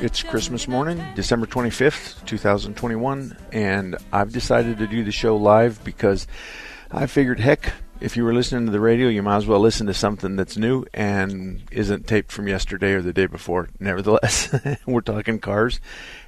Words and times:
It's 0.00 0.22
Christmas 0.22 0.66
morning, 0.66 1.02
December 1.14 1.46
25th, 1.46 2.26
2021, 2.26 3.36
and 3.52 3.96
I've 4.12 4.32
decided 4.32 4.78
to 4.78 4.86
do 4.86 5.04
the 5.04 5.12
show 5.12 5.36
live 5.36 5.82
because 5.84 6.26
I 6.90 7.06
figured, 7.06 7.38
heck, 7.40 7.72
if 8.00 8.16
you 8.16 8.24
were 8.24 8.34
listening 8.34 8.66
to 8.66 8.72
the 8.72 8.80
radio, 8.80 9.08
you 9.08 9.22
might 9.22 9.36
as 9.36 9.46
well 9.46 9.60
listen 9.60 9.86
to 9.86 9.94
something 9.94 10.36
that's 10.36 10.56
new 10.56 10.84
and 10.92 11.62
isn't 11.70 12.06
taped 12.06 12.32
from 12.32 12.48
yesterday 12.48 12.92
or 12.92 13.02
the 13.02 13.12
day 13.12 13.26
before. 13.26 13.68
Nevertheless, 13.78 14.54
we're 14.86 15.00
talking 15.00 15.38
cars, 15.38 15.80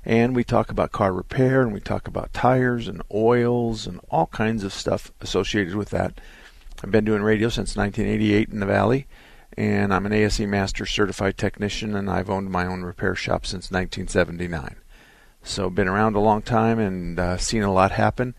and 0.05 0.35
we 0.35 0.45
talk 0.45 0.71
about 0.71 0.93
car 0.93 1.13
repair, 1.13 1.61
and 1.61 1.73
we 1.73 1.81
talk 1.81 2.07
about 2.07 2.33
tires 2.33 2.89
and 2.89 3.03
oils 3.13 3.87
and 3.87 4.01
all 4.11 4.27
kinds 4.27 4.65
of 4.65 4.73
stuff 4.73 5.13
associated 5.21 5.75
with 5.75 5.91
that. 5.91 6.21
I've 6.83 6.93
been 6.93 7.05
doing 7.05 7.23
radio 7.23 7.49
since 7.49 7.77
1988 7.77 8.49
in 8.49 8.61
the 8.61 8.67
Valley 8.67 9.07
and 9.57 9.93
I'm 9.93 10.07
an 10.07 10.13
ASE 10.13 10.41
Master 10.41 10.87
Certified 10.87 11.37
Technician, 11.37 11.95
and 11.95 12.11
I've 12.11 12.31
owned 12.31 12.51
my 12.51 12.67
own 12.67 12.83
repair 12.83 13.15
shop 13.15 13.47
since 13.47 13.71
1979. 13.71 14.77
So 15.43 15.71
been 15.71 15.89
around 15.89 16.17
a 16.17 16.21
long 16.21 16.43
time 16.43 16.79
and 16.79 17.19
uh, 17.19 17.37
seen 17.37 17.63
a 17.63 17.73
lot 17.73 17.93
happen. 17.93 18.35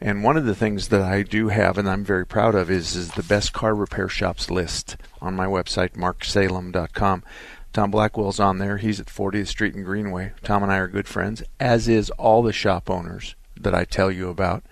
And 0.00 0.22
one 0.22 0.36
of 0.36 0.44
the 0.44 0.54
things 0.54 0.88
that 0.88 1.00
I 1.00 1.22
do 1.22 1.48
have, 1.48 1.78
and 1.78 1.88
I'm 1.88 2.04
very 2.04 2.26
proud 2.26 2.54
of, 2.54 2.70
is 2.70 2.94
is 2.94 3.12
the 3.12 3.22
best 3.22 3.52
car 3.52 3.74
repair 3.74 4.08
shops 4.08 4.50
list 4.50 4.96
on 5.20 5.34
my 5.34 5.46
website, 5.46 5.94
marksalem.com. 5.94 7.24
Tom 7.72 7.90
Blackwell's 7.90 8.40
on 8.40 8.58
there. 8.58 8.76
He's 8.76 9.00
at 9.00 9.06
40th 9.06 9.48
Street 9.48 9.74
and 9.74 9.84
Greenway. 9.84 10.32
Tom 10.42 10.62
and 10.62 10.72
I 10.72 10.78
are 10.78 10.88
good 10.88 11.08
friends, 11.08 11.42
as 11.58 11.88
is 11.88 12.10
all 12.10 12.42
the 12.42 12.52
shop 12.52 12.88
owners 12.90 13.34
that 13.58 13.74
I 13.74 13.84
tell 13.84 14.10
you 14.10 14.28
about. 14.28 14.62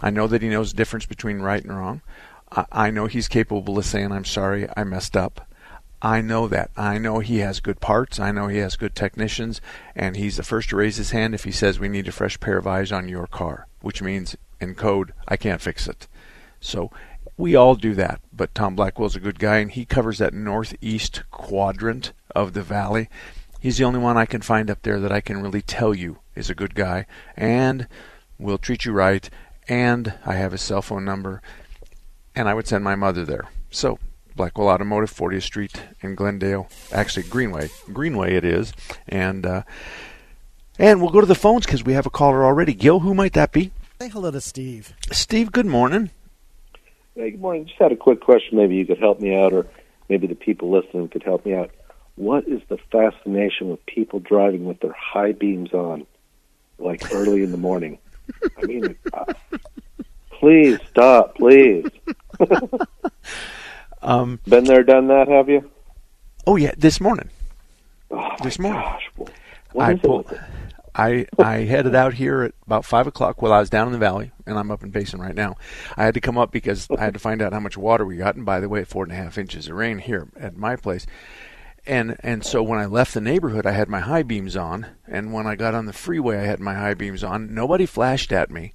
I 0.00 0.10
know 0.10 0.26
that 0.26 0.42
he 0.42 0.48
knows 0.48 0.72
the 0.72 0.76
difference 0.76 1.06
between 1.06 1.40
right 1.40 1.62
and 1.62 1.76
wrong. 1.76 2.00
I 2.70 2.90
know 2.90 3.06
he's 3.06 3.28
capable 3.28 3.78
of 3.78 3.84
saying, 3.84 4.12
I'm 4.12 4.24
sorry, 4.24 4.68
I 4.76 4.84
messed 4.84 5.16
up. 5.16 5.48
I 6.02 6.20
know 6.20 6.48
that. 6.48 6.70
I 6.76 6.98
know 6.98 7.20
he 7.20 7.38
has 7.38 7.60
good 7.60 7.80
parts. 7.80 8.18
I 8.18 8.32
know 8.32 8.48
he 8.48 8.58
has 8.58 8.76
good 8.76 8.94
technicians. 8.94 9.60
And 9.94 10.16
he's 10.16 10.36
the 10.36 10.42
first 10.42 10.70
to 10.70 10.76
raise 10.76 10.96
his 10.96 11.12
hand 11.12 11.34
if 11.34 11.44
he 11.44 11.52
says, 11.52 11.78
We 11.78 11.88
need 11.88 12.08
a 12.08 12.12
fresh 12.12 12.40
pair 12.40 12.58
of 12.58 12.66
eyes 12.66 12.90
on 12.90 13.08
your 13.08 13.28
car, 13.28 13.68
which 13.80 14.02
means 14.02 14.36
in 14.60 14.74
code, 14.74 15.12
I 15.28 15.36
can't 15.36 15.60
fix 15.60 15.86
it. 15.86 16.08
So 16.60 16.90
we 17.36 17.54
all 17.54 17.76
do 17.76 17.94
that. 17.94 18.20
But 18.32 18.54
Tom 18.54 18.74
Blackwell's 18.74 19.16
a 19.16 19.20
good 19.20 19.38
guy, 19.38 19.58
and 19.58 19.70
he 19.70 19.84
covers 19.84 20.18
that 20.18 20.34
northeast 20.34 21.22
quadrant 21.30 22.12
of 22.34 22.52
the 22.52 22.62
valley. 22.62 23.08
He's 23.60 23.78
the 23.78 23.84
only 23.84 24.00
one 24.00 24.16
I 24.16 24.26
can 24.26 24.42
find 24.42 24.68
up 24.70 24.82
there 24.82 24.98
that 24.98 25.12
I 25.12 25.20
can 25.20 25.40
really 25.40 25.62
tell 25.62 25.94
you 25.94 26.18
is 26.34 26.50
a 26.50 26.54
good 26.54 26.74
guy 26.74 27.06
and 27.36 27.86
will 28.38 28.58
treat 28.58 28.84
you 28.84 28.92
right. 28.92 29.30
And 29.68 30.14
I 30.26 30.34
have 30.34 30.50
his 30.50 30.62
cell 30.62 30.82
phone 30.82 31.04
number 31.04 31.40
and 32.34 32.48
I 32.48 32.54
would 32.54 32.66
send 32.66 32.84
my 32.84 32.94
mother 32.94 33.24
there. 33.24 33.48
So, 33.70 33.98
Blackwell 34.36 34.68
Automotive, 34.68 35.12
40th 35.12 35.42
Street 35.42 35.82
in 36.00 36.14
Glendale, 36.14 36.68
actually 36.90 37.24
Greenway, 37.24 37.68
Greenway 37.92 38.34
it 38.34 38.44
is, 38.44 38.72
and 39.08 39.44
uh, 39.44 39.62
and 40.78 41.00
we'll 41.00 41.10
go 41.10 41.20
to 41.20 41.26
the 41.26 41.34
phones 41.34 41.66
because 41.66 41.84
we 41.84 41.92
have 41.92 42.06
a 42.06 42.10
caller 42.10 42.44
already. 42.44 42.74
Gil, 42.74 43.00
who 43.00 43.14
might 43.14 43.34
that 43.34 43.52
be? 43.52 43.70
Say 44.00 44.08
hello 44.08 44.30
to 44.30 44.40
Steve. 44.40 44.94
Steve, 45.12 45.52
good 45.52 45.66
morning. 45.66 46.10
Hey, 47.14 47.32
good 47.32 47.40
morning. 47.40 47.66
Just 47.66 47.78
had 47.78 47.92
a 47.92 47.96
quick 47.96 48.20
question. 48.20 48.56
Maybe 48.56 48.76
you 48.76 48.86
could 48.86 48.98
help 48.98 49.20
me 49.20 49.34
out, 49.36 49.52
or 49.52 49.66
maybe 50.08 50.26
the 50.26 50.34
people 50.34 50.70
listening 50.70 51.08
could 51.08 51.22
help 51.22 51.44
me 51.44 51.54
out. 51.54 51.70
What 52.16 52.48
is 52.48 52.60
the 52.68 52.78
fascination 52.90 53.68
with 53.68 53.84
people 53.86 54.18
driving 54.18 54.64
with 54.64 54.80
their 54.80 54.92
high 54.92 55.32
beams 55.32 55.72
on, 55.72 56.06
like 56.78 57.14
early 57.14 57.42
in 57.42 57.52
the 57.52 57.58
morning? 57.58 57.98
I 58.58 58.66
mean, 58.66 58.96
uh, 59.12 59.32
please 60.30 60.78
stop, 60.90 61.36
please. 61.36 61.86
um, 64.02 64.40
Been 64.46 64.64
there, 64.64 64.82
done 64.82 65.08
that, 65.08 65.28
have 65.28 65.48
you? 65.48 65.70
Oh 66.46 66.56
yeah, 66.56 66.72
this 66.76 67.00
morning. 67.00 67.30
Oh, 68.10 68.30
this 68.42 68.58
morning. 68.58 68.82
Gosh. 68.82 69.10
I 69.78 69.94
pulled. 69.94 70.38
I 70.94 71.26
I 71.38 71.58
headed 71.58 71.94
out 71.94 72.14
here 72.14 72.42
at 72.42 72.54
about 72.66 72.84
five 72.84 73.06
o'clock 73.06 73.40
while 73.40 73.52
I 73.52 73.60
was 73.60 73.70
down 73.70 73.86
in 73.86 73.92
the 73.92 73.98
valley, 73.98 74.32
and 74.46 74.58
I'm 74.58 74.70
up 74.70 74.82
in 74.82 74.92
Payson 74.92 75.20
right 75.20 75.34
now. 75.34 75.56
I 75.96 76.04
had 76.04 76.14
to 76.14 76.20
come 76.20 76.36
up 76.36 76.52
because 76.52 76.86
I 76.90 77.02
had 77.02 77.14
to 77.14 77.20
find 77.20 77.40
out 77.40 77.52
how 77.52 77.60
much 77.60 77.78
water 77.78 78.04
we 78.04 78.16
got, 78.16 78.34
and 78.34 78.44
by 78.44 78.60
the 78.60 78.68
way, 78.68 78.84
four 78.84 79.04
and 79.04 79.12
a 79.12 79.16
half 79.16 79.38
inches 79.38 79.68
of 79.68 79.76
rain 79.76 79.98
here 79.98 80.28
at 80.36 80.56
my 80.56 80.76
place. 80.76 81.06
And 81.86 82.16
and 82.20 82.44
so 82.44 82.62
when 82.62 82.78
I 82.78 82.86
left 82.86 83.14
the 83.14 83.20
neighborhood, 83.20 83.66
I 83.66 83.72
had 83.72 83.88
my 83.88 84.00
high 84.00 84.22
beams 84.22 84.56
on, 84.56 84.86
and 85.08 85.32
when 85.32 85.46
I 85.46 85.56
got 85.56 85.74
on 85.74 85.86
the 85.86 85.92
freeway, 85.92 86.38
I 86.38 86.44
had 86.44 86.60
my 86.60 86.74
high 86.74 86.94
beams 86.94 87.24
on. 87.24 87.54
Nobody 87.54 87.86
flashed 87.86 88.32
at 88.32 88.50
me 88.50 88.74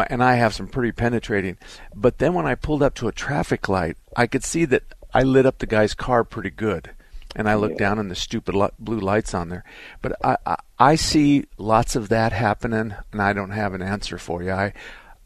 my, 0.00 0.06
and 0.10 0.22
I 0.22 0.34
have 0.34 0.54
some 0.54 0.66
pretty 0.66 0.92
penetrating. 0.92 1.58
But 1.94 2.18
then 2.18 2.34
when 2.34 2.46
I 2.46 2.54
pulled 2.54 2.82
up 2.82 2.94
to 2.96 3.08
a 3.08 3.12
traffic 3.12 3.68
light, 3.68 3.96
I 4.16 4.26
could 4.26 4.44
see 4.44 4.64
that 4.66 4.82
I 5.12 5.22
lit 5.22 5.46
up 5.46 5.58
the 5.58 5.66
guy's 5.66 5.94
car 5.94 6.24
pretty 6.24 6.50
good. 6.50 6.90
And 7.36 7.48
I 7.48 7.54
looked 7.54 7.80
yeah. 7.80 7.88
down 7.88 7.98
and 8.00 8.10
the 8.10 8.16
stupid 8.16 8.56
blue 8.78 8.98
lights 8.98 9.34
on 9.34 9.50
there. 9.50 9.64
But 10.02 10.16
I, 10.24 10.36
I, 10.44 10.56
I 10.78 10.94
see 10.96 11.44
lots 11.58 11.94
of 11.94 12.08
that 12.08 12.32
happening, 12.32 12.94
and 13.12 13.22
I 13.22 13.32
don't 13.32 13.50
have 13.50 13.72
an 13.72 13.82
answer 13.82 14.18
for 14.18 14.42
you. 14.42 14.52
I 14.52 14.72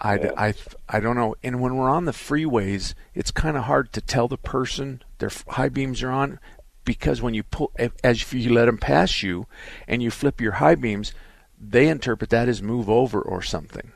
I, 0.01 0.19
yeah. 0.19 0.33
I, 0.37 0.55
I 0.87 1.01
don't 1.01 1.17
know. 1.17 1.35
And 1.43 1.61
when 1.61 1.77
we're 1.77 1.89
on 1.89 2.05
the 2.05 2.13
freeways, 2.13 2.93
it's 3.15 3.31
kind 3.31 3.57
of 3.57 3.65
hard 3.65 3.91
to 3.95 4.03
tell 4.03 4.29
the 4.29 4.37
person 4.37 5.03
their 5.19 5.31
high 5.49 5.71
beams 5.71 6.03
are 6.03 6.11
on 6.11 6.41
because 6.85 7.23
when 7.23 7.33
you 7.33 7.43
pull, 7.43 7.73
as 7.79 8.21
if 8.21 8.35
you 8.35 8.53
let 8.53 8.67
them 8.67 8.77
pass 8.77 9.23
you 9.23 9.47
and 9.89 10.03
you 10.03 10.11
flip 10.11 10.43
your 10.43 10.53
high 10.53 10.75
beams, 10.75 11.15
they 11.59 11.89
interpret 11.89 12.29
that 12.31 12.49
as 12.49 12.61
move 12.61 12.91
over 12.91 13.23
or 13.23 13.41
something. 13.41 13.93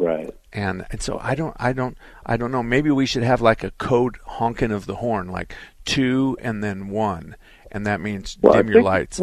Right. 0.00 0.34
And 0.50 0.86
and 0.90 1.02
so 1.02 1.18
I 1.22 1.34
don't 1.34 1.54
I 1.60 1.74
don't 1.74 1.96
I 2.24 2.38
don't 2.38 2.50
know. 2.50 2.62
Maybe 2.62 2.90
we 2.90 3.04
should 3.04 3.22
have 3.22 3.42
like 3.42 3.62
a 3.62 3.70
code 3.72 4.16
honking 4.24 4.72
of 4.72 4.86
the 4.86 4.94
horn, 4.96 5.28
like 5.28 5.54
two 5.84 6.38
and 6.40 6.64
then 6.64 6.88
one, 6.88 7.36
and 7.70 7.86
that 7.86 8.00
means 8.00 8.38
well, 8.40 8.54
dim 8.54 8.68
your 8.68 8.82
lights. 8.82 9.20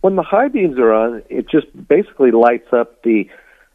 when 0.00 0.16
the 0.16 0.24
high 0.24 0.48
beams 0.48 0.80
are 0.80 0.92
on, 0.92 1.22
it 1.28 1.48
just 1.48 1.68
basically 1.88 2.32
lights 2.32 2.72
up 2.72 3.04
the 3.04 3.30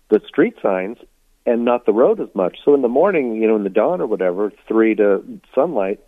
the 0.10 0.20
street 0.28 0.56
signs 0.62 0.98
and 1.46 1.64
not 1.64 1.86
the 1.86 1.94
road 1.94 2.20
as 2.20 2.28
much. 2.36 2.58
So 2.66 2.76
in 2.76 2.82
the 2.82 2.90
morning, 2.90 3.42
you 3.42 3.48
know, 3.48 3.56
in 3.56 3.64
the 3.64 3.70
dawn 3.70 4.02
or 4.02 4.08
whatever, 4.08 4.52
three 4.68 4.94
to 4.96 5.24
sunlight, 5.54 6.02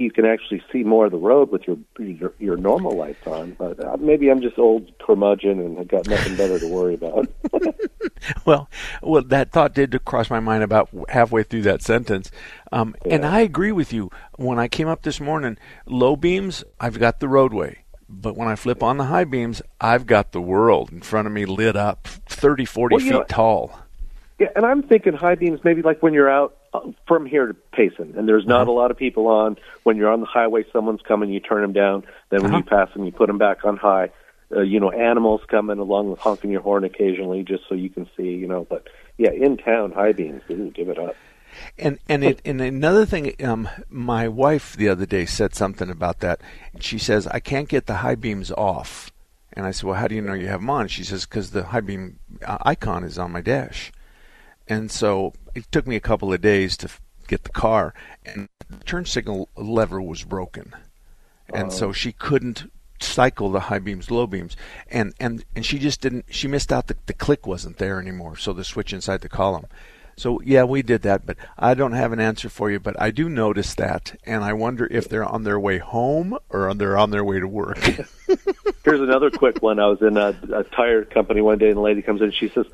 you 0.00 0.10
can 0.10 0.24
actually 0.24 0.62
see 0.72 0.82
more 0.82 1.04
of 1.04 1.12
the 1.12 1.18
road 1.18 1.50
with 1.50 1.66
your 1.66 1.76
your, 1.98 2.32
your 2.38 2.56
normal 2.56 2.96
lights 2.96 3.26
on. 3.26 3.52
But 3.52 3.84
uh, 3.84 3.98
maybe 3.98 4.30
I'm 4.30 4.40
just 4.40 4.58
old 4.58 4.90
curmudgeon 4.98 5.60
and 5.60 5.78
I've 5.78 5.88
got 5.88 6.08
nothing 6.08 6.36
better 6.36 6.58
to 6.58 6.66
worry 6.66 6.94
about. 6.94 7.28
well, 8.46 8.70
well, 9.02 9.22
that 9.22 9.52
thought 9.52 9.74
did 9.74 10.04
cross 10.06 10.30
my 10.30 10.40
mind 10.40 10.62
about 10.62 10.88
halfway 11.10 11.42
through 11.42 11.62
that 11.62 11.82
sentence, 11.82 12.30
um, 12.72 12.96
yeah. 13.04 13.16
and 13.16 13.26
I 13.26 13.40
agree 13.40 13.72
with 13.72 13.92
you. 13.92 14.10
When 14.36 14.58
I 14.58 14.68
came 14.68 14.88
up 14.88 15.02
this 15.02 15.20
morning, 15.20 15.58
low 15.84 16.16
beams, 16.16 16.64
I've 16.80 16.98
got 16.98 17.20
the 17.20 17.28
roadway. 17.28 17.84
But 18.08 18.36
when 18.36 18.48
I 18.48 18.56
flip 18.56 18.82
on 18.82 18.96
the 18.96 19.04
high 19.04 19.24
beams, 19.24 19.62
I've 19.80 20.04
got 20.04 20.32
the 20.32 20.40
world 20.40 20.90
in 20.90 21.00
front 21.00 21.28
of 21.28 21.32
me 21.32 21.44
lit 21.44 21.76
up, 21.76 22.08
30, 22.08 22.64
40 22.64 22.94
well, 22.94 23.04
feet 23.04 23.12
know, 23.12 23.24
tall. 23.24 23.78
Yeah, 24.40 24.48
and 24.56 24.64
I'm 24.64 24.82
thinking 24.82 25.12
high 25.12 25.34
beams 25.34 25.60
maybe 25.62 25.82
like 25.82 26.02
when 26.02 26.14
you're 26.14 26.30
out 26.30 26.56
uh, 26.72 26.80
from 27.06 27.26
here 27.26 27.46
to 27.46 27.54
Payson, 27.72 28.14
and 28.16 28.26
there's 28.26 28.46
not 28.46 28.62
uh-huh. 28.62 28.70
a 28.70 28.72
lot 28.72 28.90
of 28.90 28.96
people 28.96 29.28
on. 29.28 29.58
When 29.82 29.98
you're 29.98 30.10
on 30.10 30.20
the 30.20 30.26
highway, 30.26 30.64
someone's 30.72 31.02
coming, 31.02 31.30
you 31.30 31.40
turn 31.40 31.60
them 31.60 31.74
down. 31.74 32.04
Then 32.30 32.42
when 32.42 32.50
uh-huh. 32.50 32.62
you 32.64 32.64
pass 32.64 32.92
them, 32.94 33.04
you 33.04 33.12
put 33.12 33.26
them 33.26 33.36
back 33.36 33.66
on 33.66 33.76
high. 33.76 34.10
Uh, 34.50 34.62
you 34.62 34.80
know, 34.80 34.90
animals 34.90 35.42
coming 35.46 35.78
along 35.78 36.10
with 36.10 36.18
honking 36.20 36.50
your 36.50 36.62
horn 36.62 36.84
occasionally, 36.84 37.44
just 37.44 37.64
so 37.68 37.74
you 37.74 37.90
can 37.90 38.08
see. 38.16 38.30
You 38.30 38.48
know, 38.48 38.66
but 38.68 38.88
yeah, 39.18 39.30
in 39.30 39.58
town, 39.58 39.92
high 39.92 40.12
beams, 40.12 40.42
ooh, 40.50 40.70
give 40.70 40.88
it 40.88 40.98
up. 40.98 41.14
And 41.78 41.98
and 42.08 42.24
it 42.24 42.40
and 42.46 42.62
another 42.62 43.04
thing, 43.04 43.34
um, 43.44 43.68
my 43.90 44.26
wife 44.26 44.74
the 44.74 44.88
other 44.88 45.04
day 45.04 45.26
said 45.26 45.54
something 45.54 45.90
about 45.90 46.20
that. 46.20 46.40
She 46.80 46.96
says 46.96 47.26
I 47.26 47.40
can't 47.40 47.68
get 47.68 47.84
the 47.84 47.96
high 47.96 48.14
beams 48.14 48.50
off, 48.52 49.12
And 49.52 49.66
I 49.66 49.72
said, 49.72 49.84
well, 49.84 49.96
how 49.96 50.08
do 50.08 50.14
you 50.14 50.22
know 50.22 50.32
you 50.32 50.46
have 50.46 50.60
them 50.60 50.70
on? 50.70 50.88
She 50.88 51.04
says, 51.04 51.26
because 51.26 51.50
the 51.50 51.64
high 51.64 51.80
beam 51.82 52.18
uh, 52.46 52.58
icon 52.62 53.04
is 53.04 53.18
on 53.18 53.32
my 53.32 53.42
dash. 53.42 53.92
And 54.70 54.90
so 54.90 55.34
it 55.54 55.70
took 55.72 55.86
me 55.86 55.96
a 55.96 56.00
couple 56.00 56.32
of 56.32 56.40
days 56.40 56.76
to 56.78 56.88
get 57.26 57.42
the 57.42 57.50
car, 57.50 57.92
and 58.24 58.48
the 58.70 58.84
turn 58.84 59.04
signal 59.04 59.48
lever 59.56 60.00
was 60.00 60.22
broken. 60.22 60.72
And 61.52 61.66
oh. 61.66 61.70
so 61.70 61.92
she 61.92 62.12
couldn't 62.12 62.70
cycle 63.00 63.50
the 63.50 63.60
high 63.60 63.80
beams, 63.80 64.12
low 64.12 64.28
beams, 64.28 64.56
and 64.88 65.12
and 65.18 65.44
and 65.56 65.66
she 65.66 65.80
just 65.80 66.00
didn't. 66.00 66.26
She 66.30 66.46
missed 66.46 66.72
out. 66.72 66.86
The 66.86 66.96
the 67.06 67.12
click 67.12 67.48
wasn't 67.48 67.78
there 67.78 68.00
anymore. 68.00 68.36
So 68.36 68.52
the 68.52 68.62
switch 68.62 68.92
inside 68.92 69.22
the 69.22 69.28
column. 69.28 69.66
So 70.16 70.40
yeah, 70.44 70.62
we 70.62 70.82
did 70.82 71.02
that, 71.02 71.26
but 71.26 71.36
I 71.58 71.74
don't 71.74 71.92
have 71.92 72.12
an 72.12 72.20
answer 72.20 72.48
for 72.48 72.70
you. 72.70 72.78
But 72.78 73.00
I 73.00 73.10
do 73.10 73.28
notice 73.28 73.74
that, 73.74 74.20
and 74.24 74.44
I 74.44 74.52
wonder 74.52 74.86
if 74.88 75.08
they're 75.08 75.24
on 75.24 75.42
their 75.42 75.58
way 75.58 75.78
home 75.78 76.38
or 76.48 76.72
they're 76.74 76.96
on 76.96 77.10
their 77.10 77.24
way 77.24 77.40
to 77.40 77.48
work. 77.48 77.78
Here's 78.84 79.00
another 79.00 79.30
quick 79.30 79.62
one. 79.62 79.80
I 79.80 79.88
was 79.88 80.00
in 80.00 80.16
a, 80.16 80.36
a 80.52 80.62
tire 80.62 81.04
company 81.04 81.40
one 81.40 81.58
day, 81.58 81.68
and 81.68 81.76
the 81.76 81.80
lady 81.80 82.02
comes 82.02 82.20
in. 82.20 82.26
and 82.26 82.34
She 82.34 82.50
says, 82.50 82.66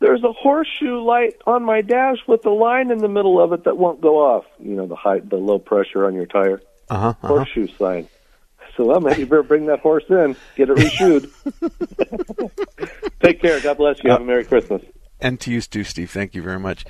"There's 0.00 0.24
a 0.24 0.32
horseshoe 0.32 1.00
light 1.00 1.36
on 1.46 1.64
my 1.64 1.80
dash 1.80 2.18
with 2.26 2.44
a 2.44 2.50
line 2.50 2.90
in 2.90 2.98
the 2.98 3.08
middle 3.08 3.40
of 3.40 3.52
it 3.52 3.64
that 3.64 3.76
won't 3.76 4.00
go 4.00 4.18
off. 4.18 4.44
You 4.58 4.74
know, 4.74 4.86
the 4.86 4.96
high, 4.96 5.20
the 5.20 5.36
low 5.36 5.58
pressure 5.58 6.04
on 6.06 6.14
your 6.14 6.26
tire. 6.26 6.60
Uh-huh, 6.88 7.08
uh-huh. 7.08 7.28
Horseshoe 7.28 7.68
sign." 7.78 8.08
So, 8.76 8.86
well, 8.86 9.00
maybe 9.00 9.20
you 9.20 9.26
better 9.26 9.42
bring 9.42 9.66
that 9.66 9.80
horse 9.80 10.04
in, 10.08 10.36
get 10.56 10.70
it 10.70 10.76
reshoed. 10.76 11.30
Take 13.22 13.42
care. 13.42 13.60
God 13.60 13.76
bless 13.76 14.02
you. 14.02 14.10
Have 14.10 14.22
a 14.22 14.24
Merry 14.24 14.44
Christmas. 14.44 14.82
And 15.20 15.38
to 15.40 15.50
you 15.50 15.60
too, 15.60 15.84
Steve. 15.84 16.10
Thank 16.10 16.34
you 16.34 16.42
very 16.42 16.58
much. 16.58 16.84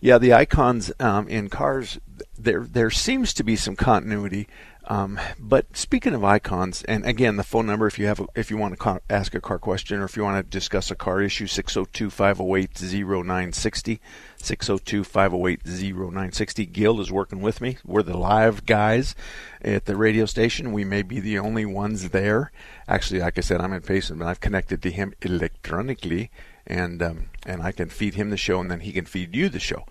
Yeah, 0.00 0.18
the 0.18 0.32
icons 0.34 0.92
um, 1.00 1.28
in 1.28 1.48
cars, 1.48 1.98
there 2.38 2.64
there 2.64 2.90
seems 2.90 3.34
to 3.34 3.44
be 3.44 3.56
some 3.56 3.76
continuity. 3.76 4.48
Um, 4.88 5.18
but 5.38 5.76
speaking 5.76 6.14
of 6.14 6.22
icons, 6.22 6.84
and 6.84 7.04
again, 7.04 7.34
the 7.36 7.42
phone 7.42 7.66
number 7.66 7.88
if 7.88 7.98
you 7.98 8.06
have 8.06 8.20
a, 8.20 8.26
if 8.36 8.52
you 8.52 8.56
want 8.56 8.78
to 8.78 9.00
ask 9.10 9.34
a 9.34 9.40
car 9.40 9.58
question 9.58 9.98
or 9.98 10.04
if 10.04 10.16
you 10.16 10.22
want 10.22 10.36
to 10.36 10.44
discuss 10.48 10.92
a 10.92 10.94
car 10.94 11.20
issue, 11.20 11.46
602-508-0960, 11.46 13.98
602-508-0960. 14.40 16.72
Gil 16.72 17.00
is 17.00 17.10
working 17.10 17.40
with 17.40 17.60
me. 17.60 17.78
We're 17.84 18.04
the 18.04 18.16
live 18.16 18.64
guys 18.64 19.16
at 19.60 19.86
the 19.86 19.96
radio 19.96 20.24
station. 20.24 20.70
We 20.70 20.84
may 20.84 21.02
be 21.02 21.18
the 21.18 21.40
only 21.40 21.66
ones 21.66 22.10
there. 22.10 22.52
Actually, 22.86 23.18
like 23.20 23.38
I 23.38 23.40
said, 23.40 23.60
I'm 23.60 23.72
in 23.72 23.82
Payson, 23.82 24.18
but 24.18 24.28
I've 24.28 24.40
connected 24.40 24.82
to 24.82 24.92
him 24.92 25.14
electronically, 25.20 26.30
and 26.64 27.02
um, 27.02 27.30
and 27.44 27.60
I 27.60 27.72
can 27.72 27.88
feed 27.88 28.14
him 28.14 28.30
the 28.30 28.36
show, 28.36 28.60
and 28.60 28.70
then 28.70 28.78
he 28.80 28.92
can 28.92 29.04
feed 29.04 29.34
you 29.34 29.48
the 29.48 29.58
show. 29.58 29.84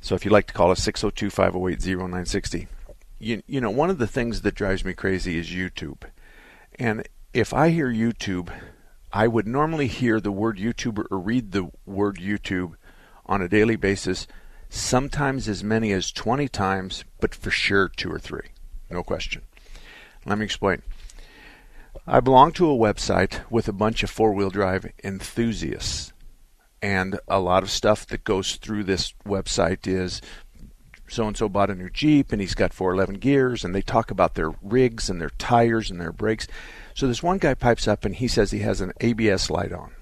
So 0.00 0.16
if 0.16 0.24
you'd 0.24 0.32
like 0.32 0.48
to 0.48 0.52
call 0.52 0.72
us, 0.72 0.84
602-508-0960 0.84 2.66
you, 3.22 3.42
you 3.46 3.60
know, 3.60 3.70
one 3.70 3.88
of 3.88 3.98
the 3.98 4.06
things 4.06 4.42
that 4.42 4.54
drives 4.54 4.84
me 4.84 4.92
crazy 4.92 5.38
is 5.38 5.48
YouTube. 5.48 6.02
And 6.78 7.06
if 7.32 7.54
I 7.54 7.70
hear 7.70 7.88
YouTube, 7.88 8.52
I 9.12 9.28
would 9.28 9.46
normally 9.46 9.86
hear 9.86 10.20
the 10.20 10.32
word 10.32 10.58
YouTube 10.58 11.06
or 11.10 11.18
read 11.18 11.52
the 11.52 11.70
word 11.86 12.16
YouTube 12.16 12.74
on 13.24 13.40
a 13.40 13.48
daily 13.48 13.76
basis, 13.76 14.26
sometimes 14.68 15.48
as 15.48 15.62
many 15.62 15.92
as 15.92 16.10
20 16.10 16.48
times, 16.48 17.04
but 17.20 17.34
for 17.34 17.50
sure 17.50 17.88
two 17.88 18.10
or 18.10 18.18
three. 18.18 18.48
No 18.90 19.04
question. 19.04 19.42
Let 20.26 20.38
me 20.38 20.44
explain. 20.44 20.82
I 22.06 22.18
belong 22.18 22.50
to 22.52 22.70
a 22.70 22.76
website 22.76 23.48
with 23.48 23.68
a 23.68 23.72
bunch 23.72 24.02
of 24.02 24.10
four 24.10 24.32
wheel 24.32 24.50
drive 24.50 24.90
enthusiasts. 25.04 26.12
And 26.80 27.20
a 27.28 27.38
lot 27.38 27.62
of 27.62 27.70
stuff 27.70 28.04
that 28.08 28.24
goes 28.24 28.56
through 28.56 28.84
this 28.84 29.14
website 29.24 29.86
is 29.86 30.20
so 31.12 31.26
and 31.26 31.36
so 31.36 31.46
bought 31.48 31.70
a 31.70 31.74
new 31.74 31.90
Jeep 31.90 32.32
and 32.32 32.40
he's 32.40 32.54
got 32.54 32.72
411 32.72 33.20
gears 33.20 33.64
and 33.64 33.74
they 33.74 33.82
talk 33.82 34.10
about 34.10 34.34
their 34.34 34.52
rigs 34.62 35.10
and 35.10 35.20
their 35.20 35.30
tires 35.30 35.90
and 35.90 36.00
their 36.00 36.10
brakes. 36.10 36.48
So 36.94 37.06
this 37.06 37.22
one 37.22 37.36
guy 37.36 37.52
pipes 37.52 37.86
up 37.86 38.06
and 38.06 38.14
he 38.14 38.26
says 38.28 38.50
he 38.50 38.60
has 38.60 38.80
an 38.80 38.92
ABS 39.00 39.50
light 39.50 39.72
on. 39.72 39.92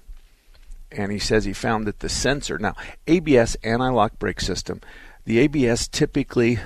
And 0.89 1.11
he 1.11 1.19
says 1.19 1.43
he 1.43 1.53
found 1.53 1.85
that 1.85 1.99
the 1.99 2.07
sensor, 2.07 2.57
now 2.57 2.75
ABS 3.07 3.55
anti-lock 3.55 4.19
brake 4.19 4.39
system, 4.39 4.79
the 5.25 5.39
ABS 5.39 5.89
typically 5.89 6.59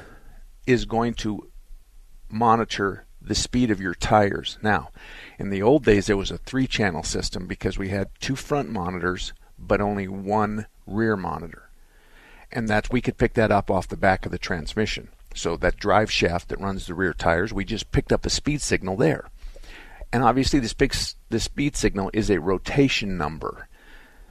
is 0.68 0.86
going 0.86 1.16
to 1.16 1.50
monitor 2.30 3.06
the 3.20 3.36
speed 3.36 3.72
of 3.72 3.82
your 3.82 3.96
tires. 3.96 4.60
Now, 4.62 4.90
in 5.40 5.50
the 5.50 5.64
old 5.64 5.84
days 5.84 6.06
there 6.06 6.18
was 6.18 6.30
a 6.30 6.38
three-channel 6.38 7.04
system 7.04 7.48
because 7.48 7.80
we 7.80 7.90
had 7.90 8.10
two 8.20 8.36
front 8.36 8.70
monitors 8.70 9.34
but 9.58 9.82
only 9.82 10.08
one 10.08 10.68
rear 10.86 11.18
monitor 11.18 11.65
and 12.56 12.70
that 12.70 12.92
we 12.92 13.02
could 13.02 13.18
pick 13.18 13.34
that 13.34 13.52
up 13.52 13.70
off 13.70 13.90
the 13.90 13.98
back 13.98 14.26
of 14.26 14.32
the 14.32 14.40
transmission. 14.40 15.10
So 15.36 15.58
that 15.58 15.78
drive 15.78 16.10
shaft 16.10 16.48
that 16.48 16.62
runs 16.62 16.88
the 16.88 16.94
rear 16.94 17.14
tires, 17.14 17.54
we 17.54 17.66
just 17.66 17.92
picked 17.92 18.14
up 18.14 18.26
a 18.26 18.30
speed 18.30 18.62
signal 18.62 18.96
there. 18.96 19.30
And 20.14 20.24
obviously 20.24 20.60
this 20.60 20.74
big 20.74 20.94
speed 20.94 21.76
signal 21.76 22.10
is 22.14 22.30
a 22.32 22.40
rotation 22.40 23.18
number. 23.18 23.68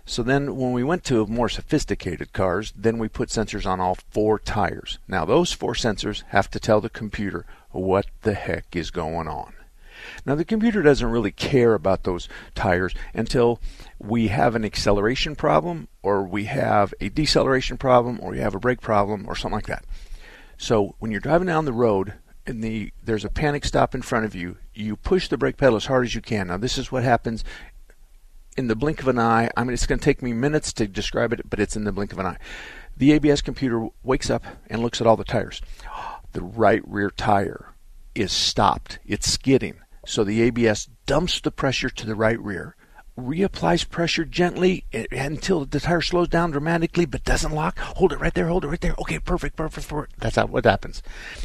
So 0.07 0.23
then 0.23 0.57
when 0.57 0.73
we 0.73 0.83
went 0.83 1.05
to 1.05 1.27
more 1.27 1.51
sophisticated 1.51 2.33
cars, 2.33 2.73
then 2.75 2.99
we 2.99 3.09
put 3.09 3.29
sensors 3.29 3.67
on 3.67 3.81
all 3.81 3.99
four 4.11 4.39
tires. 4.39 4.99
Now 5.07 5.27
those 5.27 5.53
four 5.53 5.75
sensors 5.75 6.23
have 6.29 6.51
to 6.51 6.61
tell 6.61 6.81
the 6.81 6.91
computer 6.91 7.45
what 7.73 8.07
the 8.23 8.35
heck 8.35 8.75
is 8.75 8.91
going 8.91 9.29
on. 9.29 9.53
Now, 10.27 10.35
the 10.35 10.45
computer 10.45 10.83
doesn't 10.83 11.11
really 11.11 11.33
care 11.33 11.75
about 11.75 12.05
those 12.05 12.29
tires 12.55 12.95
until 13.15 13.61
we 13.99 14.29
have 14.29 14.55
an 14.55 14.65
acceleration 14.65 15.37
problem, 15.37 15.89
or 16.03 16.25
we 16.25 16.45
have 16.45 16.93
a 17.01 17.09
deceleration 17.09 17.77
problem, 17.77 18.19
or 18.23 18.31
we 18.31 18.39
have 18.39 18.55
a 18.55 18.61
brake 18.61 18.81
problem, 18.81 19.27
or 19.27 19.37
something 19.37 19.57
like 19.57 19.67
that. 19.67 19.85
So, 20.57 20.95
when 20.99 21.11
you're 21.11 21.21
driving 21.21 21.47
down 21.47 21.65
the 21.65 21.73
road 21.73 22.15
and 22.47 22.63
the 22.63 22.93
there's 23.03 23.25
a 23.25 23.31
panic 23.31 23.65
stop 23.65 23.95
in 23.95 24.03
front 24.03 24.25
of 24.25 24.35
you, 24.35 24.57
you 24.75 24.97
push 24.97 25.29
the 25.29 25.39
brake 25.39 25.57
pedal 25.57 25.77
as 25.77 25.87
hard 25.87 26.05
as 26.05 26.15
you 26.15 26.21
can. 26.21 26.49
Now, 26.49 26.57
this 26.57 26.79
is 26.79 26.93
what 26.93 27.03
happens 27.03 27.45
in 28.57 28.69
the 28.69 28.77
blink 28.77 29.01
of 29.01 29.09
an 29.09 29.19
eye. 29.19 29.51
I 29.57 29.65
mean, 29.65 29.75
it's 29.75 29.87
going 29.87 29.99
to 29.99 30.05
take 30.05 30.23
me 30.23 30.33
minutes 30.33 30.73
to 30.75 30.87
describe 30.87 31.33
it, 31.33 31.49
but 31.49 31.61
it's 31.61 31.77
in 31.77 31.85
the 31.85 31.93
blink 31.93 32.13
of 32.13 32.19
an 32.19 32.27
eye. 32.27 32.39
The 32.97 33.13
ABS 33.13 33.43
computer 33.43 33.89
wakes 34.03 34.31
up 34.31 34.45
and 34.69 34.81
looks 34.81 35.01
at 35.01 35.07
all 35.07 35.17
the 35.17 35.25
tires. 35.25 35.61
The 36.33 36.43
right 36.43 36.83
rear 36.85 37.11
tire 37.11 37.77
is 38.17 38.33
stopped. 38.33 38.99
It's 39.07 39.31
skidding. 39.31 39.77
So 40.05 40.25
the 40.25 40.43
ABS 40.43 40.89
dumps 41.07 41.41
the 41.41 41.53
pressure 41.53 41.89
to 41.91 42.07
the 42.07 42.17
right 42.17 42.41
rear, 42.41 42.75
reapplies 43.19 43.89
pressure 43.89 44.25
gently 44.25 44.85
eh, 44.93 45.07
until 45.13 45.65
the 45.65 45.81
tire 45.81 46.01
slows 46.01 46.29
down 46.29 46.51
dramatically 46.51 47.07
but 47.07 47.25
doesn't 47.25 47.53
lock. 47.53 47.79
Hold 47.79 48.13
it 48.13 48.21
right 48.21 48.35
there, 48.35 48.49
hold 48.49 48.65
it 48.65 48.69
right 48.69 48.81
there. 48.81 48.95
Okay, 48.99 49.19
perfect, 49.19 49.57
perfect, 49.57 49.89
perfect. 49.89 50.19
That's 50.19 50.37
how 50.37 50.47
what 50.47 50.65
happens. 50.65 51.03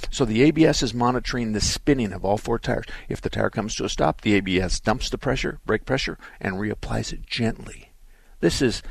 So 0.09 0.25
the 0.25 0.43
ABS 0.43 0.81
is 0.81 0.93
monitoring 0.93 1.51
the 1.51 1.61
spinning 1.61 2.13
of 2.13 2.25
all 2.25 2.37
four 2.37 2.59
tires. 2.59 2.85
If 3.07 3.21
the 3.21 3.29
tire 3.29 3.49
comes 3.49 3.75
to 3.75 3.85
a 3.85 3.89
stop, 3.89 4.21
the 4.21 4.33
ABS 4.35 4.79
dumps 4.79 5.09
the 5.09 5.17
pressure, 5.17 5.59
brake 5.65 5.85
pressure, 5.85 6.17
and 6.41 6.55
reapplies 6.55 7.13
it 7.13 7.25
gently. 7.25 7.91
This 8.39 8.61
is 8.61 8.81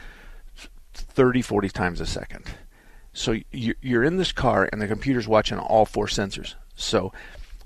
30, 0.94 1.42
40 1.42 1.68
times 1.70 2.00
a 2.00 2.06
second. 2.06 2.44
So 3.12 3.36
you're 3.50 4.04
in 4.04 4.16
this 4.16 4.32
car 4.32 4.68
and 4.70 4.80
the 4.80 4.86
computer's 4.86 5.26
watching 5.26 5.58
all 5.58 5.84
four 5.84 6.06
sensors. 6.06 6.54
So 6.76 7.12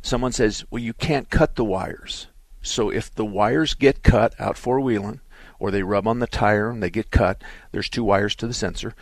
someone 0.00 0.32
says, 0.32 0.64
well, 0.70 0.82
you 0.82 0.94
can't 0.94 1.28
cut 1.28 1.56
the 1.56 1.64
wires. 1.64 2.28
So 2.62 2.90
if 2.90 3.14
the 3.14 3.24
wires 3.24 3.74
get 3.74 4.02
cut 4.02 4.34
out 4.38 4.56
four 4.56 4.80
wheeling, 4.80 5.20
or 5.58 5.70
they 5.70 5.82
rub 5.82 6.08
on 6.08 6.18
the 6.18 6.26
tire 6.26 6.70
and 6.70 6.82
they 6.82 6.90
get 6.90 7.10
cut, 7.10 7.42
there's 7.70 7.88
two 7.88 8.04
wires 8.04 8.34
to 8.36 8.46
the 8.46 8.54
sensor. 8.54 8.94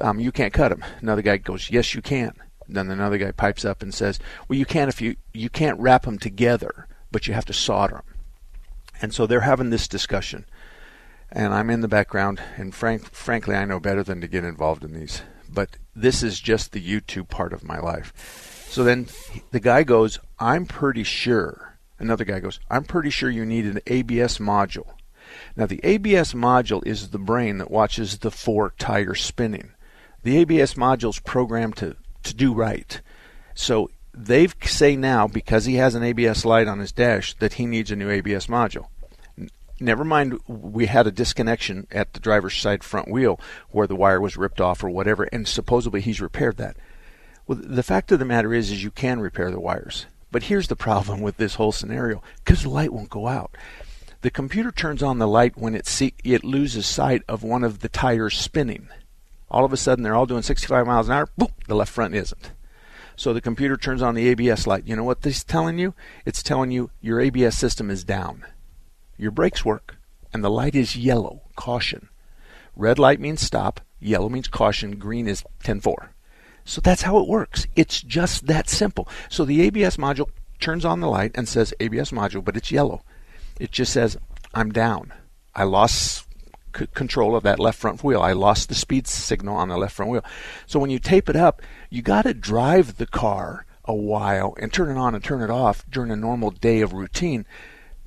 Um, 0.00 0.20
you 0.20 0.32
can't 0.32 0.52
cut 0.52 0.68
them. 0.68 0.84
Another 1.00 1.22
guy 1.22 1.38
goes, 1.38 1.70
yes, 1.70 1.94
you 1.94 2.02
can. 2.02 2.34
Then 2.68 2.90
another 2.90 3.18
guy 3.18 3.32
pipes 3.32 3.64
up 3.64 3.82
and 3.82 3.94
says, 3.94 4.18
well, 4.46 4.58
you 4.58 4.66
can 4.66 4.88
if 4.88 5.00
you 5.00 5.16
you 5.32 5.48
can't 5.48 5.80
wrap 5.80 6.02
them 6.02 6.18
together, 6.18 6.86
but 7.10 7.26
you 7.26 7.34
have 7.34 7.46
to 7.46 7.52
solder 7.52 7.96
them. 7.96 8.14
And 9.00 9.14
so 9.14 9.26
they're 9.26 9.40
having 9.40 9.70
this 9.70 9.88
discussion, 9.88 10.44
and 11.32 11.54
I'm 11.54 11.70
in 11.70 11.80
the 11.80 11.88
background. 11.88 12.42
And 12.56 12.74
frank, 12.74 13.10
frankly, 13.10 13.54
I 13.54 13.64
know 13.64 13.80
better 13.80 14.02
than 14.02 14.20
to 14.20 14.28
get 14.28 14.44
involved 14.44 14.84
in 14.84 14.92
these. 14.92 15.22
But 15.48 15.78
this 15.96 16.22
is 16.22 16.40
just 16.40 16.72
the 16.72 16.84
YouTube 16.84 17.28
part 17.28 17.54
of 17.54 17.64
my 17.64 17.78
life. 17.78 18.66
So 18.68 18.84
then 18.84 19.08
the 19.50 19.60
guy 19.60 19.82
goes, 19.82 20.18
I'm 20.38 20.66
pretty 20.66 21.04
sure. 21.04 21.67
Another 21.98 22.24
guy 22.24 22.40
goes, 22.40 22.60
I'm 22.70 22.84
pretty 22.84 23.10
sure 23.10 23.30
you 23.30 23.44
need 23.44 23.66
an 23.66 23.80
ABS 23.86 24.38
module. 24.38 24.94
Now, 25.56 25.66
the 25.66 25.80
ABS 25.82 26.32
module 26.32 26.86
is 26.86 27.10
the 27.10 27.18
brain 27.18 27.58
that 27.58 27.70
watches 27.70 28.18
the 28.18 28.30
four 28.30 28.72
tires 28.78 29.20
spinning. 29.20 29.72
The 30.22 30.38
ABS 30.38 30.74
module 30.74 31.10
is 31.10 31.20
programmed 31.20 31.76
to, 31.76 31.96
to 32.22 32.34
do 32.34 32.54
right. 32.54 33.00
So 33.54 33.90
they 34.14 34.48
say 34.62 34.96
now, 34.96 35.26
because 35.26 35.64
he 35.64 35.74
has 35.74 35.94
an 35.94 36.02
ABS 36.02 36.44
light 36.44 36.68
on 36.68 36.78
his 36.78 36.92
dash, 36.92 37.34
that 37.38 37.54
he 37.54 37.66
needs 37.66 37.90
a 37.90 37.96
new 37.96 38.10
ABS 38.10 38.46
module. 38.46 38.86
Never 39.80 40.04
mind, 40.04 40.40
we 40.48 40.86
had 40.86 41.06
a 41.06 41.12
disconnection 41.12 41.86
at 41.92 42.12
the 42.12 42.20
driver's 42.20 42.56
side 42.56 42.82
front 42.82 43.10
wheel 43.10 43.38
where 43.70 43.86
the 43.86 43.94
wire 43.94 44.20
was 44.20 44.36
ripped 44.36 44.60
off 44.60 44.82
or 44.82 44.90
whatever, 44.90 45.24
and 45.24 45.46
supposedly 45.46 46.00
he's 46.00 46.20
repaired 46.20 46.56
that. 46.56 46.76
Well, 47.46 47.58
the 47.62 47.84
fact 47.84 48.10
of 48.10 48.18
the 48.18 48.24
matter 48.24 48.52
is, 48.52 48.70
is 48.70 48.82
you 48.82 48.90
can 48.90 49.20
repair 49.20 49.50
the 49.50 49.60
wires. 49.60 50.06
But 50.30 50.44
here's 50.44 50.68
the 50.68 50.76
problem 50.76 51.20
with 51.20 51.38
this 51.38 51.54
whole 51.54 51.72
scenario, 51.72 52.22
because 52.44 52.62
the 52.62 52.68
light 52.68 52.92
won't 52.92 53.08
go 53.08 53.26
out. 53.28 53.56
The 54.20 54.30
computer 54.30 54.72
turns 54.72 55.02
on 55.02 55.18
the 55.18 55.28
light 55.28 55.56
when 55.56 55.74
it 55.74 55.86
see, 55.86 56.14
it 56.24 56.44
loses 56.44 56.86
sight 56.86 57.22
of 57.28 57.42
one 57.42 57.64
of 57.64 57.78
the 57.78 57.88
tires 57.88 58.36
spinning. 58.36 58.88
All 59.50 59.64
of 59.64 59.72
a 59.72 59.76
sudden, 59.76 60.02
they're 60.04 60.14
all 60.14 60.26
doing 60.26 60.42
65 60.42 60.86
miles 60.86 61.08
an 61.08 61.14
hour. 61.14 61.28
Boom, 61.38 61.48
the 61.66 61.74
left 61.74 61.92
front 61.92 62.14
isn't. 62.14 62.50
So 63.16 63.32
the 63.32 63.40
computer 63.40 63.76
turns 63.76 64.02
on 64.02 64.14
the 64.14 64.28
ABS 64.28 64.66
light. 64.66 64.86
You 64.86 64.96
know 64.96 65.04
what 65.04 65.22
this 65.22 65.38
is 65.38 65.44
telling 65.44 65.78
you? 65.78 65.94
It's 66.26 66.42
telling 66.42 66.70
you 66.70 66.90
your 67.00 67.20
ABS 67.20 67.56
system 67.56 67.90
is 67.90 68.04
down. 68.04 68.44
your 69.18 69.32
brakes 69.32 69.64
work. 69.64 69.96
And 70.32 70.44
the 70.44 70.50
light 70.50 70.74
is 70.74 70.96
yellow, 70.96 71.42
caution. 71.56 72.08
Red 72.76 72.98
light 72.98 73.18
means 73.18 73.40
stop, 73.40 73.80
yellow 73.98 74.28
means 74.28 74.46
caution, 74.46 74.98
green 74.98 75.26
is 75.26 75.42
10 75.64 75.80
4. 75.80 76.10
So 76.68 76.82
that's 76.82 77.00
how 77.00 77.18
it 77.18 77.26
works. 77.26 77.66
It's 77.76 78.02
just 78.02 78.46
that 78.46 78.68
simple. 78.68 79.08
So 79.30 79.46
the 79.46 79.62
ABS 79.62 79.96
module 79.96 80.28
turns 80.60 80.84
on 80.84 81.00
the 81.00 81.08
light 81.08 81.32
and 81.34 81.48
says 81.48 81.72
ABS 81.80 82.10
module, 82.10 82.44
but 82.44 82.58
it's 82.58 82.70
yellow. 82.70 83.02
It 83.58 83.72
just 83.72 83.90
says, 83.90 84.18
I'm 84.52 84.70
down. 84.70 85.14
I 85.54 85.64
lost 85.64 86.26
c- 86.76 86.86
control 86.92 87.34
of 87.34 87.42
that 87.44 87.58
left 87.58 87.78
front 87.78 88.04
wheel. 88.04 88.20
I 88.20 88.34
lost 88.34 88.68
the 88.68 88.74
speed 88.74 89.06
signal 89.06 89.56
on 89.56 89.68
the 89.68 89.78
left 89.78 89.96
front 89.96 90.10
wheel. 90.10 90.24
So 90.66 90.78
when 90.78 90.90
you 90.90 90.98
tape 90.98 91.30
it 91.30 91.36
up, 91.36 91.62
you 91.88 92.02
got 92.02 92.22
to 92.22 92.34
drive 92.34 92.98
the 92.98 93.06
car 93.06 93.64
a 93.86 93.94
while 93.94 94.54
and 94.60 94.70
turn 94.70 94.94
it 94.94 95.00
on 95.00 95.14
and 95.14 95.24
turn 95.24 95.40
it 95.40 95.48
off 95.50 95.86
during 95.88 96.10
a 96.10 96.16
normal 96.16 96.50
day 96.50 96.82
of 96.82 96.92
routine 96.92 97.46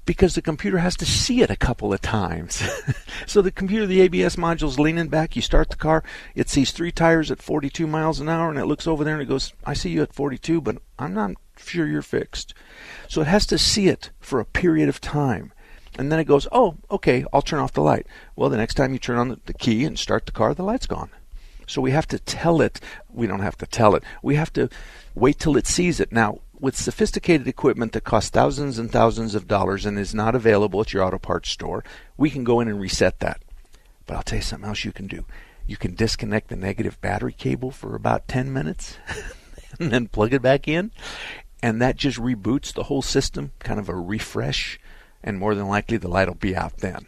because 0.06 0.36
the 0.36 0.42
computer 0.42 0.80
has 0.80 0.96
to 0.98 1.06
see 1.06 1.42
it 1.42 1.50
a 1.50 1.56
couple 1.56 1.94
of 1.94 2.02
times. 2.02 2.64
so 3.28 3.42
the 3.42 3.52
computer, 3.52 3.86
the 3.86 4.02
ABS 4.02 4.36
module's 4.36 4.80
leaning 4.80 5.08
back. 5.08 5.36
You 5.36 5.42
start 5.42 5.70
the 5.70 5.76
car, 5.76 6.04
it 6.36 6.50
sees 6.50 6.72
three 6.72 6.92
tires 6.92 7.32
at 7.32 7.42
42 7.42 7.88
miles 7.88 8.20
an 8.20 8.30
hour, 8.30 8.50
and 8.50 8.60
it 8.60 8.66
looks 8.66 8.88
over 8.88 9.04
there 9.04 9.14
and 9.14 9.22
it 9.22 9.30
goes, 9.30 9.54
I 9.66 9.74
see 9.74 9.90
you 9.90 10.02
at 10.02 10.14
42, 10.14 10.62
but 10.62 10.78
I'm 10.98 11.14
not 11.14 11.32
sure 11.58 11.88
you're 11.88 12.02
fixed. 12.02 12.54
So 13.08 13.22
it 13.22 13.28
has 13.28 13.46
to 13.48 13.58
see 13.58 13.88
it 13.88 14.10
for 14.20 14.40
a 14.40 14.46
period 14.46 14.90
of 14.90 15.02
time. 15.02 15.54
And 16.00 16.12
then 16.12 16.20
it 16.20 16.26
goes, 16.26 16.48
oh, 16.52 16.78
okay, 16.90 17.26
I'll 17.34 17.42
turn 17.42 17.60
off 17.60 17.74
the 17.74 17.82
light. 17.82 18.08
Well, 18.36 18.50
the 18.50 18.58
next 18.58 18.76
time 18.76 18.94
you 18.94 19.00
turn 19.00 19.18
on 19.18 19.42
the 19.46 19.54
key 19.54 19.84
and 19.84 20.00
start 20.00 20.26
the 20.26 20.32
car, 20.32 20.54
the 20.54 20.64
light's 20.64 20.88
gone. 20.88 21.10
So 21.68 21.82
we 21.82 21.92
have 21.92 22.08
to 22.08 22.20
tell 22.20 22.62
it. 22.62 22.80
We 23.10 23.28
don't 23.28 23.42
have 23.42 23.58
to 23.58 23.66
tell 23.66 23.96
it. 23.96 24.04
We 24.22 24.36
have 24.36 24.52
to 24.54 24.70
wait 25.16 25.40
till 25.40 25.58
it 25.58 25.68
sees 25.68 26.00
it. 26.00 26.12
Now, 26.12 26.40
with 26.62 26.78
sophisticated 26.78 27.48
equipment 27.48 27.92
that 27.92 28.04
costs 28.04 28.30
thousands 28.30 28.78
and 28.78 28.92
thousands 28.92 29.34
of 29.34 29.48
dollars 29.48 29.86
and 29.86 29.98
is 29.98 30.14
not 30.14 30.36
available 30.36 30.80
at 30.80 30.94
your 30.94 31.04
auto 31.04 31.18
parts 31.18 31.50
store, 31.50 31.84
we 32.18 32.30
can 32.30 32.44
go 32.44 32.60
in 32.60 32.68
and 32.68 32.80
reset 32.80 33.20
that. 33.20 33.42
But 34.06 34.16
I'll 34.16 34.24
tell 34.24 34.38
you 34.38 34.44
something 34.44 34.70
else 34.70 34.86
you 34.86 34.92
can 34.92 35.08
do. 35.08 35.26
You 35.66 35.76
can 35.76 35.96
disconnect 35.96 36.50
the 36.50 36.56
negative 36.56 37.02
battery 37.02 37.34
cable 37.34 37.72
for 37.72 37.96
about 37.96 38.28
10 38.28 38.54
minutes 38.54 38.98
and 39.80 39.92
then 39.92 40.08
plug 40.08 40.34
it 40.34 40.42
back 40.42 40.68
in. 40.68 40.92
And 41.64 41.82
that 41.82 41.96
just 41.96 42.20
reboots 42.20 42.74
the 42.74 42.84
whole 42.84 43.02
system, 43.02 43.52
kind 43.60 43.80
of 43.80 43.90
a 43.90 43.96
refresh. 43.96 44.80
And 45.24 45.38
more 45.38 45.56
than 45.56 45.68
likely, 45.68 45.98
the 45.98 46.08
light 46.08 46.28
will 46.28 46.36
be 46.36 46.56
out 46.56 46.78
then. 46.78 47.08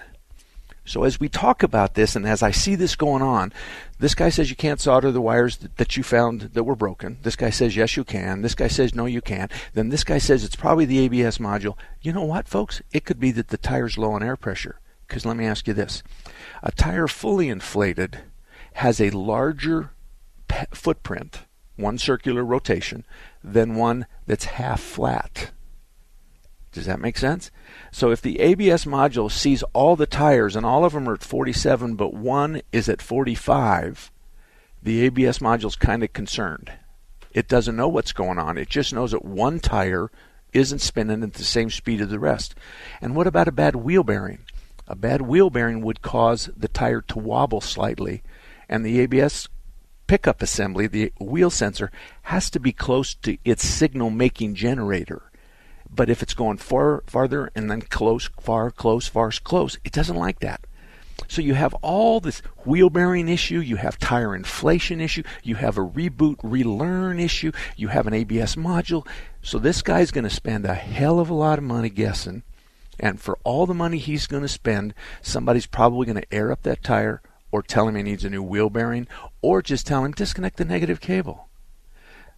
So 0.85 1.03
as 1.03 1.19
we 1.19 1.29
talk 1.29 1.63
about 1.63 1.93
this, 1.93 2.15
and 2.15 2.27
as 2.27 2.43
I 2.43 2.51
see 2.51 2.75
this 2.75 2.95
going 2.95 3.21
on, 3.21 3.53
this 3.99 4.15
guy 4.15 4.29
says 4.29 4.49
you 4.49 4.55
can't 4.55 4.81
solder 4.81 5.11
the 5.11 5.21
wires 5.21 5.57
that, 5.57 5.95
you 5.95 6.03
found 6.03 6.41
that 6.41 6.65
were 6.65 6.75
broken. 6.75 7.19
This 7.21 7.37
guy 7.37 7.51
says 7.51 7.75
yes 7.75 7.95
you 7.95 8.03
can. 8.03 8.41
This 8.41 8.55
guy 8.55 8.67
says 8.67 8.93
no 8.93 9.05
you 9.05 9.21
can't. 9.21 9.51
Then 9.73 9.89
this 9.89 10.03
guy 10.03 10.17
says 10.17 10.43
it's 10.43 10.57
probably 10.57 10.85
the 10.85 10.99
ABS 10.99 11.37
module. 11.37 11.77
You 12.01 12.11
know 12.11 12.25
what, 12.25 12.49
folks? 12.49 12.81
It 12.91 13.05
could 13.05 13.19
be 13.19 13.31
that 13.31 13.47
the 13.47 13.57
tire's 13.57 13.97
low 13.97 14.11
on 14.11 14.23
air 14.23 14.35
pressure. 14.35 14.79
Because 15.07 15.25
let 15.25 15.37
me 15.37 15.45
ask 15.45 15.67
you 15.67 15.73
this: 15.73 16.03
a 16.61 16.71
tire 16.71 17.07
fully 17.07 17.47
inflated 17.47 18.19
has 18.73 18.99
a 18.99 19.11
larger 19.11 19.91
pe- 20.47 20.65
footprint, 20.73 21.43
one 21.75 21.97
circular 21.97 22.43
rotation, 22.43 23.05
than 23.43 23.75
one 23.75 24.05
that's 24.25 24.45
half 24.45 24.81
flat. 24.81 25.51
Does 26.71 26.87
that 26.87 26.99
make 26.99 27.17
sense? 27.17 27.51
So 27.93 28.09
if 28.09 28.23
the 28.23 28.39
ABS 28.39 28.85
module 28.85 29.31
sees 29.31 29.61
all 29.71 29.95
the 29.95 30.07
tires 30.07 30.55
and 30.55 30.65
all 30.65 30.83
of 30.83 30.93
them 30.93 31.07
are 31.07 31.13
at 31.13 31.21
47 31.21 31.93
but 31.93 32.11
one 32.11 32.63
is 32.71 32.89
at 32.89 33.03
45, 33.03 34.11
the 34.81 35.05
ABS 35.05 35.37
module's 35.37 35.75
kind 35.75 36.01
of 36.01 36.11
concerned. 36.11 36.71
It 37.33 37.47
doesn't 37.47 37.75
know 37.75 37.87
what's 37.87 38.11
going 38.11 38.39
on. 38.39 38.57
It 38.57 38.67
just 38.67 38.93
knows 38.93 39.11
that 39.11 39.23
one 39.23 39.59
tire 39.59 40.09
isn't 40.53 40.79
spinning 40.79 41.21
at 41.21 41.33
the 41.33 41.43
same 41.43 41.69
speed 41.69 42.01
as 42.01 42.09
the 42.09 42.17
rest. 42.17 42.55
And 42.99 43.15
what 43.15 43.27
about 43.27 43.47
a 43.47 43.51
bad 43.51 43.75
wheel 43.75 44.03
bearing? 44.03 44.39
A 44.87 44.95
bad 44.95 45.21
wheel 45.21 45.51
bearing 45.51 45.81
would 45.81 46.01
cause 46.01 46.49
the 46.57 46.67
tire 46.67 47.01
to 47.01 47.19
wobble 47.19 47.61
slightly, 47.61 48.23
and 48.67 48.83
the 48.83 49.01
ABS 49.01 49.49
pickup 50.07 50.41
assembly, 50.41 50.87
the 50.87 51.13
wheel 51.19 51.51
sensor, 51.51 51.91
has 52.23 52.49
to 52.49 52.59
be 52.59 52.71
close 52.71 53.13
to 53.13 53.37
its 53.45 53.63
signal 53.63 54.09
making 54.09 54.55
generator. 54.55 55.21
But 55.95 56.09
if 56.09 56.23
it's 56.23 56.33
going 56.33 56.57
far 56.57 57.03
farther 57.07 57.51
and 57.55 57.69
then 57.69 57.81
close, 57.81 58.29
far, 58.39 58.71
close, 58.71 59.07
far, 59.07 59.31
close, 59.31 59.77
it 59.83 59.91
doesn't 59.91 60.15
like 60.15 60.39
that. 60.39 60.61
So 61.27 61.41
you 61.41 61.53
have 61.53 61.73
all 61.75 62.19
this 62.19 62.41
wheel 62.65 62.89
bearing 62.89 63.29
issue, 63.29 63.59
you 63.59 63.77
have 63.77 63.97
tire 63.99 64.35
inflation 64.35 64.99
issue, 64.99 65.23
you 65.43 65.55
have 65.55 65.77
a 65.77 65.85
reboot, 65.85 66.37
relearn 66.43 67.19
issue, 67.19 67.51
you 67.75 67.87
have 67.89 68.07
an 68.07 68.13
ABS 68.13 68.55
module. 68.55 69.07
So 69.41 69.59
this 69.59 69.81
guy's 69.81 70.11
going 70.11 70.25
to 70.25 70.29
spend 70.29 70.65
a 70.65 70.73
hell 70.73 71.19
of 71.19 71.29
a 71.29 71.33
lot 71.33 71.59
of 71.59 71.63
money 71.63 71.89
guessing. 71.89 72.43
And 72.99 73.19
for 73.19 73.37
all 73.43 73.65
the 73.65 73.73
money 73.73 73.97
he's 73.97 74.27
going 74.27 74.43
to 74.43 74.49
spend, 74.49 74.93
somebody's 75.21 75.65
probably 75.65 76.05
going 76.05 76.21
to 76.21 76.33
air 76.33 76.51
up 76.51 76.63
that 76.63 76.83
tire 76.83 77.21
or 77.51 77.61
tell 77.61 77.87
him 77.87 77.95
he 77.95 78.03
needs 78.03 78.25
a 78.25 78.29
new 78.29 78.43
wheel 78.43 78.69
bearing 78.69 79.07
or 79.41 79.61
just 79.61 79.87
tell 79.87 80.03
him 80.03 80.11
disconnect 80.11 80.57
the 80.57 80.65
negative 80.65 80.99
cable. 80.99 81.47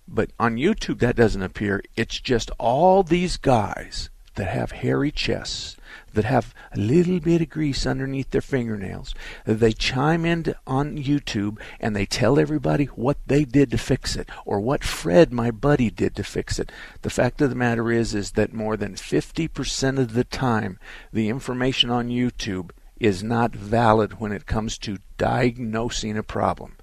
But 0.08 0.32
on 0.40 0.58
YouTube, 0.58 1.00
that 1.00 1.16
doesn't 1.16 1.42
appear. 1.42 1.84
It's 1.96 2.20
just 2.20 2.52
all 2.60 3.04
these 3.04 3.38
guys 3.38 4.10
that 4.36 4.48
have 4.48 4.72
hairy 4.72 5.12
chests, 5.12 5.78
that 6.14 6.26
have 6.26 6.54
a 6.74 6.80
little 6.80 7.20
bit 7.20 7.42
of 7.42 7.50
grease 7.50 7.86
underneath 7.86 8.30
their 8.32 8.42
fingernails. 8.42 9.14
They 9.46 9.74
chime 9.74 10.26
in 10.26 10.54
on 10.68 10.98
YouTube 10.98 11.58
and 11.80 11.96
they 11.96 12.06
tell 12.06 12.38
everybody 12.38 12.86
what 12.86 13.18
they 13.26 13.46
did 13.46 13.72
to 13.72 13.78
fix 13.78 14.16
it 14.16 14.30
or 14.46 14.60
what 14.60 14.84
Fred, 14.84 15.34
my 15.34 15.52
buddy, 15.52 15.90
did 15.90 16.16
to 16.18 16.24
fix 16.24 16.60
it. 16.60 16.72
The 17.02 17.10
fact 17.10 17.42
of 17.42 17.50
the 17.50 17.56
matter 17.56 17.92
is, 17.92 18.14
is 18.14 18.32
that 18.32 18.54
more 18.54 18.78
than 18.78 18.96
50% 18.96 20.00
of 20.00 20.14
the 20.14 20.24
time, 20.24 20.80
the 21.12 21.30
information 21.30 21.90
on 21.90 22.10
YouTube 22.10 22.72
is 23.00 23.24
not 23.24 23.56
valid 23.56 24.20
when 24.20 24.32
it 24.32 24.46
comes 24.46 24.78
to 24.80 25.00
diagnosing 25.18 26.18
a 26.18 26.24
problem. 26.24 26.76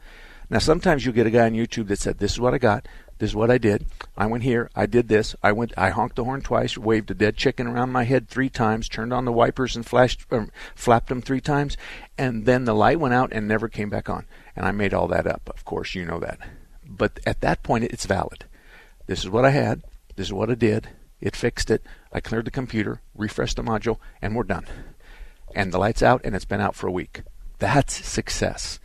Now, 0.51 0.59
sometimes 0.59 1.07
you 1.07 1.13
get 1.13 1.27
a 1.27 1.31
guy 1.31 1.47
on 1.47 1.53
YouTube 1.53 1.89
that 1.89 1.99
said, 1.99 2.19
This 2.19 2.33
is 2.33 2.41
what 2.41 2.53
I 2.53 2.59
got. 2.59 2.87
This 3.23 3.31
is 3.31 3.37
what 3.37 3.53
I 3.53 3.59
did. 3.59 3.87
I 4.17 4.27
went 4.27 4.43
here. 4.43 4.69
I 4.75 4.87
did 4.87 5.07
this. 5.07 5.37
I 5.45 5.53
went. 5.53 5.73
I 5.79 5.91
honked 5.91 6.17
the 6.17 6.25
horn 6.25 6.43
twice, 6.43 6.77
waved 6.77 7.09
a 7.09 7.15
dead 7.15 7.37
chicken 7.37 7.69
around 7.69 7.93
my 7.93 8.03
head 8.03 8.29
three 8.29 8.49
times, 8.49 8.89
turned 8.89 9.13
on 9.13 9.27
the 9.27 9.33
wipers 9.33 9.77
and 9.77 9.87
flashed, 9.87 10.27
um, 10.33 10.51
flapped 10.75 11.09
them 11.09 11.23
three 11.23 11.41
times, 11.41 11.77
and 12.19 12.47
then 12.47 12.65
the 12.65 12.75
light 12.75 12.99
went 12.99 13.15
out 13.15 13.33
and 13.33 13.47
never 13.47 13.69
came 13.69 13.89
back 13.89 14.11
on. 14.11 14.27
And 14.57 14.67
I 14.67 14.73
made 14.73 14.93
all 14.93 15.07
that 15.07 15.29
up. 15.29 15.49
Of 15.55 15.65
course, 15.65 15.95
you 15.95 16.05
know 16.05 16.19
that. 16.19 16.41
But 16.85 17.21
at 17.25 17.43
that 17.43 17.63
point, 17.63 17.85
it's 17.85 18.07
valid. 18.07 18.45
This 19.07 19.21
is 19.21 19.31
what 19.31 19.45
I 19.45 19.51
had. 19.51 19.85
This 20.17 20.27
is 20.27 20.33
what 20.33 20.51
I 20.51 20.57
did. 20.57 20.89
It 21.21 21.37
fixed 21.37 21.71
it. 21.71 21.85
I 22.13 22.19
cleared 22.19 22.47
the 22.47 22.51
computer, 22.51 23.03
refreshed 23.15 23.55
the 23.55 23.63
module, 23.63 23.99
and 24.21 24.35
we're 24.35 24.43
done. 24.43 24.67
And 25.55 25.71
the 25.71 25.79
light's 25.79 26.03
out, 26.03 26.23
and 26.25 26.35
it's 26.35 26.45
been 26.45 26.61
out 26.61 26.75
for 26.75 26.89
a 26.89 26.93
week. 26.93 27.23
That's 27.61 28.05
success. 28.05 28.81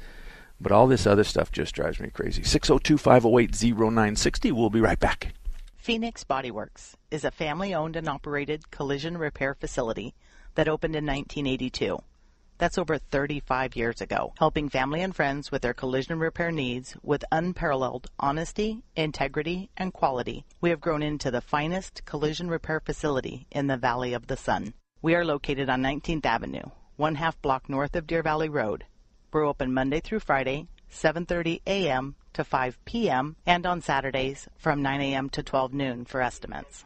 But 0.60 0.72
all 0.72 0.88
this 0.88 1.06
other 1.06 1.24
stuff 1.24 1.52
just 1.52 1.76
drives 1.76 2.00
me 2.00 2.10
crazy. 2.10 2.44
602 2.44 2.98
508 2.98 3.52
0960. 3.78 4.52
We'll 4.52 4.70
be 4.70 4.82
right 4.82 5.00
back. 5.00 5.34
Phoenix 5.78 6.24
Bodyworks 6.24 6.96
is 7.12 7.24
a 7.24 7.32
family 7.32 7.74
owned 7.74 7.96
and 7.96 8.10
operated 8.10 8.72
collision 8.72 9.18
repair 9.18 9.54
facility 9.54 10.14
that 10.56 10.68
opened 10.68 10.96
in 10.96 11.06
1982. 11.06 12.00
That's 12.58 12.80
over 12.80 12.98
35 12.98 13.76
years 13.76 14.02
ago, 14.02 14.34
helping 14.40 14.68
family 14.68 15.02
and 15.04 15.16
friends 15.16 15.52
with 15.52 15.62
their 15.62 15.76
collision 15.76 16.18
repair 16.18 16.52
needs 16.52 16.98
with 17.04 17.24
unparalleled 17.32 18.10
honesty, 18.20 18.82
integrity, 18.96 19.70
and 19.78 19.94
quality. 19.94 20.44
We 20.60 20.72
have 20.72 20.82
grown 20.82 21.04
into 21.04 21.30
the 21.30 21.40
finest 21.40 22.04
collision 22.06 22.50
repair 22.50 22.80
facility 22.80 23.46
in 23.52 23.68
the 23.68 23.78
Valley 23.78 24.14
of 24.14 24.26
the 24.26 24.38
Sun. 24.38 24.74
We 25.04 25.14
are 25.14 25.24
located 25.24 25.70
on 25.70 25.84
19th 25.84 26.26
Avenue, 26.26 26.64
one 26.96 27.16
half 27.16 27.40
block 27.44 27.70
north 27.70 27.96
of 27.96 28.08
Deer 28.08 28.24
Valley 28.24 28.50
Road, 28.50 28.86
we're 29.32 29.46
open 29.46 29.74
Monday 29.74 30.00
through 30.00 30.20
Friday, 30.20 30.68
7:30 30.92 31.62
a.m. 31.68 32.16
to 32.34 32.44
5 32.44 32.80
p.m. 32.86 33.36
and 33.46 33.66
on 33.66 33.82
Saturdays 33.82 34.48
from 34.58 34.82
9 34.82 35.02
a.m. 35.02 35.30
to 35.32 35.44
12 35.44 35.74
noon 35.74 36.06
for 36.06 36.22
estimates. 36.22 36.86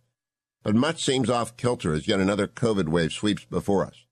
But 0.63 0.75
much 0.75 1.05
seems 1.05 1.31
off 1.31 1.57
kilter 1.57 1.95
as 1.95 2.07
yet 2.07 2.21
another 2.21 2.47
COVID 2.47 2.89
wave 2.89 3.13
sweeps 3.13 3.45
before 3.45 3.87
us. 3.87 4.05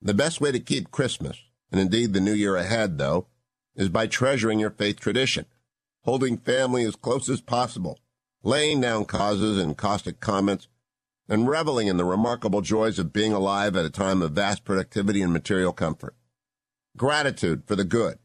The 0.00 0.14
best 0.14 0.40
way 0.40 0.52
to 0.52 0.60
keep 0.60 0.90
Christmas, 0.90 1.38
and 1.70 1.80
indeed 1.80 2.12
the 2.12 2.20
new 2.20 2.34
year 2.34 2.56
ahead, 2.56 2.98
though, 2.98 3.26
is 3.74 3.88
by 3.88 4.06
treasuring 4.06 4.58
your 4.58 4.70
faith 4.70 5.00
tradition, 5.00 5.46
holding 6.04 6.36
family 6.36 6.84
as 6.84 6.96
close 6.96 7.28
as 7.28 7.40
possible, 7.40 7.98
laying 8.42 8.80
down 8.80 9.04
causes 9.04 9.58
and 9.58 9.76
caustic 9.76 10.20
comments, 10.20 10.68
and 11.28 11.48
reveling 11.48 11.86
in 11.86 11.96
the 11.96 12.04
remarkable 12.04 12.60
joys 12.60 12.98
of 12.98 13.12
being 13.12 13.32
alive 13.32 13.76
at 13.76 13.84
a 13.84 13.90
time 13.90 14.20
of 14.20 14.32
vast 14.32 14.64
productivity 14.64 15.22
and 15.22 15.32
material 15.32 15.72
comfort. 15.72 16.14
Gratitude 16.96 17.62
for 17.66 17.76
the 17.76 17.84
good, 17.84 18.18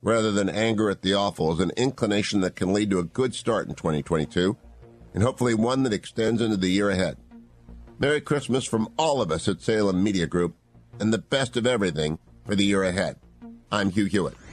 rather 0.00 0.30
than 0.30 0.48
anger 0.48 0.90
at 0.90 1.02
the 1.02 1.14
awful, 1.14 1.52
is 1.52 1.60
an 1.60 1.72
inclination 1.76 2.40
that 2.40 2.54
can 2.54 2.72
lead 2.72 2.90
to 2.90 2.98
a 2.98 3.04
good 3.04 3.34
start 3.34 3.68
in 3.68 3.74
2022, 3.74 4.56
and 5.14 5.22
hopefully 5.22 5.54
one 5.54 5.82
that 5.82 5.92
extends 5.92 6.40
into 6.40 6.56
the 6.56 6.70
year 6.70 6.90
ahead. 6.90 7.16
Merry 7.98 8.20
Christmas 8.20 8.64
from 8.64 8.88
all 8.98 9.22
of 9.22 9.30
us 9.30 9.48
at 9.48 9.60
Salem 9.60 10.02
Media 10.02 10.26
Group, 10.26 10.54
and 11.00 11.12
the 11.12 11.18
best 11.18 11.56
of 11.56 11.66
everything 11.66 12.18
for 12.44 12.54
the 12.54 12.64
year 12.64 12.82
ahead. 12.82 13.16
I'm 13.70 13.90
Hugh 13.90 14.06
Hewitt. 14.06 14.36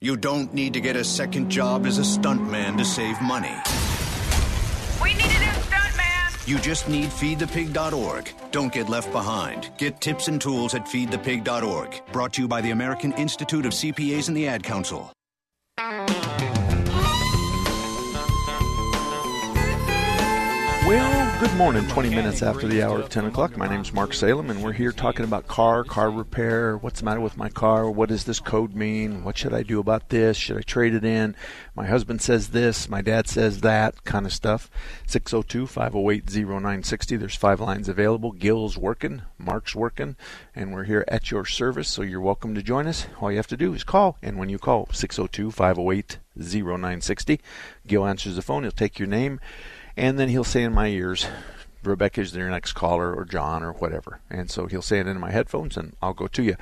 You 0.00 0.16
don't 0.16 0.54
need 0.54 0.74
to 0.74 0.80
get 0.80 0.94
a 0.94 1.02
second 1.02 1.50
job 1.50 1.84
as 1.84 1.98
a 1.98 2.02
stuntman 2.02 2.78
to 2.78 2.84
save 2.84 3.20
money. 3.20 3.52
We 5.02 5.12
need 5.14 5.24
a 5.24 5.40
new 5.40 5.58
stuntman! 5.66 6.46
You 6.46 6.60
just 6.60 6.88
need 6.88 7.08
feedthepig.org. 7.08 8.32
Don't 8.52 8.72
get 8.72 8.88
left 8.88 9.10
behind. 9.10 9.70
Get 9.76 10.00
tips 10.00 10.28
and 10.28 10.40
tools 10.40 10.76
at 10.76 10.86
feedthepig.org. 10.86 12.00
Brought 12.12 12.32
to 12.34 12.42
you 12.42 12.46
by 12.46 12.60
the 12.60 12.70
American 12.70 13.12
Institute 13.14 13.66
of 13.66 13.72
CPAs 13.72 14.28
and 14.28 14.36
the 14.36 14.46
Ad 14.46 14.62
Council. 14.62 15.12
Well, 20.86 21.27
good 21.40 21.54
morning. 21.54 21.86
20 21.86 22.10
minutes 22.10 22.42
after 22.42 22.66
the 22.66 22.82
hour 22.82 22.98
of 22.98 23.10
10 23.10 23.26
o'clock. 23.26 23.56
My 23.56 23.68
name's 23.68 23.92
Mark 23.92 24.12
Salem, 24.12 24.50
and 24.50 24.60
we're 24.60 24.72
here 24.72 24.90
talking 24.90 25.24
about 25.24 25.46
car, 25.46 25.84
car 25.84 26.10
repair. 26.10 26.76
What's 26.76 26.98
the 26.98 27.04
matter 27.04 27.20
with 27.20 27.36
my 27.36 27.48
car? 27.48 27.88
What 27.88 28.08
does 28.08 28.24
this 28.24 28.40
code 28.40 28.74
mean? 28.74 29.22
What 29.22 29.38
should 29.38 29.54
I 29.54 29.62
do 29.62 29.78
about 29.78 30.08
this? 30.08 30.36
Should 30.36 30.56
I 30.56 30.62
trade 30.62 30.94
it 30.94 31.04
in? 31.04 31.36
My 31.76 31.86
husband 31.86 32.22
says 32.22 32.48
this. 32.48 32.88
My 32.88 33.02
dad 33.02 33.28
says 33.28 33.60
that 33.60 34.02
kind 34.02 34.26
of 34.26 34.32
stuff. 34.32 34.68
602 35.06 35.68
508 35.68 36.28
0960. 36.28 37.16
There's 37.16 37.36
five 37.36 37.60
lines 37.60 37.88
available. 37.88 38.32
Gil's 38.32 38.76
working, 38.76 39.22
Mark's 39.38 39.76
working, 39.76 40.16
and 40.56 40.72
we're 40.72 40.84
here 40.84 41.04
at 41.06 41.30
your 41.30 41.44
service, 41.44 41.88
so 41.88 42.02
you're 42.02 42.20
welcome 42.20 42.56
to 42.56 42.64
join 42.64 42.88
us. 42.88 43.06
All 43.20 43.30
you 43.30 43.36
have 43.36 43.46
to 43.46 43.56
do 43.56 43.74
is 43.74 43.84
call, 43.84 44.18
and 44.22 44.38
when 44.38 44.48
you 44.48 44.58
call, 44.58 44.88
602 44.90 45.52
508 45.52 46.18
0960, 46.36 47.40
Gil 47.86 48.04
answers 48.04 48.34
the 48.34 48.42
phone. 48.42 48.64
He'll 48.64 48.72
take 48.72 48.98
your 48.98 49.08
name 49.08 49.38
and 49.98 50.18
then 50.18 50.28
he'll 50.28 50.44
say 50.44 50.62
in 50.62 50.72
my 50.72 50.86
ears, 50.86 51.26
Rebecca 51.82 52.20
is 52.20 52.34
your 52.34 52.50
next 52.50 52.72
caller, 52.72 53.14
or 53.14 53.24
John, 53.24 53.62
or 53.62 53.72
whatever. 53.72 54.20
And 54.30 54.50
so 54.50 54.66
he'll 54.66 54.82
say 54.82 55.00
it 55.00 55.06
into 55.06 55.20
my 55.20 55.30
headphones, 55.30 55.76
and 55.76 55.94
I'll 56.00 56.14
go 56.14 56.26
to 56.28 56.42
you. 56.42 56.56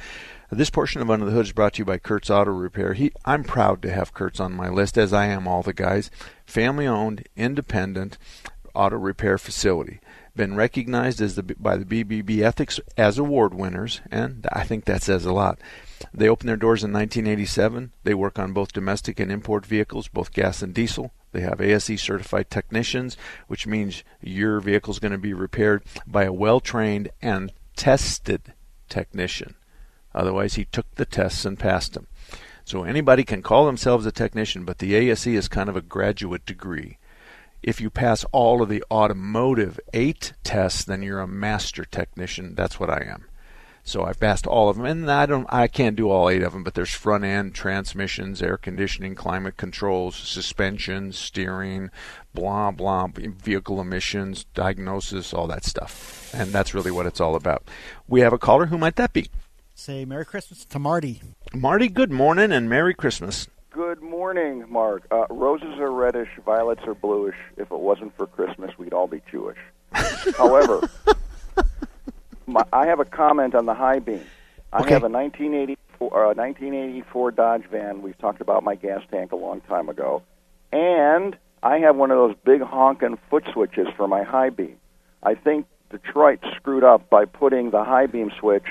This 0.51 0.71
portion 0.71 1.01
of 1.01 1.11
Under 1.11 1.27
the 1.27 1.33
Hood 1.33 1.47
is 1.47 1.53
brought 1.53 1.75
to 1.75 1.79
you 1.81 1.85
by 1.85 1.99
Kurt's 1.99 2.31
Auto 2.31 2.51
Repair. 2.51 2.95
He, 2.95 3.13
I'm 3.25 3.45
proud 3.45 3.83
to 3.83 3.93
have 3.93 4.15
Kurt's 4.15 4.41
on 4.41 4.55
my 4.55 4.69
list, 4.69 4.97
as 4.97 5.13
I 5.13 5.27
am 5.27 5.47
all 5.47 5.63
the 5.63 5.73
guys. 5.73 6.11
Family 6.45 6.87
owned, 6.87 7.29
independent 7.37 8.19
auto 8.75 8.97
repair 8.97 9.39
facility. 9.39 10.01
Been 10.37 10.55
recognized 10.55 11.21
as 11.21 11.35
the, 11.35 11.43
by 11.43 11.77
the 11.77 12.05
BBB 12.05 12.43
Ethics 12.43 12.79
as 12.97 13.19
award 13.19 13.55
winners, 13.55 14.03
and 14.11 14.47
I 14.53 14.65
think 14.65 14.85
that 14.85 15.03
says 15.03 15.25
a 15.25 15.33
lot. 15.33 15.59
They 16.13 16.29
opened 16.29 16.51
their 16.51 16.57
doors 16.57 16.85
in 16.85 16.93
1987. 16.93 17.93
They 18.05 18.15
work 18.15 18.39
on 18.39 18.53
both 18.53 18.75
domestic 18.75 19.19
and 19.19 19.33
import 19.33 19.65
vehicles, 19.65 20.09
both 20.09 20.33
gas 20.33 20.63
and 20.63 20.75
diesel. 20.75 21.13
They 21.37 21.43
have 21.43 21.61
ASE 21.61 22.01
certified 22.01 22.49
technicians, 22.49 23.15
which 23.47 23.67
means 23.67 24.03
your 24.23 24.59
vehicle 24.59 24.93
is 24.93 24.99
going 24.99 25.13
to 25.13 25.19
be 25.19 25.35
repaired 25.35 25.85
by 26.07 26.25
a 26.25 26.33
well 26.33 26.61
trained 26.61 27.11
and 27.21 27.53
tested 27.77 28.55
technician. 28.89 29.55
Otherwise, 30.15 30.55
he 30.55 30.65
took 30.65 30.87
the 30.95 31.05
tests 31.05 31.45
and 31.45 31.59
passed 31.59 31.93
them. 31.93 32.07
So 32.65 32.85
anybody 32.85 33.23
can 33.23 33.43
call 33.43 33.67
themselves 33.67 34.07
a 34.07 34.13
technician, 34.13 34.65
but 34.65 34.79
the 34.79 34.95
ASE 34.95 35.27
is 35.27 35.47
kind 35.47 35.69
of 35.69 35.77
a 35.77 35.83
graduate 35.83 36.47
degree. 36.47 36.97
If 37.63 37.83
you 37.83 37.91
pass 37.91 38.25
all 38.33 38.63
of 38.63 38.71
the 38.71 38.83
automotive 38.91 39.79
eight 39.93 40.33
tests, 40.43 40.85
then 40.85 41.03
you're 41.03 41.21
a 41.21 41.27
master 41.27 41.85
technician. 41.85 42.55
That's 42.55 42.81
what 42.81 42.89
I 42.89 43.05
am. 43.05 43.27
So 43.87 44.03
I've 44.03 44.19
passed 44.19 44.49
all 44.49 44.69
of 44.69 44.77
them, 44.77 44.85
and 44.85 45.09
I 45.09 45.27
don't, 45.27 45.47
I 45.49 45.69
can't 45.69 45.95
do 45.95 46.11
all 46.11 46.29
eight 46.29 46.43
of 46.43 46.53
them. 46.53 46.65
But 46.65 46.75
there's 46.75 46.91
front 46.91 47.23
end, 47.23 47.55
transmissions, 47.55 48.43
air 48.43 48.57
conditioning, 48.57 49.15
climate 49.15 49.57
controls, 49.57 50.17
suspension, 50.17 51.13
steering, 51.13 51.91
blah 52.35 52.73
blah, 52.73 53.07
vehicle 53.07 53.81
emissions, 53.81 54.45
diagnosis, 54.55 55.33
all 55.33 55.47
that 55.47 55.65
stuff, 55.65 56.35
and 56.35 56.51
that's 56.53 56.75
really 56.75 56.91
what 56.91 57.07
it's 57.07 57.21
all 57.21 57.37
about. 57.37 57.63
We 58.09 58.23
have 58.23 58.33
a 58.33 58.39
caller. 58.39 58.67
Who 58.67 58.77
might 58.77 58.97
that 58.97 59.13
be? 59.13 59.31
Say 59.73 60.05
Merry 60.05 60.25
Christmas 60.25 60.65
to 60.65 60.81
Marty. 60.81 61.23
Marty, 61.55 61.89
good 61.89 62.11
morning 62.11 62.51
and 62.51 62.69
Merry 62.69 62.93
Christmas. 62.93 63.47
Good 63.71 64.03
morning, 64.03 64.65
Mark. 64.69 65.07
Uh, 65.13 65.27
roses 65.31 65.79
are 65.79 65.93
reddish, 65.93 66.31
violets 66.45 66.83
are 66.87 66.95
bluish. 66.95 67.37
If 67.57 67.71
it 67.71 67.79
wasn't 67.79 68.17
for 68.17 68.27
Christmas, 68.27 68.77
we'd 68.79 68.93
all 68.95 69.07
be 69.07 69.23
Jewish. 69.31 69.59
However, 70.37 70.89
my, 72.47 72.63
I 72.73 72.87
have 72.87 73.01
a 73.01 73.05
comment 73.05 73.55
on 73.55 73.67
the 73.67 73.75
high 73.75 73.99
beam. 73.99 74.25
I 74.73 74.81
Okay. 74.81 74.93
have 74.95 75.05
a 75.05 75.09
1984, 75.09 76.31
uh, 76.31 76.35
1984 76.35 77.31
Dodge 77.33 77.65
van. 77.71 78.03
We've 78.03 78.19
talked 78.19 78.41
about 78.41 78.63
my 78.65 78.75
gas 78.75 79.03
tank 79.11 79.33
a 79.33 79.37
long 79.37 79.61
time 79.63 79.89
ago, 79.89 80.23
and 80.73 81.37
I 81.63 81.79
have 81.79 81.97
one 81.97 82.11
of 82.11 82.19
those 82.19 82.37
big 82.45 82.63
honking 82.63 83.19
foot 83.31 83.45
switches 83.53 83.89
for 83.97 84.07
my 84.07 84.23
high 84.23 84.51
beam. 84.51 84.77
I 85.23 85.35
think 85.35 85.67
Detroit 85.91 86.41
screwed 86.57 86.85
up 86.85 87.09
by 87.09 87.25
putting 87.25 87.71
the 87.71 87.85
high 87.85 88.07
beam 88.07 88.31
switch 88.39 88.65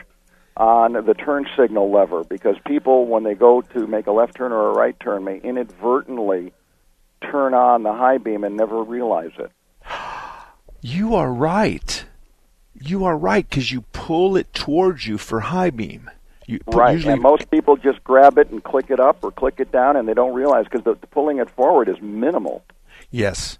on 0.57 0.93
the 0.93 1.13
turn 1.13 1.45
signal 1.57 1.91
lever 1.91 2.23
because 2.23 2.55
people, 2.65 3.07
when 3.07 3.23
they 3.23 3.33
go 3.35 3.61
to 3.61 3.87
make 3.87 4.07
a 4.07 4.11
left 4.11 4.35
turn 4.35 4.51
or 4.51 4.69
a 4.69 4.73
right 4.73 4.97
turn, 4.99 5.23
may 5.23 5.37
inadvertently 5.37 6.53
turn 7.21 7.53
on 7.53 7.83
the 7.83 7.91
high 7.93 8.17
beam 8.17 8.43
and 8.43 8.55
never 8.55 8.81
realize 8.83 9.31
it. 9.39 9.51
You 10.81 11.15
are 11.15 11.31
right. 11.33 12.05
You 12.79 13.05
are 13.05 13.17
right 13.17 13.47
because 13.47 13.71
you 13.71 13.81
pull 13.93 14.35
it 14.35 14.53
towards 14.53 15.07
you 15.07 15.17
for 15.17 15.39
high 15.39 15.69
beam. 15.69 16.09
You 16.47 16.59
Right, 16.67 16.93
Usually, 16.93 17.13
and 17.13 17.21
most 17.21 17.49
people 17.49 17.75
just 17.75 18.03
grab 18.03 18.37
it 18.37 18.49
and 18.51 18.63
click 18.63 18.91
it 18.91 18.99
up 18.99 19.23
or 19.23 19.31
click 19.31 19.55
it 19.59 19.71
down, 19.71 19.95
and 19.95 20.07
they 20.07 20.13
don't 20.13 20.33
realize 20.35 20.65
because 20.65 20.83
the, 20.83 20.93
the 20.93 21.07
pulling 21.07 21.39
it 21.39 21.49
forward 21.49 21.89
is 21.89 21.99
minimal. 22.01 22.63
yes. 23.09 23.57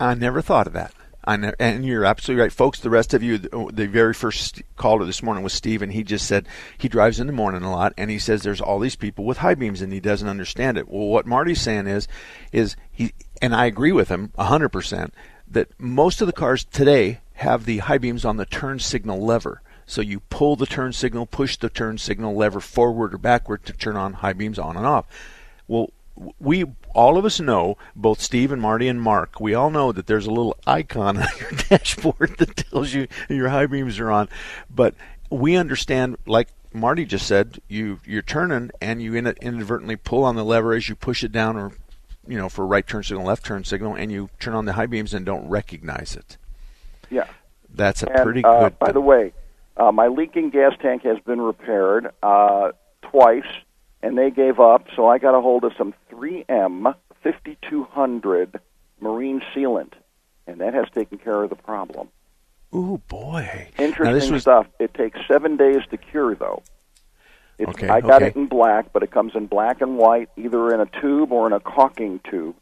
I 0.00 0.14
never 0.14 0.42
thought 0.42 0.66
of 0.66 0.72
that. 0.72 0.92
And, 1.24 1.54
and 1.60 1.84
you're 1.86 2.04
absolutely 2.04 2.42
right, 2.42 2.52
folks. 2.52 2.80
The 2.80 2.90
rest 2.90 3.14
of 3.14 3.22
you, 3.22 3.38
the 3.38 3.86
very 3.86 4.12
first 4.14 4.62
caller 4.76 5.04
this 5.04 5.22
morning 5.22 5.44
was 5.44 5.52
Steve, 5.52 5.80
and 5.82 5.92
he 5.92 6.02
just 6.02 6.26
said 6.26 6.48
he 6.76 6.88
drives 6.88 7.20
in 7.20 7.28
the 7.28 7.32
morning 7.32 7.62
a 7.62 7.70
lot, 7.70 7.92
and 7.96 8.10
he 8.10 8.18
says 8.18 8.42
there's 8.42 8.60
all 8.60 8.80
these 8.80 8.96
people 8.96 9.24
with 9.24 9.38
high 9.38 9.54
beams, 9.54 9.80
and 9.80 9.92
he 9.92 10.00
doesn't 10.00 10.28
understand 10.28 10.78
it. 10.78 10.88
Well, 10.88 11.06
what 11.06 11.26
Marty's 11.26 11.60
saying 11.60 11.86
is, 11.86 12.08
is 12.50 12.74
he, 12.90 13.12
and 13.40 13.54
I 13.54 13.66
agree 13.66 13.92
with 13.92 14.08
him 14.08 14.32
hundred 14.36 14.70
percent, 14.70 15.14
that 15.46 15.68
most 15.78 16.20
of 16.20 16.26
the 16.26 16.32
cars 16.32 16.64
today 16.64 17.20
have 17.42 17.64
the 17.64 17.78
high 17.78 17.98
beams 17.98 18.24
on 18.24 18.36
the 18.36 18.46
turn 18.46 18.78
signal 18.78 19.24
lever. 19.24 19.60
So 19.86 20.00
you 20.00 20.20
pull 20.20 20.56
the 20.56 20.66
turn 20.66 20.92
signal, 20.92 21.26
push 21.26 21.56
the 21.56 21.68
turn 21.68 21.98
signal 21.98 22.34
lever 22.34 22.60
forward 22.60 23.14
or 23.14 23.18
backward 23.18 23.64
to 23.66 23.72
turn 23.72 23.96
on 23.96 24.14
high 24.14 24.32
beams 24.32 24.58
on 24.58 24.76
and 24.76 24.86
off. 24.86 25.06
Well, 25.68 25.90
we 26.38 26.64
all 26.94 27.16
of 27.18 27.24
us 27.24 27.40
know, 27.40 27.76
both 27.96 28.20
Steve 28.20 28.52
and 28.52 28.60
Marty 28.60 28.86
and 28.86 29.00
Mark, 29.00 29.40
we 29.40 29.54
all 29.54 29.70
know 29.70 29.92
that 29.92 30.06
there's 30.06 30.26
a 30.26 30.30
little 30.30 30.56
icon 30.66 31.18
on 31.22 31.28
your 31.38 31.50
dashboard 31.68 32.36
that 32.38 32.56
tells 32.56 32.92
you 32.92 33.08
your 33.28 33.48
high 33.48 33.66
beams 33.66 33.98
are 33.98 34.10
on. 34.10 34.28
But 34.70 34.94
we 35.30 35.56
understand, 35.56 36.16
like 36.26 36.48
Marty 36.72 37.04
just 37.04 37.26
said, 37.26 37.60
you 37.68 38.00
you're 38.06 38.22
turning 38.22 38.70
and 38.80 39.02
you 39.02 39.14
inadvertently 39.14 39.96
pull 39.96 40.24
on 40.24 40.36
the 40.36 40.44
lever 40.44 40.74
as 40.74 40.88
you 40.88 40.94
push 40.94 41.24
it 41.24 41.32
down, 41.32 41.56
or 41.56 41.72
you 42.26 42.38
know, 42.38 42.48
for 42.48 42.66
right 42.66 42.86
turn 42.86 43.02
signal, 43.02 43.26
left 43.26 43.44
turn 43.44 43.64
signal, 43.64 43.94
and 43.94 44.12
you 44.12 44.30
turn 44.38 44.54
on 44.54 44.66
the 44.66 44.74
high 44.74 44.86
beams 44.86 45.12
and 45.12 45.26
don't 45.26 45.48
recognize 45.48 46.14
it. 46.14 46.36
Yeah, 47.12 47.26
that's 47.74 48.02
a 48.02 48.10
and, 48.10 48.22
pretty 48.22 48.44
uh, 48.44 48.60
good. 48.60 48.78
By 48.78 48.92
the 48.92 49.00
way, 49.00 49.32
uh, 49.76 49.92
my 49.92 50.08
leaking 50.08 50.50
gas 50.50 50.72
tank 50.80 51.02
has 51.02 51.18
been 51.20 51.40
repaired 51.40 52.10
uh, 52.22 52.72
twice 53.02 53.44
and 54.02 54.18
they 54.18 54.30
gave 54.30 54.60
up. 54.60 54.86
So 54.96 55.06
I 55.06 55.18
got 55.18 55.34
a 55.34 55.40
hold 55.40 55.64
of 55.64 55.72
some 55.78 55.94
3M 56.10 56.94
5200 57.22 58.60
marine 59.00 59.40
sealant, 59.54 59.92
and 60.46 60.60
that 60.60 60.74
has 60.74 60.86
taken 60.94 61.18
care 61.18 61.42
of 61.42 61.50
the 61.50 61.56
problem. 61.56 62.08
Ooh 62.74 63.00
boy! 63.08 63.68
Interesting 63.78 64.32
was... 64.32 64.42
stuff. 64.42 64.66
It 64.78 64.94
takes 64.94 65.18
seven 65.28 65.56
days 65.56 65.82
to 65.90 65.96
cure, 65.96 66.34
though. 66.34 66.62
It's, 67.58 67.68
okay, 67.68 67.88
I 67.88 68.00
got 68.00 68.22
okay. 68.22 68.28
it 68.28 68.36
in 68.36 68.46
black, 68.46 68.92
but 68.92 69.02
it 69.02 69.10
comes 69.10 69.32
in 69.34 69.46
black 69.46 69.82
and 69.82 69.98
white, 69.98 70.30
either 70.36 70.72
in 70.72 70.80
a 70.80 70.86
tube 70.86 71.32
or 71.32 71.46
in 71.46 71.52
a 71.52 71.60
caulking 71.60 72.18
tube. 72.28 72.56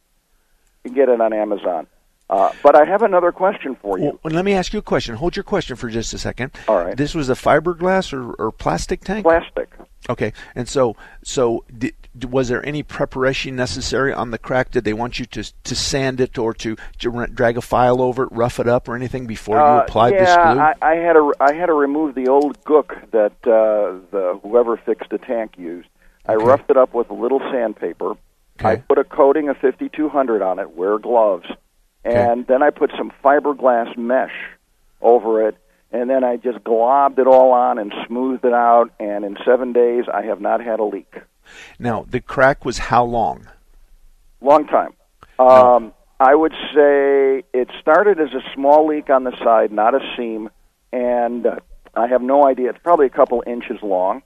You 0.85 0.91
can 0.91 0.95
get 0.95 1.09
it 1.09 1.21
on 1.21 1.33
Amazon. 1.33 1.87
Uh, 2.31 2.53
but 2.63 2.77
I 2.77 2.85
have 2.85 3.03
another 3.03 3.33
question 3.33 3.75
for 3.83 3.99
you. 3.99 4.19
Well, 4.23 4.33
let 4.33 4.45
me 4.45 4.53
ask 4.55 4.73
you 4.73 4.79
a 4.79 4.83
question. 4.83 5.17
Hold 5.17 5.35
your 5.37 5.43
question 5.43 5.75
for 5.75 5.89
just 5.91 6.15
a 6.15 6.19
second. 6.19 6.53
All 6.69 6.77
right. 6.79 6.97
This 6.97 7.13
was 7.13 7.29
a 7.29 7.35
fiberglass 7.35 8.13
or, 8.13 8.33
or 8.35 8.53
plastic 8.53 9.01
tank? 9.03 9.25
Plastic. 9.25 9.69
Okay. 10.09 10.33
And 10.55 10.69
so, 10.69 10.95
so 11.25 11.65
did, 11.77 11.93
was 12.31 12.49
there 12.49 12.65
any 12.65 12.85
preparation 12.85 13.57
necessary 13.57 14.13
on 14.13 14.31
the 14.31 14.39
crack? 14.39 14.71
Did 14.71 14.85
they 14.85 14.93
want 14.93 15.19
you 15.19 15.27
to 15.27 15.43
to 15.43 15.75
sand 15.75 16.21
it 16.21 16.39
or 16.39 16.55
to, 16.55 16.77
to 17.01 17.27
drag 17.27 17.57
a 17.59 17.61
file 17.61 18.01
over 18.01 18.23
it, 18.23 18.29
rough 18.33 18.61
it 18.61 18.69
up, 18.69 18.89
or 18.89 18.95
anything 18.95 19.27
before 19.27 19.57
you 19.57 19.63
Uh, 19.63 19.81
applied 19.81 20.13
yeah, 20.15 20.21
this 20.21 20.37
glue? 20.37 20.61
I, 20.63 20.75
I 20.83 20.95
had 20.95 21.15
to 21.15 21.35
I 21.41 21.53
had 21.55 21.67
to 21.67 21.75
remove 21.75 22.15
the 22.15 22.29
old 22.29 22.63
gook 22.65 23.11
that 23.11 23.33
uh, 23.43 23.99
the 24.13 24.39
whoever 24.45 24.77
fixed 24.77 25.11
the 25.11 25.19
tank 25.19 25.59
used. 25.59 25.89
I 26.27 26.35
Okay. 26.37 26.45
roughed 26.45 26.71
it 26.71 26.77
up 26.77 26.95
with 26.95 27.11
a 27.11 27.15
little 27.15 27.41
sandpaper. 27.53 28.15
I 28.63 28.77
put 28.77 28.99
a 28.99 29.05
coating 29.05 29.49
of 29.49 29.57
5200 29.57 30.43
on 30.43 30.59
it. 30.61 30.77
Wear 30.77 30.99
gloves, 30.99 31.47
and 32.05 32.47
then 32.47 32.63
I 32.63 32.71
put 32.71 32.91
some 32.97 33.13
fiberglass 33.25 33.97
mesh 33.97 34.35
over 35.03 35.47
it, 35.49 35.57
and 35.93 36.09
then 36.09 36.25
I 36.25 36.37
just 36.37 36.59
globbed 36.65 37.19
it 37.19 37.27
all 37.27 37.53
on 37.53 37.79
and 37.79 37.93
smoothed 38.07 38.45
it 38.45 38.53
out. 38.53 38.91
And 39.01 39.25
in 39.25 39.37
seven 39.45 39.73
days, 39.73 40.05
I 40.13 40.23
have 40.23 40.41
not 40.41 40.63
had 40.63 40.81
a 40.81 40.85
leak. 40.85 41.15
Now, 41.79 42.05
the 42.09 42.21
crack 42.21 42.65
was 42.65 42.79
how 42.79 43.05
long? 43.05 43.49
Long 44.41 44.67
time. 44.67 44.93
Um, 45.39 45.93
I 46.21 46.35
would 46.35 46.53
say 46.75 47.43
it 47.53 47.69
started 47.81 48.21
as 48.21 48.35
a 48.35 48.43
small 48.55 48.87
leak 48.87 49.11
on 49.11 49.25
the 49.25 49.37
side, 49.43 49.73
not 49.73 49.95
a 49.95 50.01
seam, 50.17 50.51
and 50.93 51.47
uh, 51.47 51.57
I 51.95 52.07
have 52.09 52.23
no 52.23 52.47
idea. 52.47 52.71
It's 52.71 52.79
probably 52.83 53.07
a 53.07 53.11
couple 53.11 53.43
inches 53.47 53.79
long. 53.83 54.23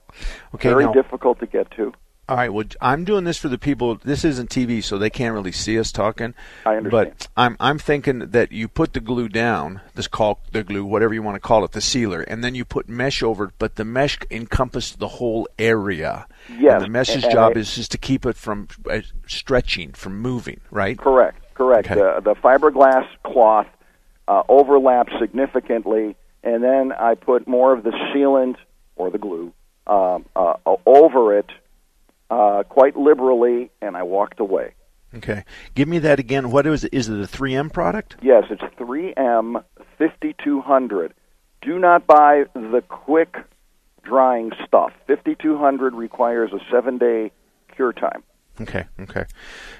Okay, 0.53 0.69
Very 0.69 0.85
now- 0.85 0.93
difficult 0.93 1.39
to 1.39 1.45
get 1.47 1.71
to. 1.71 1.93
All 2.27 2.35
right. 2.37 2.51
Well, 2.51 2.65
I'm 2.81 3.03
doing 3.03 3.23
this 3.23 3.37
for 3.37 3.49
the 3.49 3.57
people. 3.59 3.95
This 4.03 4.25
isn't 4.25 4.49
TV, 4.49 4.83
so 4.83 4.97
they 4.97 5.11
can't 5.11 5.35
really 5.35 5.51
see 5.51 5.77
us 5.77 5.91
talking. 5.91 6.33
I 6.65 6.77
understand. 6.77 7.13
But 7.19 7.27
I'm 7.37 7.55
I'm 7.59 7.77
thinking 7.77 8.19
that 8.19 8.51
you 8.51 8.67
put 8.67 8.93
the 8.93 8.99
glue 8.99 9.29
down, 9.29 9.81
this 9.93 10.07
caulk, 10.07 10.39
the 10.51 10.63
glue, 10.63 10.83
whatever 10.85 11.13
you 11.13 11.21
want 11.21 11.35
to 11.35 11.39
call 11.39 11.63
it, 11.65 11.73
the 11.73 11.81
sealer, 11.81 12.21
and 12.21 12.43
then 12.43 12.55
you 12.55 12.65
put 12.65 12.89
mesh 12.89 13.21
over 13.21 13.45
it. 13.45 13.51
But 13.59 13.75
the 13.75 13.85
mesh 13.85 14.17
encompassed 14.31 14.97
the 14.97 15.07
whole 15.07 15.47
area. 15.59 16.25
Yes, 16.57 16.73
And 16.75 16.81
the 16.85 16.89
mesh's 16.89 17.23
and- 17.23 17.31
job 17.31 17.51
and 17.51 17.57
I- 17.57 17.61
is 17.61 17.75
just 17.75 17.91
to 17.91 17.99
keep 17.99 18.25
it 18.25 18.35
from 18.37 18.69
uh, 18.89 19.01
stretching, 19.27 19.91
from 19.91 20.19
moving. 20.19 20.61
Right. 20.71 20.97
Correct. 20.97 21.39
Correct. 21.53 21.91
Okay. 21.91 21.99
The, 21.99 22.21
the 22.21 22.33
fiberglass 22.35 23.05
cloth 23.23 23.67
uh, 24.27 24.41
overlaps 24.49 25.13
significantly, 25.19 26.15
and 26.43 26.63
then 26.63 26.91
I 26.91 27.13
put 27.13 27.47
more 27.47 27.71
of 27.71 27.83
the 27.83 27.91
sealant 27.91 28.55
or 28.95 29.11
the 29.11 29.19
glue 29.19 29.53
um, 29.85 30.25
uh, 30.35 30.55
over 30.87 31.37
it 31.37 31.51
uh, 32.29 32.63
quite 32.67 32.95
liberally, 32.95 33.71
and 33.81 33.95
I 33.95 34.03
walked 34.03 34.39
away. 34.39 34.73
Okay. 35.15 35.43
Give 35.75 35.87
me 35.87 35.99
that 35.99 36.19
again. 36.19 36.51
What 36.51 36.67
is 36.67 36.83
it? 36.83 36.93
Is 36.93 37.07
it 37.09 37.19
a 37.19 37.27
3M 37.27 37.71
product? 37.71 38.17
Yes, 38.21 38.45
it's 38.49 38.61
3M 38.77 39.63
5200. 39.97 41.13
Do 41.61 41.79
not 41.79 42.05
buy 42.05 42.45
the 42.53 42.83
quick 42.87 43.37
drying 44.03 44.51
stuff. 44.67 44.91
5200 45.07 45.93
requires 45.93 46.51
a 46.53 46.59
seven 46.71 46.97
day 46.97 47.31
cure 47.75 47.93
time. 47.93 48.23
Okay, 48.61 48.85
okay. 49.01 49.25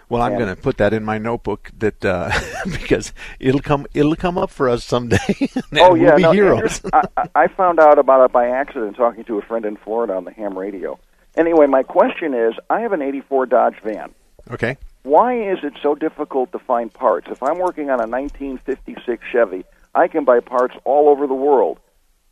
Well, 0.10 0.22
I'm 0.22 0.34
going 0.38 0.54
to 0.54 0.62
put 0.62 0.78
that 0.78 0.94
in 0.94 1.06
my 1.06 1.18
notebook 1.18 1.72
that 1.78 2.04
uh, 2.04 2.30
because 2.66 3.14
it'll 3.40 3.62
come 3.62 3.86
it'll 3.94 4.18
come 4.18 4.38
up 4.38 4.50
for 4.50 4.68
us 4.68 4.84
someday. 4.84 5.18
oh 5.78 5.94
we'll 5.94 5.98
yeah, 5.98 6.16
be 6.16 6.22
no, 6.24 6.62
I- 6.92 7.30
I 7.36 7.48
found 7.48 7.80
out 7.80 7.98
about 8.00 8.26
it 8.26 8.34
by 8.34 8.48
accident 8.50 8.98
talking 8.98 9.24
to 9.26 9.38
a 9.38 9.42
friend 9.42 9.64
in 9.64 9.78
Florida 9.78 10.14
on 10.14 10.26
the 10.26 10.32
ham 10.32 10.58
radio. 10.58 11.00
Anyway, 11.38 11.68
my 11.68 11.84
question 11.84 12.34
is, 12.34 12.54
I 12.70 12.82
have 12.82 12.94
an 12.94 13.02
'84 13.02 13.46
Dodge 13.48 13.80
van. 13.84 14.14
okay. 14.52 14.78
Why 15.04 15.40
is 15.52 15.60
it 15.64 15.74
so 15.84 15.94
difficult 15.94 16.52
to 16.54 16.60
find 16.60 16.92
parts? 16.92 17.28
If 17.30 17.44
I'm 17.44 17.60
working 17.60 17.92
on 17.92 18.00
a 18.00 18.08
1956 18.08 19.24
Chevy, 19.32 19.64
I 19.94 20.08
can 20.08 20.26
buy 20.26 20.40
parts 20.40 20.76
all 20.84 21.10
over 21.10 21.28
the 21.28 21.36
world. 21.36 21.80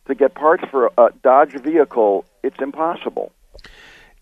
To 0.07 0.15
get 0.15 0.33
parts 0.33 0.63
for 0.71 0.91
a 0.97 1.09
Dodge 1.21 1.53
vehicle, 1.61 2.25
it's 2.41 2.59
impossible. 2.59 3.31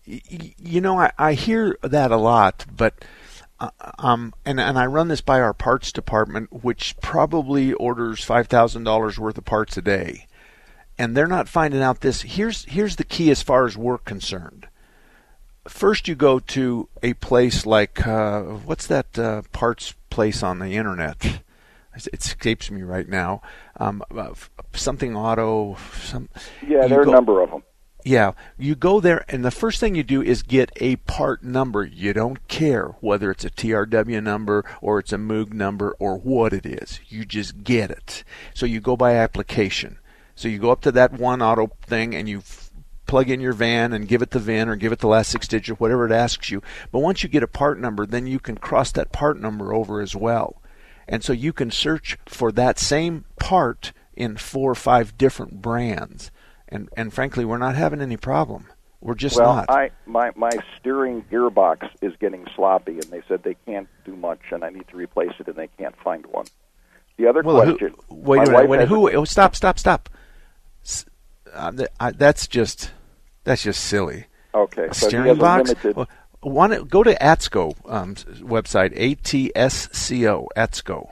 You 0.04 0.80
know, 0.80 0.98
I, 0.98 1.12
I 1.18 1.32
hear 1.32 1.78
that 1.82 2.10
a 2.10 2.16
lot, 2.16 2.66
but 2.76 3.04
uh, 3.58 3.70
um, 3.98 4.34
and 4.44 4.60
and 4.60 4.78
I 4.78 4.86
run 4.86 5.08
this 5.08 5.20
by 5.20 5.40
our 5.40 5.54
parts 5.54 5.92
department, 5.92 6.64
which 6.64 6.96
probably 7.00 7.72
orders 7.72 8.22
five 8.22 8.48
thousand 8.48 8.84
dollars 8.84 9.18
worth 9.18 9.38
of 9.38 9.44
parts 9.44 9.76
a 9.76 9.82
day, 9.82 10.26
and 10.98 11.16
they're 11.16 11.26
not 11.26 11.48
finding 11.48 11.80
out 11.82 12.00
this. 12.00 12.22
Here's 12.22 12.64
here's 12.64 12.96
the 12.96 13.04
key 13.04 13.30
as 13.30 13.42
far 13.42 13.64
as 13.64 13.76
we're 13.76 13.98
concerned. 13.98 14.66
First, 15.68 16.08
you 16.08 16.14
go 16.14 16.40
to 16.40 16.88
a 17.02 17.14
place 17.14 17.64
like 17.66 18.06
uh, 18.06 18.42
what's 18.42 18.86
that 18.88 19.18
uh, 19.18 19.42
parts 19.52 19.94
place 20.10 20.42
on 20.42 20.58
the 20.58 20.76
internet? 20.76 21.40
It 21.94 22.08
escapes 22.12 22.70
me 22.70 22.82
right 22.82 23.06
now. 23.06 23.42
Um, 23.76 24.02
uh, 24.16 24.32
something 24.72 25.14
auto. 25.14 25.76
Some. 26.00 26.30
Yeah, 26.66 26.86
there 26.86 27.00
are 27.00 27.02
a 27.02 27.10
number 27.10 27.42
of 27.42 27.50
them. 27.50 27.62
yeah, 28.02 28.32
you 28.58 28.74
go 28.74 28.98
there, 28.98 29.26
and 29.28 29.44
the 29.44 29.50
first 29.50 29.78
thing 29.78 29.94
you 29.94 30.02
do 30.02 30.22
is 30.22 30.42
get 30.42 30.70
a 30.76 30.96
part 30.96 31.44
number. 31.44 31.84
You 31.84 32.14
don't 32.14 32.48
care 32.48 32.94
whether 33.00 33.30
it's 33.30 33.44
a 33.44 33.50
TRW 33.50 34.22
number 34.22 34.64
or 34.80 35.00
it's 35.00 35.12
a 35.12 35.18
Moog 35.18 35.52
number 35.52 35.94
or 35.98 36.16
what 36.16 36.54
it 36.54 36.64
is. 36.64 36.98
You 37.08 37.26
just 37.26 37.62
get 37.62 37.90
it. 37.90 38.24
So 38.54 38.64
you 38.64 38.80
go 38.80 38.96
by 38.96 39.14
application. 39.16 39.98
So 40.34 40.48
you 40.48 40.58
go 40.58 40.70
up 40.70 40.80
to 40.82 40.92
that 40.92 41.12
one 41.12 41.42
auto 41.42 41.70
thing 41.82 42.14
and 42.14 42.28
you 42.28 42.40
plug 43.06 43.30
in 43.30 43.40
your 43.40 43.52
van 43.52 43.92
and 43.92 44.08
give 44.08 44.22
it 44.22 44.30
the 44.30 44.38
VIN 44.38 44.68
or 44.68 44.76
give 44.76 44.92
it 44.92 45.00
the 45.00 45.08
last 45.08 45.30
six 45.30 45.48
digits, 45.48 45.78
whatever 45.78 46.06
it 46.06 46.12
asks 46.12 46.50
you. 46.50 46.62
But 46.90 47.00
once 47.00 47.22
you 47.22 47.28
get 47.28 47.42
a 47.42 47.48
part 47.48 47.78
number, 47.78 48.06
then 48.06 48.26
you 48.26 48.38
can 48.38 48.56
cross 48.56 48.92
that 48.92 49.12
part 49.12 49.40
number 49.40 49.74
over 49.74 50.00
as 50.00 50.14
well. 50.14 50.62
And 51.08 51.22
so 51.22 51.32
you 51.32 51.52
can 51.52 51.70
search 51.70 52.16
for 52.26 52.52
that 52.52 52.78
same 52.78 53.24
part 53.38 53.92
in 54.14 54.36
four 54.36 54.70
or 54.70 54.76
five 54.76 55.18
different 55.18 55.60
brands. 55.60 56.30
And 56.68 56.88
and 56.96 57.12
frankly, 57.12 57.44
we're 57.44 57.58
not 57.58 57.74
having 57.74 58.00
any 58.00 58.16
problem. 58.16 58.66
We're 59.00 59.14
just 59.14 59.36
well, 59.36 59.56
not. 59.56 59.70
I 59.70 59.90
my 60.06 60.30
my 60.36 60.50
steering 60.78 61.24
gearbox 61.30 61.88
is 62.00 62.12
getting 62.20 62.46
sloppy, 62.54 62.92
and 62.92 63.04
they 63.04 63.22
said 63.26 63.42
they 63.42 63.56
can't 63.66 63.88
do 64.04 64.14
much, 64.14 64.40
and 64.52 64.64
I 64.64 64.70
need 64.70 64.86
to 64.88 64.96
replace 64.96 65.32
it, 65.40 65.48
and 65.48 65.56
they 65.56 65.68
can't 65.76 65.96
find 66.02 66.24
one. 66.26 66.46
The 67.18 67.26
other 67.26 67.42
well, 67.42 67.62
who, 67.62 67.76
question. 67.76 67.94
wait 68.08 68.48
a 68.48 68.50
minute. 68.50 68.68
Wait, 68.68 68.88
who? 68.88 69.10
Oh, 69.10 69.24
stop! 69.24 69.56
Stop! 69.56 69.78
Stop! 69.78 70.08
Uh, 71.52 71.72
I, 72.00 72.10
that's 72.12 72.46
just 72.46 72.90
that's 73.44 73.62
just 73.62 73.82
silly. 73.84 74.26
Okay, 74.54 74.86
A 74.90 74.94
so 74.94 75.08
steering 75.08 75.38
box. 75.38 75.68
limited- 75.70 75.96
Well, 75.96 76.08
one, 76.40 76.84
go 76.84 77.02
to 77.02 77.14
ATSCO 77.14 77.74
um, 77.88 78.14
website. 78.16 78.92
A 78.96 79.14
T 79.14 79.52
S 79.54 79.88
C 79.92 80.26
O 80.28 80.48
ATSCO. 80.56 81.10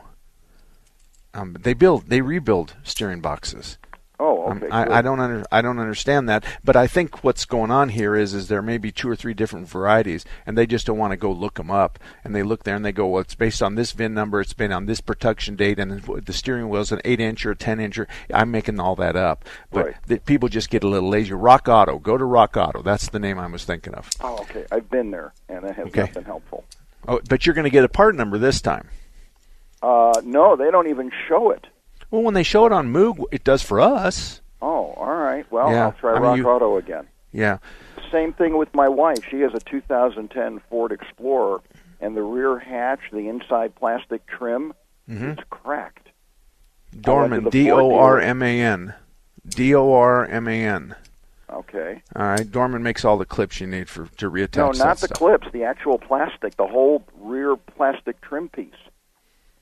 Um, 1.33 1.57
they 1.61 1.75
build, 1.75 2.09
they 2.09 2.21
rebuild 2.21 2.75
steering 2.83 3.21
boxes. 3.21 3.79
Oh, 4.41 4.51
Oh, 4.51 4.53
okay. 4.53 4.67
Um, 4.67 4.73
I, 4.73 4.99
I, 4.99 5.03
don't 5.03 5.21
under, 5.21 5.45
I 5.53 5.61
don't 5.61 5.79
understand 5.79 6.29
that, 6.29 6.45
but 6.65 6.77
I 6.77 6.87
think 6.87 7.23
what's 7.23 7.45
going 7.45 7.71
on 7.71 7.91
here 7.91 8.17
is 8.17 8.33
is 8.35 8.49
there 8.49 8.63
may 8.63 8.79
be 8.79 8.91
two 8.91 9.09
or 9.09 9.17
three 9.17 9.35
different 9.35 9.69
varieties, 9.69 10.25
and 10.47 10.57
they 10.57 10.67
just 10.67 10.87
don't 10.87 10.99
want 10.99 11.13
to 11.13 11.17
go 11.17 11.31
look 11.31 11.55
them 11.55 11.71
up, 11.71 11.99
and 12.25 12.35
they 12.35 12.43
look 12.43 12.65
there 12.65 12.75
and 12.75 12.85
they 12.85 12.93
go, 12.93 13.07
well, 13.07 13.21
it's 13.21 13.35
based 13.35 13.63
on 13.63 13.75
this 13.75 13.93
VIN 13.93 14.15
number, 14.15 14.41
it's 14.41 14.53
been 14.53 14.73
on 14.73 14.87
this 14.87 15.01
production 15.01 15.57
date, 15.57 15.79
and 15.79 16.03
the 16.03 16.33
steering 16.33 16.69
wheel 16.69 16.81
is 16.81 16.93
an 16.93 17.01
eight 17.05 17.21
inch 17.21 17.45
or 17.45 17.53
a 17.53 17.57
ten 17.57 17.81
inch. 17.81 17.99
I'm 18.33 18.51
making 18.51 18.81
all 18.81 18.97
that 18.97 19.17
up, 19.17 19.45
but 19.71 19.87
right. 19.87 19.97
the, 20.07 20.19
people 20.19 20.49
just 20.49 20.71
get 20.71 20.85
a 20.85 20.89
little 20.89 21.09
lazy. 21.09 21.33
Rock 21.33 21.69
Auto, 21.69 21.99
go 21.99 22.17
to 22.17 22.25
Rock 22.25 22.57
Auto. 22.57 22.83
That's 22.83 23.09
the 23.09 23.19
name 23.19 23.39
I 23.39 23.47
was 23.47 23.65
thinking 23.65 23.95
of. 23.95 24.09
Oh, 24.21 24.39
okay. 24.39 24.65
I've 24.73 24.89
been 24.89 25.11
there, 25.11 25.33
and 25.49 25.65
it 25.65 25.75
has 25.75 25.87
okay. 25.89 26.03
not 26.03 26.15
been 26.15 26.25
helpful. 26.25 26.65
Oh, 27.07 27.21
but 27.29 27.47
you're 27.47 27.55
going 27.55 27.65
to 27.65 27.71
get 27.71 27.85
a 27.85 27.89
part 27.89 28.15
number 28.15 28.39
this 28.39 28.61
time. 28.61 28.89
Uh, 29.83 30.21
no, 30.25 30.57
they 30.57 30.71
don't 30.71 30.89
even 30.89 31.11
show 31.29 31.51
it. 31.51 31.67
Well, 32.11 32.23
when 32.23 32.35
they 32.35 32.43
show 32.43 32.67
it 32.67 32.73
on 32.73 32.93
Moog, 32.93 33.25
it 33.31 33.45
does 33.45 33.63
for 33.63 33.81
us. 33.81 34.41
Oh, 34.63 34.93
all 34.97 35.15
right. 35.15 35.51
Well, 35.51 35.71
yeah. 35.71 35.85
I'll 35.85 35.93
try 35.93 36.13
I 36.13 36.15
mean, 36.15 36.23
Rock 36.23 36.37
you, 36.37 36.49
Auto 36.49 36.77
again. 36.77 37.07
Yeah. 37.33 37.59
Same 38.11 38.33
thing 38.33 38.57
with 38.57 38.75
my 38.75 38.89
wife. 38.89 39.21
She 39.31 39.41
has 39.41 39.53
a 39.55 39.61
2010 39.61 40.61
Ford 40.69 40.93
Explorer, 40.93 41.61
and 42.01 42.17
the 42.17 42.23
rear 42.23 42.59
hatch, 42.59 43.01
the 43.13 43.29
inside 43.29 43.75
plastic 43.77 44.27
trim, 44.27 44.75
mm-hmm. 45.09 45.31
is 45.31 45.39
cracked. 45.51 46.09
Dorman, 47.01 47.49
D 47.51 47.71
O 47.71 47.95
R 47.95 48.19
M 48.19 48.43
A 48.43 48.61
N. 48.61 48.95
D 49.49 49.75
O 49.75 49.93
R 49.93 50.27
M 50.27 50.49
A 50.49 50.65
N. 50.65 50.97
Okay. 51.49 52.03
All 52.17 52.23
right. 52.23 52.51
Dorman 52.51 52.83
makes 52.83 53.05
all 53.05 53.17
the 53.17 53.25
clips 53.25 53.61
you 53.61 53.67
need 53.67 53.89
for 53.89 54.07
to 54.17 54.31
reattach. 54.31 54.57
No, 54.57 54.71
not 54.73 54.99
the 54.99 55.07
stuff. 55.07 55.19
clips. 55.19 55.47
The 55.53 55.65
actual 55.65 55.99
plastic, 55.99 56.57
the 56.57 56.67
whole 56.67 57.05
rear 57.21 57.57
plastic 57.57 58.21
trim 58.21 58.49
piece. 58.49 58.75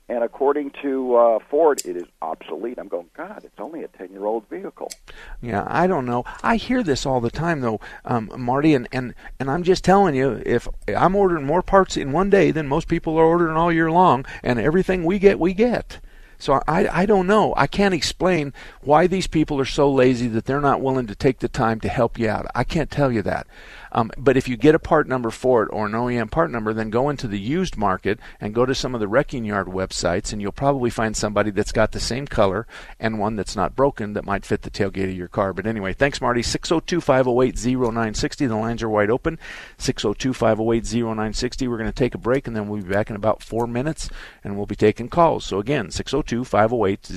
And 0.09 0.23
according 0.23 0.71
to 0.81 1.15
uh, 1.15 1.39
Ford, 1.51 1.83
it 1.85 1.95
is 1.95 2.05
obsolete. 2.19 2.79
I'm 2.79 2.87
going, 2.87 3.09
God, 3.15 3.43
it's 3.43 3.59
only 3.59 3.83
a 3.83 3.87
10 3.87 4.11
year 4.11 4.25
old 4.25 4.49
vehicle. 4.49 4.91
Yeah, 5.39 5.63
I 5.67 5.85
don't 5.85 6.07
know. 6.07 6.25
I 6.41 6.55
hear 6.55 6.81
this 6.81 7.05
all 7.05 7.21
the 7.21 7.29
time, 7.29 7.61
though, 7.61 7.79
um, 8.05 8.31
Marty, 8.35 8.73
and, 8.73 8.87
and, 8.91 9.13
and 9.39 9.51
I'm 9.51 9.61
just 9.61 9.83
telling 9.83 10.15
you, 10.15 10.41
if 10.47 10.67
I'm 10.87 11.15
ordering 11.15 11.45
more 11.45 11.61
parts 11.61 11.95
in 11.95 12.11
one 12.11 12.31
day 12.31 12.49
than 12.49 12.67
most 12.67 12.87
people 12.87 13.19
are 13.19 13.23
ordering 13.23 13.55
all 13.55 13.71
year 13.71 13.91
long, 13.91 14.25
and 14.43 14.59
everything 14.59 15.05
we 15.05 15.19
get, 15.19 15.39
we 15.39 15.53
get. 15.53 15.99
So 16.39 16.61
I, 16.67 17.01
I 17.01 17.05
don't 17.05 17.27
know. 17.27 17.53
I 17.57 17.67
can't 17.67 17.93
explain 17.93 18.53
why 18.81 19.07
these 19.07 19.27
people 19.27 19.59
are 19.59 19.65
so 19.65 19.91
lazy 19.91 20.27
that 20.29 20.45
they're 20.45 20.61
not 20.61 20.81
willing 20.81 21.05
to 21.07 21.15
take 21.15 21.39
the 21.39 21.49
time 21.49 21.81
to 21.81 21.89
help 21.89 22.17
you 22.17 22.29
out. 22.29 22.47
I 22.55 22.63
can't 22.63 22.89
tell 22.89 23.11
you 23.11 23.21
that. 23.23 23.45
Um, 23.91 24.11
but 24.17 24.37
if 24.37 24.47
you 24.47 24.57
get 24.57 24.75
a 24.75 24.79
part 24.79 25.07
number 25.07 25.29
for 25.29 25.63
it 25.63 25.69
or 25.71 25.85
an 25.85 25.93
OEM 25.93 26.31
part 26.31 26.51
number, 26.51 26.73
then 26.73 26.89
go 26.89 27.09
into 27.09 27.27
the 27.27 27.39
used 27.39 27.77
market 27.77 28.19
and 28.39 28.53
go 28.53 28.65
to 28.65 28.75
some 28.75 28.93
of 28.93 28.99
the 28.99 29.07
wrecking 29.07 29.45
yard 29.45 29.67
websites, 29.67 30.31
and 30.31 30.41
you'll 30.41 30.51
probably 30.51 30.89
find 30.89 31.15
somebody 31.15 31.51
that's 31.51 31.71
got 31.71 31.91
the 31.91 31.99
same 31.99 32.27
color 32.27 32.67
and 32.99 33.19
one 33.19 33.35
that's 33.35 33.55
not 33.55 33.75
broken 33.75 34.13
that 34.13 34.25
might 34.25 34.45
fit 34.45 34.61
the 34.61 34.71
tailgate 34.71 35.09
of 35.09 35.15
your 35.15 35.27
car. 35.27 35.53
But 35.53 35.65
anyway, 35.65 35.93
thanks, 35.93 36.21
Marty. 36.21 36.41
602 36.41 37.01
508 37.01 37.55
0960. 37.55 38.45
The 38.45 38.55
lines 38.55 38.83
are 38.83 38.89
wide 38.89 39.09
open. 39.09 39.39
602 39.77 40.33
508 40.33 40.93
0960. 40.93 41.67
We're 41.67 41.77
going 41.77 41.91
to 41.91 41.93
take 41.93 42.15
a 42.15 42.19
break, 42.19 42.47
and 42.47 42.55
then 42.55 42.67
we'll 42.67 42.81
be 42.81 42.89
back 42.89 43.09
in 43.09 43.15
about 43.15 43.43
four 43.43 43.67
minutes, 43.67 44.09
and 44.43 44.55
we'll 44.55 44.65
be 44.65 44.75
taking 44.75 45.09
calls. 45.09 45.45
So 45.45 45.59
again, 45.59 45.91
602 45.91 46.45
508 46.45 47.09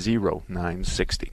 0960. 0.49 1.33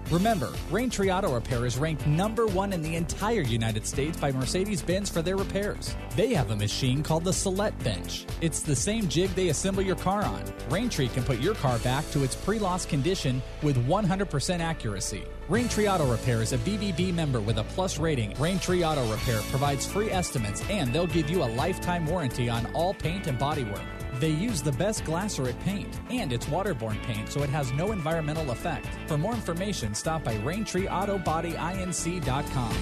Remember, 0.11 0.47
Raintree 0.69 1.15
Auto 1.15 1.33
Repair 1.33 1.65
is 1.65 1.77
ranked 1.77 2.05
number 2.05 2.45
one 2.45 2.73
in 2.73 2.81
the 2.81 2.97
entire 2.97 3.39
United 3.39 3.87
States 3.87 4.17
by 4.17 4.29
Mercedes 4.29 4.81
Benz 4.81 5.09
for 5.09 5.21
their 5.21 5.37
repairs. 5.37 5.95
They 6.17 6.33
have 6.33 6.51
a 6.51 6.55
machine 6.55 7.01
called 7.01 7.23
the 7.23 7.31
Select 7.31 7.81
Bench. 7.81 8.25
It's 8.41 8.59
the 8.59 8.75
same 8.75 9.07
jig 9.07 9.29
they 9.35 9.47
assemble 9.47 9.81
your 9.81 9.95
car 9.95 10.21
on. 10.25 10.43
Raintree 10.67 11.13
can 11.13 11.23
put 11.23 11.39
your 11.39 11.55
car 11.55 11.79
back 11.79 12.09
to 12.11 12.25
its 12.25 12.35
pre 12.35 12.59
loss 12.59 12.85
condition 12.85 13.41
with 13.61 13.77
100% 13.87 14.59
accuracy. 14.59 15.23
Raintree 15.49 15.89
Auto 15.89 16.11
Repair 16.11 16.41
is 16.41 16.51
a 16.51 16.57
BBB 16.57 17.13
member 17.13 17.39
with 17.39 17.59
a 17.59 17.63
plus 17.63 17.97
rating. 17.97 18.33
Raintree 18.33 18.85
Auto 18.85 19.09
Repair 19.09 19.39
provides 19.49 19.85
free 19.85 20.11
estimates 20.11 20.61
and 20.69 20.93
they'll 20.93 21.07
give 21.07 21.29
you 21.29 21.41
a 21.41 21.53
lifetime 21.55 22.05
warranty 22.05 22.49
on 22.49 22.65
all 22.73 22.93
paint 22.93 23.27
and 23.27 23.39
bodywork. 23.39 24.00
They 24.21 24.29
use 24.29 24.61
the 24.61 24.71
best 24.73 25.03
Glasurit 25.03 25.59
paint, 25.61 25.99
and 26.11 26.31
it's 26.31 26.45
waterborne 26.45 27.01
paint, 27.01 27.27
so 27.27 27.41
it 27.41 27.49
has 27.49 27.71
no 27.71 27.91
environmental 27.91 28.51
effect. 28.51 28.85
For 29.07 29.17
more 29.17 29.33
information, 29.33 29.95
stop 29.95 30.23
by 30.23 30.35
RaintreeAutoBodyInc.com. 30.35 32.75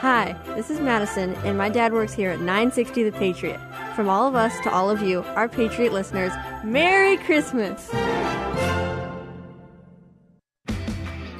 Hi, 0.00 0.36
this 0.56 0.70
is 0.70 0.80
Madison, 0.80 1.34
and 1.44 1.56
my 1.56 1.68
dad 1.68 1.92
works 1.92 2.14
here 2.14 2.30
at 2.30 2.40
960 2.40 3.04
The 3.04 3.12
Patriot. 3.12 3.60
From 3.94 4.08
all 4.08 4.26
of 4.26 4.34
us 4.34 4.58
to 4.64 4.72
all 4.72 4.90
of 4.90 5.02
you, 5.02 5.22
our 5.36 5.48
Patriot 5.48 5.92
listeners, 5.92 6.32
Merry 6.64 7.16
Christmas! 7.18 7.88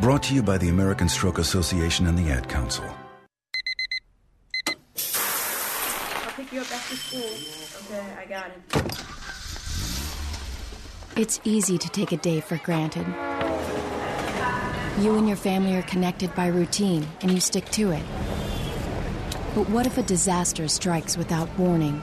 Brought 0.00 0.22
to 0.24 0.34
you 0.34 0.44
by 0.44 0.58
the 0.58 0.68
American 0.68 1.08
Stroke 1.08 1.38
Association 1.38 2.06
and 2.06 2.16
the 2.16 2.30
Ad 2.30 2.48
Council. 2.48 2.84
I'll 4.68 4.74
pick 6.36 6.52
you 6.52 6.60
up 6.60 6.70
after 6.70 6.94
school. 6.94 7.28
Okay, 7.90 8.14
I 8.16 8.24
got 8.26 8.52
it. 8.52 8.62
It's 11.16 11.40
easy 11.42 11.78
to 11.78 11.88
take 11.88 12.12
a 12.12 12.16
day 12.16 12.40
for 12.40 12.58
granted. 12.58 13.08
You 15.02 15.16
and 15.16 15.26
your 15.26 15.36
family 15.36 15.74
are 15.74 15.82
connected 15.82 16.32
by 16.36 16.46
routine, 16.46 17.04
and 17.20 17.32
you 17.32 17.40
stick 17.40 17.68
to 17.70 17.90
it. 17.90 18.04
But 19.56 19.68
what 19.68 19.84
if 19.84 19.98
a 19.98 20.02
disaster 20.04 20.68
strikes 20.68 21.16
without 21.16 21.48
warning? 21.58 22.00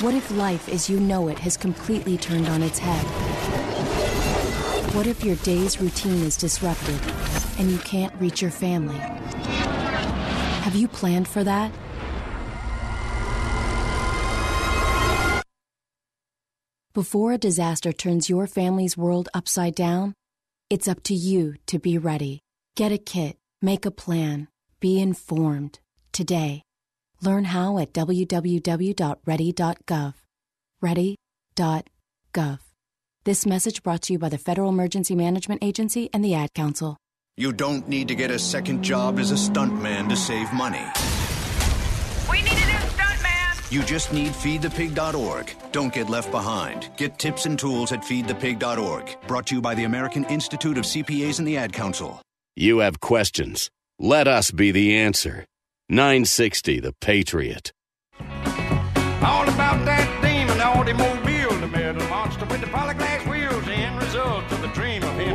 What 0.00 0.14
if 0.14 0.30
life 0.36 0.68
as 0.68 0.88
you 0.90 1.00
know 1.00 1.28
it 1.28 1.38
has 1.38 1.56
completely 1.56 2.16
turned 2.18 2.46
on 2.48 2.62
its 2.62 2.78
head? 2.78 3.23
What 4.94 5.08
if 5.08 5.24
your 5.24 5.34
day's 5.36 5.80
routine 5.80 6.22
is 6.22 6.36
disrupted 6.36 7.00
and 7.58 7.68
you 7.68 7.78
can't 7.78 8.14
reach 8.20 8.40
your 8.40 8.52
family? 8.52 8.94
Have 10.62 10.76
you 10.76 10.86
planned 10.86 11.26
for 11.26 11.42
that? 11.42 11.72
Before 16.94 17.32
a 17.32 17.38
disaster 17.38 17.92
turns 17.92 18.30
your 18.30 18.46
family's 18.46 18.96
world 18.96 19.28
upside 19.34 19.74
down, 19.74 20.14
it's 20.70 20.86
up 20.86 21.02
to 21.02 21.14
you 21.14 21.56
to 21.66 21.80
be 21.80 21.98
ready. 21.98 22.38
Get 22.76 22.92
a 22.92 22.98
kit, 22.98 23.36
make 23.60 23.84
a 23.84 23.90
plan, 23.90 24.46
be 24.78 25.00
informed 25.00 25.80
today. 26.12 26.62
Learn 27.20 27.46
how 27.46 27.78
at 27.78 27.92
www.ready.gov. 27.92 29.24
Ready.gov. 30.80 32.63
This 33.24 33.46
message 33.46 33.82
brought 33.82 34.02
to 34.02 34.12
you 34.12 34.18
by 34.18 34.28
the 34.28 34.36
Federal 34.36 34.68
Emergency 34.68 35.14
Management 35.14 35.64
Agency 35.64 36.10
and 36.12 36.22
the 36.22 36.34
Ad 36.34 36.52
Council. 36.52 36.98
You 37.38 37.54
don't 37.54 37.88
need 37.88 38.08
to 38.08 38.14
get 38.14 38.30
a 38.30 38.38
second 38.38 38.82
job 38.82 39.18
as 39.18 39.30
a 39.30 39.34
stuntman 39.34 40.10
to 40.10 40.14
save 40.14 40.52
money. 40.52 40.84
We 42.30 42.42
need 42.42 42.52
a 42.52 42.66
new 42.66 42.84
stuntman. 42.92 43.72
You 43.72 43.82
just 43.82 44.12
need 44.12 44.32
feedthepig.org. 44.32 45.54
Don't 45.72 45.94
get 45.94 46.10
left 46.10 46.30
behind. 46.30 46.90
Get 46.98 47.18
tips 47.18 47.46
and 47.46 47.58
tools 47.58 47.92
at 47.92 48.02
feedthepig.org. 48.02 49.16
Brought 49.26 49.46
to 49.46 49.54
you 49.54 49.62
by 49.62 49.74
the 49.74 49.84
American 49.84 50.24
Institute 50.24 50.76
of 50.76 50.84
CPAs 50.84 51.38
and 51.38 51.48
the 51.48 51.56
Ad 51.56 51.72
Council. 51.72 52.20
You 52.56 52.80
have 52.80 53.00
questions. 53.00 53.70
Let 53.98 54.28
us 54.28 54.50
be 54.50 54.70
the 54.70 54.98
answer. 54.98 55.46
960 55.88 56.80
The 56.80 56.92
Patriot. 57.00 57.72
All 58.20 59.48
about 59.48 59.82
that 59.86 60.20
demon 60.22 60.60
automobile, 60.60 61.58
the 61.60 61.68
metal 61.68 62.06
monster 62.08 62.44
with 62.44 62.60
the 62.60 62.66
polyglass 62.66 63.03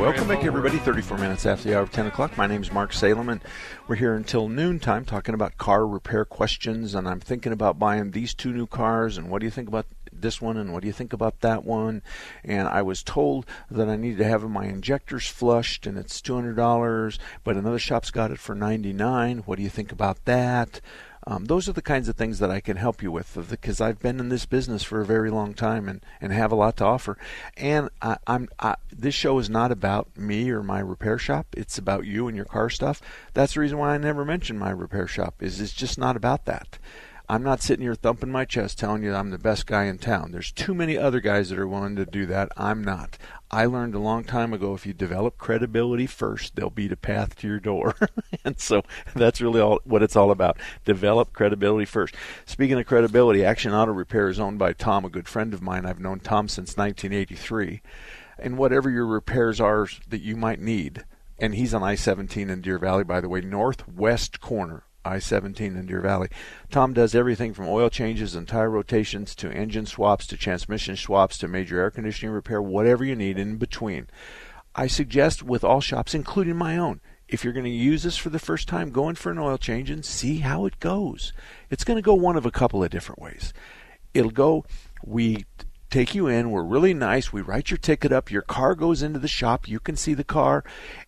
Welcome 0.00 0.28
back, 0.28 0.44
everybody. 0.44 0.78
34 0.78 1.18
minutes 1.18 1.44
after 1.44 1.68
the 1.68 1.76
hour 1.76 1.82
of 1.82 1.92
10 1.92 2.06
o'clock. 2.06 2.38
My 2.38 2.46
name's 2.46 2.72
Mark 2.72 2.94
Salem, 2.94 3.28
and 3.28 3.42
we're 3.86 3.96
here 3.96 4.14
until 4.14 4.48
noontime 4.48 5.04
talking 5.04 5.34
about 5.34 5.58
car 5.58 5.86
repair 5.86 6.24
questions. 6.24 6.94
And 6.94 7.06
I'm 7.06 7.20
thinking 7.20 7.52
about 7.52 7.78
buying 7.78 8.12
these 8.12 8.32
two 8.32 8.50
new 8.50 8.66
cars, 8.66 9.18
and 9.18 9.28
what 9.28 9.40
do 9.40 9.44
you 9.44 9.50
think 9.50 9.68
about 9.68 9.84
this 10.10 10.40
one, 10.40 10.56
and 10.56 10.72
what 10.72 10.80
do 10.80 10.86
you 10.86 10.94
think 10.94 11.12
about 11.12 11.42
that 11.42 11.66
one? 11.66 12.02
And 12.42 12.66
I 12.66 12.80
was 12.80 13.02
told 13.02 13.44
that 13.70 13.90
I 13.90 13.96
need 13.96 14.16
to 14.16 14.24
have 14.24 14.42
my 14.48 14.64
injectors 14.64 15.26
flushed, 15.26 15.86
and 15.86 15.98
it's 15.98 16.22
$200, 16.22 17.18
but 17.44 17.58
another 17.58 17.78
shop's 17.78 18.10
got 18.10 18.30
it 18.30 18.38
for 18.38 18.54
99 18.54 19.40
What 19.40 19.58
do 19.58 19.62
you 19.62 19.68
think 19.68 19.92
about 19.92 20.24
that? 20.24 20.80
Um, 21.26 21.44
those 21.44 21.68
are 21.68 21.72
the 21.72 21.82
kinds 21.82 22.08
of 22.08 22.16
things 22.16 22.38
that 22.38 22.50
I 22.50 22.60
can 22.60 22.76
help 22.76 23.02
you 23.02 23.12
with 23.12 23.36
because 23.50 23.80
I've 23.80 24.00
been 24.00 24.20
in 24.20 24.30
this 24.30 24.46
business 24.46 24.82
for 24.82 25.00
a 25.00 25.06
very 25.06 25.30
long 25.30 25.54
time 25.54 25.88
and, 25.88 26.00
and 26.20 26.32
have 26.32 26.50
a 26.50 26.56
lot 26.56 26.76
to 26.78 26.84
offer. 26.84 27.18
And 27.56 27.90
I, 28.00 28.16
I'm 28.26 28.48
I, 28.58 28.76
this 28.90 29.14
show 29.14 29.38
is 29.38 29.50
not 29.50 29.70
about 29.70 30.16
me 30.16 30.50
or 30.50 30.62
my 30.62 30.80
repair 30.80 31.18
shop. 31.18 31.46
It's 31.56 31.78
about 31.78 32.06
you 32.06 32.26
and 32.26 32.36
your 32.36 32.46
car 32.46 32.70
stuff. 32.70 33.02
That's 33.34 33.54
the 33.54 33.60
reason 33.60 33.78
why 33.78 33.94
I 33.94 33.98
never 33.98 34.24
mention 34.24 34.58
my 34.58 34.70
repair 34.70 35.06
shop. 35.06 35.42
Is 35.42 35.60
it's 35.60 35.72
just 35.72 35.98
not 35.98 36.16
about 36.16 36.46
that. 36.46 36.78
I'm 37.28 37.44
not 37.44 37.62
sitting 37.62 37.84
here 37.84 37.94
thumping 37.94 38.32
my 38.32 38.44
chest 38.44 38.76
telling 38.76 39.04
you 39.04 39.14
I'm 39.14 39.30
the 39.30 39.38
best 39.38 39.64
guy 39.64 39.84
in 39.84 39.98
town. 39.98 40.32
There's 40.32 40.50
too 40.50 40.74
many 40.74 40.98
other 40.98 41.20
guys 41.20 41.50
that 41.50 41.60
are 41.60 41.68
willing 41.68 41.94
to 41.94 42.04
do 42.04 42.26
that. 42.26 42.50
I'm 42.56 42.82
not. 42.82 43.18
I 43.52 43.64
learned 43.64 43.96
a 43.96 44.00
long 44.00 44.22
time 44.22 44.52
ago 44.52 44.74
if 44.74 44.86
you 44.86 44.92
develop 44.92 45.36
credibility 45.36 46.06
first, 46.06 46.54
there'll 46.54 46.70
be 46.70 46.86
the 46.86 46.96
path 46.96 47.34
to 47.36 47.48
your 47.48 47.58
door. 47.58 47.96
and 48.44 48.60
so 48.60 48.82
that's 49.14 49.40
really 49.40 49.60
all 49.60 49.80
what 49.84 50.04
it's 50.04 50.14
all 50.14 50.30
about. 50.30 50.56
Develop 50.84 51.32
credibility 51.32 51.84
first. 51.84 52.14
Speaking 52.46 52.78
of 52.78 52.86
credibility, 52.86 53.44
Action 53.44 53.72
Auto 53.72 53.92
Repair 53.92 54.28
is 54.28 54.38
owned 54.38 54.60
by 54.60 54.72
Tom, 54.72 55.04
a 55.04 55.10
good 55.10 55.26
friend 55.26 55.52
of 55.52 55.62
mine. 55.62 55.84
I've 55.84 55.98
known 55.98 56.20
Tom 56.20 56.46
since 56.46 56.76
1983. 56.76 57.82
And 58.38 58.56
whatever 58.56 58.88
your 58.88 59.06
repairs 59.06 59.60
are 59.60 59.88
that 60.08 60.22
you 60.22 60.36
might 60.36 60.60
need, 60.60 61.04
and 61.38 61.54
he's 61.54 61.74
on 61.74 61.82
I-17 61.82 62.48
in 62.48 62.60
Deer 62.60 62.78
Valley, 62.78 63.04
by 63.04 63.20
the 63.20 63.28
way, 63.28 63.40
northwest 63.40 64.40
corner 64.40 64.84
I-17 65.04 65.60
in 65.60 65.86
Deer 65.86 66.00
Valley. 66.00 66.28
Tom 66.70 66.92
does 66.92 67.14
everything 67.14 67.54
from 67.54 67.68
oil 67.68 67.88
changes 67.88 68.34
and 68.34 68.46
tire 68.46 68.70
rotations 68.70 69.34
to 69.36 69.50
engine 69.50 69.86
swaps 69.86 70.26
to 70.28 70.36
transmission 70.36 70.96
swaps 70.96 71.38
to 71.38 71.48
major 71.48 71.80
air 71.80 71.90
conditioning 71.90 72.34
repair, 72.34 72.60
whatever 72.60 73.04
you 73.04 73.16
need 73.16 73.38
in 73.38 73.56
between. 73.56 74.06
I 74.74 74.86
suggest 74.86 75.42
with 75.42 75.64
all 75.64 75.80
shops, 75.80 76.14
including 76.14 76.56
my 76.56 76.76
own, 76.76 77.00
if 77.28 77.44
you're 77.44 77.52
going 77.52 77.64
to 77.64 77.70
use 77.70 78.02
this 78.02 78.16
for 78.16 78.30
the 78.30 78.38
first 78.38 78.68
time, 78.68 78.90
go 78.90 79.08
in 79.08 79.14
for 79.14 79.32
an 79.32 79.38
oil 79.38 79.58
change 79.58 79.90
and 79.90 80.04
see 80.04 80.38
how 80.38 80.66
it 80.66 80.80
goes. 80.80 81.32
It's 81.70 81.84
going 81.84 81.96
to 81.96 82.02
go 82.02 82.14
one 82.14 82.36
of 82.36 82.46
a 82.46 82.50
couple 82.50 82.82
of 82.82 82.90
different 82.90 83.20
ways. 83.20 83.52
It'll 84.14 84.30
go, 84.30 84.64
we 85.04 85.44
take 85.90 86.14
you 86.14 86.28
in, 86.28 86.50
we're 86.50 86.62
really 86.62 86.94
nice, 86.94 87.32
we 87.32 87.40
write 87.40 87.70
your 87.70 87.78
ticket 87.78 88.12
up, 88.12 88.30
your 88.30 88.42
car 88.42 88.74
goes 88.74 89.02
into 89.02 89.18
the 89.18 89.28
shop, 89.28 89.66
you 89.66 89.80
can 89.80 89.96
see 89.96 90.14
the 90.14 90.24
car, 90.24 90.62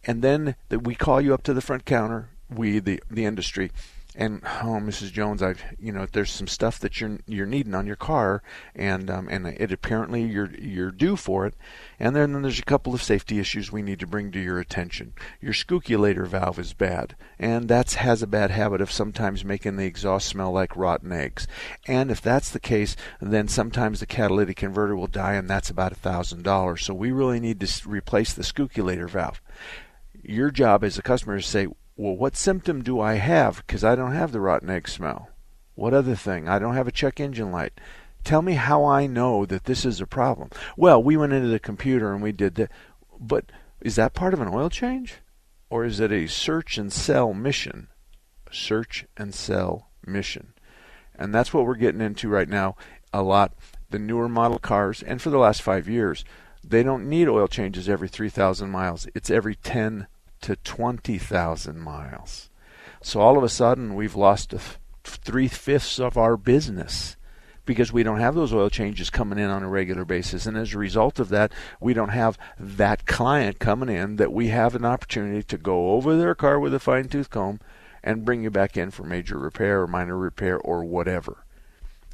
and 0.05 0.23
then 0.23 0.57
we 0.71 0.95
call 0.95 1.21
you 1.21 1.33
up 1.35 1.45
to 1.45 1.55
the 1.55 1.61
front 1.61 1.85
counter, 1.85 2.31
we 2.57 2.79
the 2.79 3.03
the 3.11 3.25
industry. 3.25 3.71
And 4.15 4.43
oh 4.45 4.79
mrs 4.79 5.11
jones 5.11 5.43
i've 5.43 5.63
you 5.81 5.91
know 5.91 6.05
there's 6.05 6.31
some 6.31 6.47
stuff 6.47 6.79
that 6.81 7.01
you're 7.01 7.19
you're 7.27 7.47
needing 7.47 7.75
on 7.75 7.87
your 7.87 7.97
car 7.97 8.43
and 8.75 9.09
um, 9.09 9.27
and 9.31 9.47
it 9.47 9.73
apparently 9.73 10.23
you're 10.23 10.51
you're 10.55 10.91
due 10.91 11.17
for 11.17 11.47
it. 11.47 11.55
And 11.99 12.15
then, 12.15 12.35
then 12.35 12.43
there's 12.43 12.59
a 12.59 12.65
couple 12.65 12.93
of 12.93 13.03
safety 13.03 13.39
issues 13.39 13.73
we 13.73 13.81
need 13.81 14.01
to 14.01 14.07
bring 14.07 14.31
to 14.33 14.39
your 14.39 14.59
attention. 14.59 15.15
Your 15.41 15.55
scooculator 15.55 16.27
valve 16.27 16.59
is 16.59 16.75
bad 16.75 17.17
and 17.39 17.71
that 17.71 17.93
has 17.93 18.23
a 18.23 18.27
bad 18.27 18.51
habit 18.51 18.83
of 18.83 18.93
sometimes 18.93 19.47
making 19.47 19.77
the 19.77 19.87
exhaust 19.87 20.29
smell 20.29 20.53
like 20.53 20.77
rotten 20.77 21.11
eggs. 21.11 21.47
And 21.87 22.11
if 22.11 22.21
that's 22.21 22.51
the 22.51 22.61
case 22.61 22.97
then 23.19 23.49
sometimes 23.49 24.01
the 24.01 24.07
catalytic 24.07 24.59
converter 24.59 24.95
will 24.95 25.07
die 25.07 25.35
and 25.35 25.49
that's 25.49 25.71
about 25.71 25.93
a 25.93 25.95
thousand 25.95 26.43
dollars. 26.43 26.85
So 26.85 26.93
we 26.93 27.13
really 27.13 27.41
need 27.41 27.61
to 27.61 27.89
replace 27.89 28.35
the 28.35 28.43
scooculator 28.43 29.09
valve. 29.09 29.41
Your 30.23 30.51
job 30.51 30.85
as 30.85 30.99
a 30.99 31.03
customer 31.03 31.37
is 31.37 31.47
to 31.47 31.51
say 31.51 31.67
well, 32.03 32.17
what 32.17 32.37
symptom 32.37 32.83
do 32.83 33.01
I 33.01 33.15
have? 33.15 33.59
Because 33.59 33.85
I 33.85 33.95
don't 33.95 34.13
have 34.13 34.33
the 34.33 34.41
rotten 34.41 34.69
egg 34.69 34.89
smell. 34.89 35.31
What 35.77 35.95
other 35.95 36.17
thing? 36.17 36.49
I 36.49 36.59
don't 36.59 36.75
have 36.75 36.89
a 36.89 36.93
check 36.93 37.21
engine 37.21 37.53
light. 37.53 37.75
Tell 38.25 38.43
me 38.43 38.55
how 38.55 38.85
I 38.85 39.07
know 39.07 39.47
that 39.47 39.67
this 39.67 39.85
is 39.85 40.01
a 40.01 40.07
problem. 40.07 40.51
Well, 40.77 41.01
we 41.01 41.17
went 41.17 41.33
into 41.33 41.47
the 41.47 41.61
computer 41.61 42.13
and 42.13 42.21
we 42.21 42.33
did 42.33 42.57
that. 42.57 42.73
But 43.21 43.53
is 43.81 43.95
that 43.95 44.15
part 44.15 44.35
of 44.35 44.41
an 44.41 44.49
oil 44.49 44.69
change? 44.69 45.19
Or 45.71 45.85
is 45.85 46.01
it 46.01 46.11
a 46.11 46.27
search 46.27 46.77
and 46.77 46.93
sell 46.93 47.33
mission? 47.33 47.87
Search 48.51 49.07
and 49.17 49.33
sell 49.33 49.89
mission. 50.05 50.55
And 51.15 51.33
that's 51.33 51.55
what 51.55 51.65
we're 51.65 51.77
getting 51.77 52.01
into 52.01 52.29
right 52.29 52.49
now 52.49 52.75
a 53.13 53.23
lot. 53.23 53.55
The 53.91 54.01
newer 54.01 54.29
model 54.29 54.59
cars, 54.59 55.05
and 55.05 55.23
for 55.23 55.31
the 55.31 55.39
last 55.39 55.63
five 55.63 55.89
years, 55.89 56.25
they 56.65 56.83
don't 56.83 57.09
need 57.09 57.29
oil 57.29 57.47
changes 57.47 57.89
every 57.89 58.09
3,000 58.09 58.71
miles. 58.71 59.07
It's 59.15 59.31
every 59.31 59.55
10 59.55 60.09
to 60.43 60.57
20,000 60.57 61.79
miles. 61.79 62.51
So 63.03 63.21
all 63.21 63.37
of 63.37 63.45
a 63.45 63.49
sudden, 63.49 63.95
we've 63.95 64.15
lost 64.15 64.55
three 65.05 65.49
fifths 65.49 65.99
of 65.99 66.17
our 66.17 66.37
business 66.37 67.17
because 67.65 67.93
we 67.93 68.03
don't 68.03 68.21
have 68.21 68.35
those 68.35 68.53
oil 68.53 68.71
changes 68.71 69.11
coming 69.11 69.39
in 69.39 69.49
on 69.49 69.63
a 69.63 69.69
regular 69.69 70.05
basis. 70.05 70.47
And 70.47 70.57
as 70.57 70.75
a 70.75 70.79
result 70.79 71.19
of 71.19 71.29
that, 71.29 71.53
we 71.81 71.95
don't 71.95 72.09
have 72.09 72.39
that 72.59 73.07
client 73.07 73.59
coming 73.59 73.89
in 73.89 74.17
that 74.17 74.33
we 74.33 74.49
have 74.49 74.75
an 74.75 74.85
opportunity 74.85 75.43
to 75.45 75.59
go 75.59 75.93
over 75.93 76.17
their 76.17 76.35
car 76.35 76.59
with 76.59 76.75
a 76.75 76.81
fine 76.81 77.09
tooth 77.09 77.31
comb 77.31 77.61
and 78.03 78.25
bring 78.25 78.43
you 78.43 78.51
back 78.51 78.77
in 78.77 78.91
for 78.91 79.05
major 79.05 79.39
repair 79.39 79.83
or 79.83 79.87
minor 79.87 80.17
repair 80.17 80.59
or 80.59 80.85
whatever. 80.85 81.45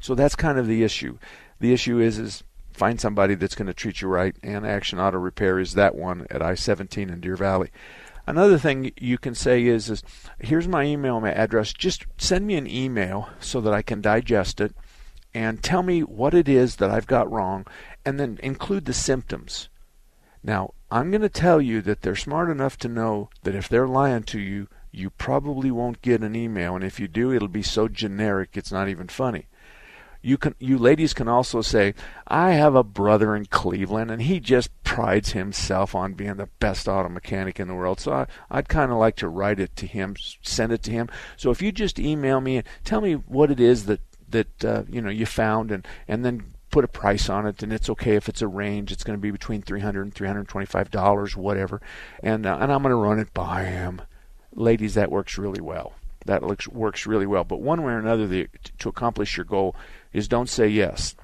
So 0.00 0.14
that's 0.14 0.36
kind 0.36 0.58
of 0.58 0.66
the 0.66 0.84
issue. 0.84 1.18
The 1.60 1.72
issue 1.72 1.98
is 1.98 2.18
is 2.18 2.44
find 2.72 3.00
somebody 3.00 3.34
that's 3.34 3.56
going 3.56 3.66
to 3.66 3.74
treat 3.74 4.00
you 4.00 4.08
right, 4.08 4.36
and 4.42 4.64
Action 4.64 5.00
Auto 5.00 5.18
Repair 5.18 5.58
is 5.58 5.74
that 5.74 5.96
one 5.96 6.26
at 6.30 6.40
I-17 6.40 7.10
in 7.10 7.20
Deer 7.20 7.34
Valley. 7.34 7.70
Another 8.28 8.58
thing 8.58 8.92
you 9.00 9.16
can 9.16 9.34
say 9.34 9.64
is, 9.64 9.88
is 9.88 10.02
here's 10.38 10.68
my 10.68 10.84
email 10.84 11.24
address. 11.24 11.72
Just 11.72 12.04
send 12.18 12.46
me 12.46 12.56
an 12.56 12.66
email 12.66 13.30
so 13.40 13.58
that 13.62 13.72
I 13.72 13.80
can 13.80 14.02
digest 14.02 14.60
it 14.60 14.74
and 15.32 15.62
tell 15.62 15.82
me 15.82 16.02
what 16.02 16.34
it 16.34 16.46
is 16.46 16.76
that 16.76 16.90
I've 16.90 17.06
got 17.06 17.32
wrong 17.32 17.66
and 18.04 18.20
then 18.20 18.38
include 18.42 18.84
the 18.84 18.92
symptoms. 18.92 19.70
Now, 20.42 20.74
I'm 20.90 21.10
going 21.10 21.22
to 21.22 21.30
tell 21.30 21.62
you 21.62 21.80
that 21.80 22.02
they're 22.02 22.14
smart 22.14 22.50
enough 22.50 22.76
to 22.80 22.88
know 22.88 23.30
that 23.44 23.54
if 23.54 23.66
they're 23.66 23.88
lying 23.88 24.24
to 24.24 24.38
you, 24.38 24.68
you 24.92 25.08
probably 25.08 25.70
won't 25.70 26.02
get 26.02 26.22
an 26.22 26.36
email 26.36 26.74
and 26.74 26.84
if 26.84 27.00
you 27.00 27.08
do, 27.08 27.32
it'll 27.32 27.48
be 27.48 27.62
so 27.62 27.88
generic 27.88 28.50
it's 28.58 28.70
not 28.70 28.90
even 28.90 29.08
funny 29.08 29.46
you 30.20 30.36
can 30.36 30.54
you 30.58 30.76
ladies 30.76 31.14
can 31.14 31.28
also 31.28 31.62
say 31.62 31.94
i 32.26 32.52
have 32.52 32.74
a 32.74 32.82
brother 32.82 33.36
in 33.36 33.46
cleveland 33.46 34.10
and 34.10 34.22
he 34.22 34.40
just 34.40 34.70
prides 34.88 35.32
himself 35.32 35.94
on 35.94 36.14
being 36.14 36.36
the 36.36 36.48
best 36.58 36.88
auto 36.88 37.08
mechanic 37.08 37.60
in 37.60 37.68
the 37.68 37.74
world. 37.74 38.00
So 38.00 38.12
I, 38.12 38.26
I'd 38.50 38.68
kind 38.68 38.90
of 38.90 38.98
like 38.98 39.16
to 39.16 39.28
write 39.28 39.60
it 39.60 39.76
to 39.76 39.86
him 39.86 40.16
send 40.42 40.72
it 40.72 40.82
to 40.84 40.90
him. 40.90 41.08
So 41.36 41.50
if 41.50 41.62
you 41.62 41.70
just 41.70 42.00
email 42.00 42.40
me 42.40 42.56
and 42.56 42.66
tell 42.84 43.00
me 43.00 43.12
what 43.12 43.50
it 43.50 43.60
is 43.60 43.84
that 43.84 44.00
that 44.30 44.64
uh, 44.64 44.82
you 44.88 45.00
know 45.00 45.10
you 45.10 45.26
found 45.26 45.70
and 45.70 45.86
and 46.08 46.24
then 46.24 46.54
put 46.70 46.84
a 46.84 46.88
price 46.88 47.28
on 47.28 47.46
it 47.46 47.62
and 47.62 47.72
it's 47.72 47.88
okay 47.90 48.16
if 48.16 48.28
it's 48.28 48.42
a 48.42 48.48
range 48.48 48.90
it's 48.90 49.04
going 49.04 49.16
to 49.16 49.20
be 49.20 49.30
between 49.30 49.62
300 49.62 50.02
and 50.02 50.14
325 50.14 50.90
dollars 50.90 51.36
whatever. 51.36 51.80
And 52.22 52.46
uh, 52.46 52.58
and 52.60 52.72
i'm 52.72 52.82
going 52.82 52.90
to 52.90 52.96
run 52.96 53.20
it 53.20 53.32
by 53.34 53.64
him. 53.64 54.02
Ladies 54.54 54.94
that 54.94 55.12
works 55.12 55.38
really 55.38 55.60
well. 55.60 55.92
That 56.24 56.42
looks, 56.42 56.66
works 56.66 57.06
really 57.06 57.26
well. 57.26 57.44
But 57.44 57.60
one 57.60 57.82
way 57.82 57.92
or 57.92 57.98
another 57.98 58.26
the, 58.26 58.48
to 58.80 58.88
accomplish 58.88 59.36
your 59.36 59.44
goal 59.44 59.76
is 60.12 60.28
don't 60.28 60.48
say 60.48 60.68
yes. 60.68 61.14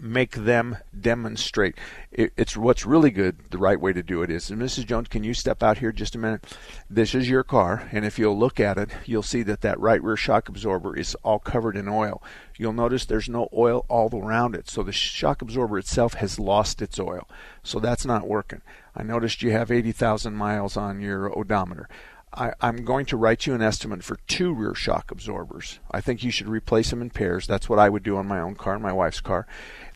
make 0.00 0.32
them 0.32 0.76
demonstrate. 0.98 1.76
It, 2.12 2.32
it's 2.36 2.56
what's 2.56 2.84
really 2.86 3.10
good. 3.10 3.38
The 3.50 3.58
right 3.58 3.80
way 3.80 3.92
to 3.92 4.02
do 4.02 4.22
it 4.22 4.30
is, 4.30 4.50
Mrs. 4.50 4.86
Jones, 4.86 5.08
can 5.08 5.24
you 5.24 5.34
step 5.34 5.62
out 5.62 5.78
here 5.78 5.92
just 5.92 6.14
a 6.14 6.18
minute? 6.18 6.44
This 6.90 7.14
is 7.14 7.28
your 7.28 7.42
car, 7.42 7.88
and 7.92 8.04
if 8.04 8.18
you'll 8.18 8.38
look 8.38 8.60
at 8.60 8.78
it, 8.78 8.90
you'll 9.06 9.22
see 9.22 9.42
that 9.44 9.60
that 9.62 9.80
right 9.80 10.02
rear 10.02 10.16
shock 10.16 10.48
absorber 10.48 10.96
is 10.96 11.14
all 11.22 11.38
covered 11.38 11.76
in 11.76 11.88
oil. 11.88 12.22
You'll 12.58 12.72
notice 12.72 13.04
there's 13.04 13.28
no 13.28 13.48
oil 13.52 13.84
all 13.88 14.10
around 14.12 14.54
it, 14.54 14.68
so 14.68 14.82
the 14.82 14.92
shock 14.92 15.42
absorber 15.42 15.78
itself 15.78 16.14
has 16.14 16.38
lost 16.38 16.82
its 16.82 17.00
oil. 17.00 17.28
So 17.62 17.80
that's 17.80 18.06
not 18.06 18.28
working. 18.28 18.62
I 18.94 19.02
noticed 19.02 19.42
you 19.42 19.50
have 19.52 19.70
80,000 19.70 20.34
miles 20.34 20.76
on 20.76 21.00
your 21.00 21.36
odometer. 21.36 21.88
I, 22.36 22.52
am 22.60 22.84
going 22.84 23.06
to 23.06 23.16
write 23.16 23.46
you 23.46 23.54
an 23.54 23.62
estimate 23.62 24.02
for 24.02 24.16
two 24.26 24.52
rear 24.52 24.74
shock 24.74 25.10
absorbers. 25.10 25.78
I 25.90 26.00
think 26.00 26.24
you 26.24 26.30
should 26.30 26.48
replace 26.48 26.90
them 26.90 27.00
in 27.00 27.10
pairs. 27.10 27.46
That's 27.46 27.68
what 27.68 27.78
I 27.78 27.88
would 27.88 28.02
do 28.02 28.16
on 28.16 28.26
my 28.26 28.40
own 28.40 28.56
car, 28.56 28.78
my 28.78 28.92
wife's 28.92 29.20
car. 29.20 29.46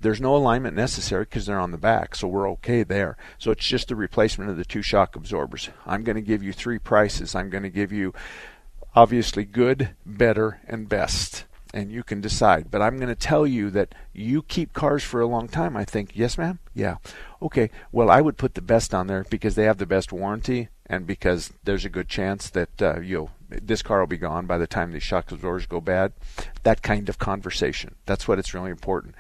There's 0.01 0.21
no 0.21 0.37
alignment 0.37 0.77
necessary 0.77 1.25
because 1.25 1.47
they're 1.47 1.59
on 1.59 1.73
the 1.73 1.79
back, 1.79 2.15
so 2.15 2.29
we're 2.29 2.49
okay 2.51 2.85
there. 2.85 3.17
So 3.39 3.51
it's 3.51 3.67
just 3.67 3.89
the 3.89 3.97
replacement 3.97 4.51
of 4.51 4.57
the 4.57 4.65
two 4.65 4.83
shock 4.83 5.17
absorbers. 5.17 5.71
I'm 5.87 6.05
going 6.05 6.17
to 6.17 6.23
give 6.23 6.43
you 6.43 6.53
three 6.53 6.79
prices. 6.79 7.35
I'm 7.35 7.51
going 7.51 7.65
to 7.65 7.71
give 7.71 7.93
you 7.93 8.15
obviously 8.95 9.45
good, 9.45 9.91
better, 10.07 10.61
and 10.67 10.89
best. 10.89 11.45
And 11.75 11.93
you 11.93 12.03
can 12.03 12.21
decide. 12.23 12.71
But 12.71 12.81
I'm 12.81 12.97
going 12.97 13.09
to 13.09 13.15
tell 13.15 13.47
you 13.47 13.69
that 13.71 13.95
you 14.15 14.43
keep 14.43 14.73
cars 14.73 15.05
for 15.05 15.21
a 15.21 15.27
long 15.27 15.49
time. 15.49 15.77
I 15.77 15.85
think, 15.85 16.13
yes, 16.15 16.39
ma'am? 16.39 16.61
Yeah. 16.75 16.97
Okay. 17.43 17.71
Well, 17.93 18.11
I 18.11 18.23
would 18.23 18.39
put 18.39 18.55
the 18.55 18.63
best 18.63 18.95
on 18.95 19.07
there 19.07 19.27
because 19.29 19.55
they 19.55 19.65
have 19.65 19.77
the 19.77 19.85
best 19.85 20.11
warranty 20.11 20.69
and 20.89 21.07
because 21.07 21.53
there's 21.65 21.85
a 21.85 21.91
good 21.91 22.09
chance 22.09 22.51
that 22.51 22.83
uh, 22.83 23.01
you'll 23.01 23.31
this 23.51 23.83
car 23.83 24.01
will 24.01 24.07
be 24.07 24.19
gone 24.19 24.47
by 24.47 24.59
the 24.59 24.67
time 24.67 24.93
these 24.93 25.03
shock 25.03 25.33
absorbers 25.33 25.67
go 25.67 25.81
bad. 25.81 26.13
That 26.65 26.83
kind 26.83 27.09
of 27.09 27.19
conversation. 27.19 27.95
That's 28.05 28.29
what 28.29 28.39
it's 28.39 28.53
really 28.53 28.71
important. 28.71 29.15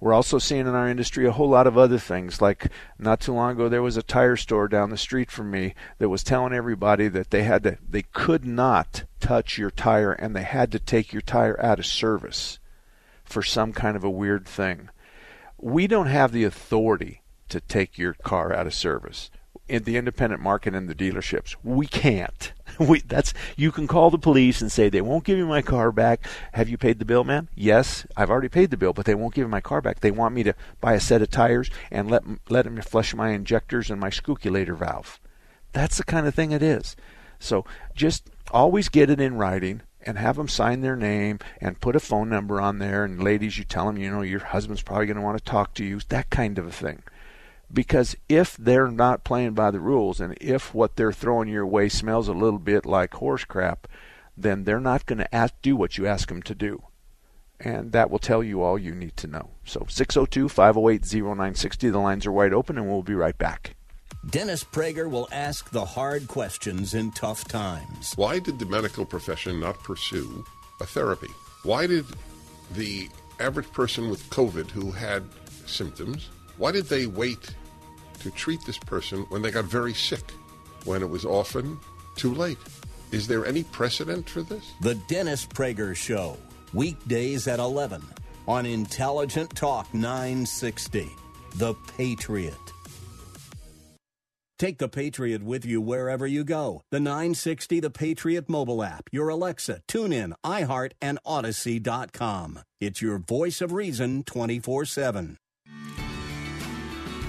We're 0.00 0.12
also 0.14 0.38
seeing 0.38 0.66
in 0.66 0.74
our 0.74 0.88
industry 0.88 1.26
a 1.26 1.32
whole 1.32 1.48
lot 1.48 1.66
of 1.66 1.76
other 1.76 1.98
things. 1.98 2.40
Like 2.40 2.68
not 2.98 3.20
too 3.20 3.32
long 3.32 3.52
ago, 3.52 3.68
there 3.68 3.82
was 3.82 3.96
a 3.96 4.02
tire 4.02 4.36
store 4.36 4.68
down 4.68 4.90
the 4.90 4.96
street 4.96 5.30
from 5.30 5.50
me 5.50 5.74
that 5.98 6.08
was 6.08 6.22
telling 6.22 6.54
everybody 6.54 7.08
that 7.08 7.30
they 7.30 7.42
had 7.42 7.62
to, 7.64 7.78
they 7.86 8.02
could 8.02 8.44
not 8.44 9.04
touch 9.18 9.58
your 9.58 9.70
tire 9.70 10.12
and 10.12 10.34
they 10.34 10.42
had 10.42 10.72
to 10.72 10.78
take 10.78 11.12
your 11.12 11.22
tire 11.22 11.60
out 11.62 11.78
of 11.78 11.86
service 11.86 12.58
for 13.24 13.42
some 13.42 13.72
kind 13.72 13.96
of 13.96 14.04
a 14.04 14.10
weird 14.10 14.46
thing. 14.46 14.88
We 15.58 15.86
don't 15.86 16.06
have 16.06 16.32
the 16.32 16.44
authority 16.44 17.20
to 17.50 17.60
take 17.60 17.98
your 17.98 18.14
car 18.14 18.54
out 18.54 18.66
of 18.66 18.74
service 18.74 19.30
in 19.70 19.84
the 19.84 19.96
independent 19.96 20.42
market 20.42 20.74
and 20.74 20.88
the 20.88 20.94
dealerships. 20.94 21.54
We 21.62 21.86
can't. 21.86 22.52
We, 22.78 23.00
that's 23.00 23.34
you 23.56 23.72
can 23.72 23.86
call 23.86 24.08
the 24.08 24.16
police 24.16 24.62
and 24.62 24.72
say 24.72 24.88
they 24.88 25.02
won't 25.02 25.24
give 25.24 25.36
me 25.36 25.44
my 25.44 25.60
car 25.60 25.92
back. 25.92 26.26
Have 26.52 26.70
you 26.70 26.78
paid 26.78 26.98
the 26.98 27.04
bill, 27.04 27.24
man? 27.24 27.48
Yes, 27.54 28.06
I've 28.16 28.30
already 28.30 28.48
paid 28.48 28.70
the 28.70 28.78
bill, 28.78 28.94
but 28.94 29.04
they 29.04 29.14
won't 29.14 29.34
give 29.34 29.46
me 29.46 29.50
my 29.50 29.60
car 29.60 29.82
back. 29.82 30.00
They 30.00 30.10
want 30.10 30.34
me 30.34 30.44
to 30.44 30.54
buy 30.80 30.94
a 30.94 31.00
set 31.00 31.20
of 31.20 31.30
tires 31.30 31.68
and 31.90 32.10
let 32.10 32.22
let 32.48 32.64
them 32.64 32.80
flush 32.80 33.12
my 33.12 33.30
injectors 33.30 33.90
and 33.90 34.00
my 34.00 34.08
scooculator 34.08 34.74
valve. 34.74 35.20
That's 35.72 35.98
the 35.98 36.04
kind 36.04 36.26
of 36.26 36.34
thing 36.34 36.52
it 36.52 36.62
is. 36.62 36.96
So 37.38 37.66
just 37.94 38.30
always 38.50 38.88
get 38.88 39.10
it 39.10 39.20
in 39.20 39.36
writing 39.36 39.82
and 40.06 40.16
have 40.16 40.36
them 40.36 40.48
sign 40.48 40.80
their 40.80 40.96
name 40.96 41.38
and 41.60 41.80
put 41.80 41.96
a 41.96 42.00
phone 42.00 42.30
number 42.30 42.62
on 42.62 42.78
there. 42.78 43.04
And 43.04 43.22
ladies, 43.22 43.58
you 43.58 43.64
tell 43.64 43.86
them, 43.86 43.98
you 43.98 44.10
know, 44.10 44.22
your 44.22 44.40
husband's 44.40 44.82
probably 44.82 45.06
going 45.06 45.16
to 45.16 45.22
want 45.22 45.36
to 45.38 45.44
talk 45.44 45.74
to 45.74 45.84
you. 45.84 46.00
That 46.08 46.30
kind 46.30 46.58
of 46.58 46.66
a 46.66 46.72
thing. 46.72 47.02
Because 47.72 48.16
if 48.28 48.56
they're 48.56 48.90
not 48.90 49.24
playing 49.24 49.54
by 49.54 49.70
the 49.70 49.80
rules 49.80 50.20
and 50.20 50.36
if 50.40 50.74
what 50.74 50.96
they're 50.96 51.12
throwing 51.12 51.48
your 51.48 51.66
way 51.66 51.88
smells 51.88 52.28
a 52.28 52.32
little 52.32 52.58
bit 52.58 52.84
like 52.84 53.14
horse 53.14 53.44
crap, 53.44 53.86
then 54.36 54.64
they're 54.64 54.80
not 54.80 55.06
going 55.06 55.18
to 55.18 55.52
do 55.62 55.76
what 55.76 55.96
you 55.96 56.06
ask 56.06 56.28
them 56.28 56.42
to 56.42 56.54
do. 56.54 56.82
And 57.60 57.92
that 57.92 58.10
will 58.10 58.18
tell 58.18 58.42
you 58.42 58.62
all 58.62 58.78
you 58.78 58.94
need 58.94 59.16
to 59.18 59.26
know. 59.26 59.50
So 59.64 59.86
602 59.88 60.48
508 60.48 61.02
0960. 61.14 61.90
The 61.90 61.98
lines 61.98 62.26
are 62.26 62.32
wide 62.32 62.54
open, 62.54 62.78
and 62.78 62.88
we'll 62.88 63.02
be 63.02 63.14
right 63.14 63.36
back. 63.36 63.76
Dennis 64.30 64.64
Prager 64.64 65.08
will 65.08 65.28
ask 65.30 65.70
the 65.70 65.84
hard 65.84 66.26
questions 66.26 66.94
in 66.94 67.12
tough 67.12 67.44
times. 67.44 68.14
Why 68.16 68.38
did 68.38 68.58
the 68.58 68.66
medical 68.66 69.04
profession 69.04 69.60
not 69.60 69.82
pursue 69.82 70.44
a 70.80 70.86
therapy? 70.86 71.28
Why 71.62 71.86
did 71.86 72.06
the 72.74 73.08
average 73.40 73.70
person 73.72 74.10
with 74.10 74.28
COVID 74.30 74.70
who 74.70 74.90
had 74.90 75.24
symptoms, 75.66 76.28
why 76.58 76.72
did 76.72 76.86
they 76.86 77.06
wait 77.06 77.54
to 78.20 78.30
treat 78.30 78.64
this 78.64 78.78
person 78.78 79.26
when 79.28 79.42
they 79.42 79.50
got 79.50 79.64
very 79.64 79.94
sick, 79.94 80.32
when 80.84 81.02
it 81.02 81.10
was 81.10 81.24
often 81.24 81.78
too 82.16 82.34
late. 82.34 82.58
Is 83.10 83.26
there 83.26 83.44
any 83.44 83.64
precedent 83.64 84.28
for 84.28 84.42
this? 84.42 84.72
The 84.80 84.94
Dennis 85.08 85.44
Prager 85.44 85.96
Show, 85.96 86.36
weekdays 86.72 87.48
at 87.48 87.58
11 87.58 88.02
on 88.46 88.66
Intelligent 88.66 89.54
Talk 89.56 89.92
960. 89.94 91.10
The 91.56 91.74
Patriot. 91.96 92.54
Take 94.60 94.76
the 94.76 94.88
Patriot 94.88 95.42
with 95.42 95.64
you 95.64 95.80
wherever 95.80 96.26
you 96.26 96.44
go. 96.44 96.82
The 96.90 97.00
960 97.00 97.80
The 97.80 97.90
Patriot 97.90 98.48
mobile 98.48 98.82
app, 98.84 99.08
your 99.10 99.30
Alexa, 99.30 99.80
TuneIn, 99.88 100.34
iHeart, 100.44 100.92
and 101.00 101.18
Odyssey.com. 101.24 102.60
It's 102.78 103.00
your 103.00 103.18
voice 103.18 103.60
of 103.62 103.72
reason 103.72 104.22
24 104.24 104.84
7. 104.84 105.38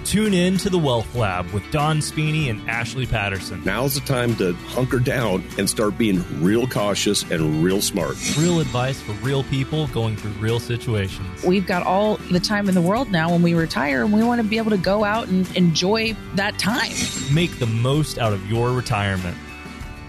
Tune 0.04 0.34
in 0.34 0.58
to 0.58 0.70
the 0.70 0.78
Wealth 0.78 1.16
Lab 1.16 1.50
with 1.52 1.64
Don 1.72 2.00
Spini 2.00 2.50
and 2.50 2.68
Ashley 2.70 3.06
Patterson. 3.06 3.62
Now's 3.64 3.96
the 3.96 4.02
time 4.02 4.36
to 4.38 4.54
hunker 4.54 5.00
down 5.00 5.44
and 5.58 5.70
start 5.70 5.98
being 5.98 6.26
real 6.44 6.68
cautious 6.68 7.24
and 7.32 7.64
real 7.64 7.82
smart. 7.82 8.18
Real 8.38 8.60
advice 8.60 9.00
for 9.00 9.14
real 9.14 9.44
people 9.44 9.88
going 9.88 10.18
through 10.18 10.32
real 10.32 10.60
situations. 10.60 11.44
We've 11.44 11.66
got 11.66 11.84
all 11.84 12.18
the 12.32 12.40
time 12.40 12.68
in 12.68 12.76
the 12.76 12.82
world 12.82 13.10
now 13.12 13.32
when 13.32 13.42
we 13.42 13.54
retire, 13.54 14.04
and 14.04 14.12
we 14.12 14.24
want 14.24 14.42
to 14.42 14.48
be 14.48 14.58
able 14.58 14.72
to 14.72 14.78
go 14.78 15.04
out 15.04 15.28
and 15.28 15.50
enjoy 15.56 16.16
that 16.36 16.60
time. 16.60 16.92
Make 17.32 17.60
the 17.60 17.68
most 17.68 18.18
out 18.18 18.34
of 18.34 18.46
your 18.50 18.74
retirement. 18.74 19.38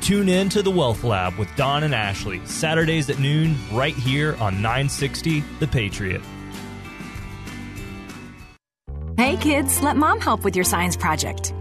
Tune 0.01 0.29
in 0.29 0.49
to 0.49 0.63
the 0.63 0.71
Wealth 0.71 1.05
Lab 1.05 1.37
with 1.37 1.49
Don 1.55 1.85
and 1.85 1.95
Ashley, 1.95 2.41
Saturdays 2.45 3.09
at 3.09 3.21
noon, 3.21 3.57
right 3.71 3.95
here 3.95 4.35
on 4.41 4.55
960 4.55 5.45
The 5.61 5.69
Patriot. 5.69 6.23
Hey 9.17 9.37
kids, 9.37 9.83
let 9.83 9.97
mom 9.99 10.21
help 10.21 10.43
with 10.43 10.57
your 10.57 10.65
science 10.65 10.97
project. 10.97 11.53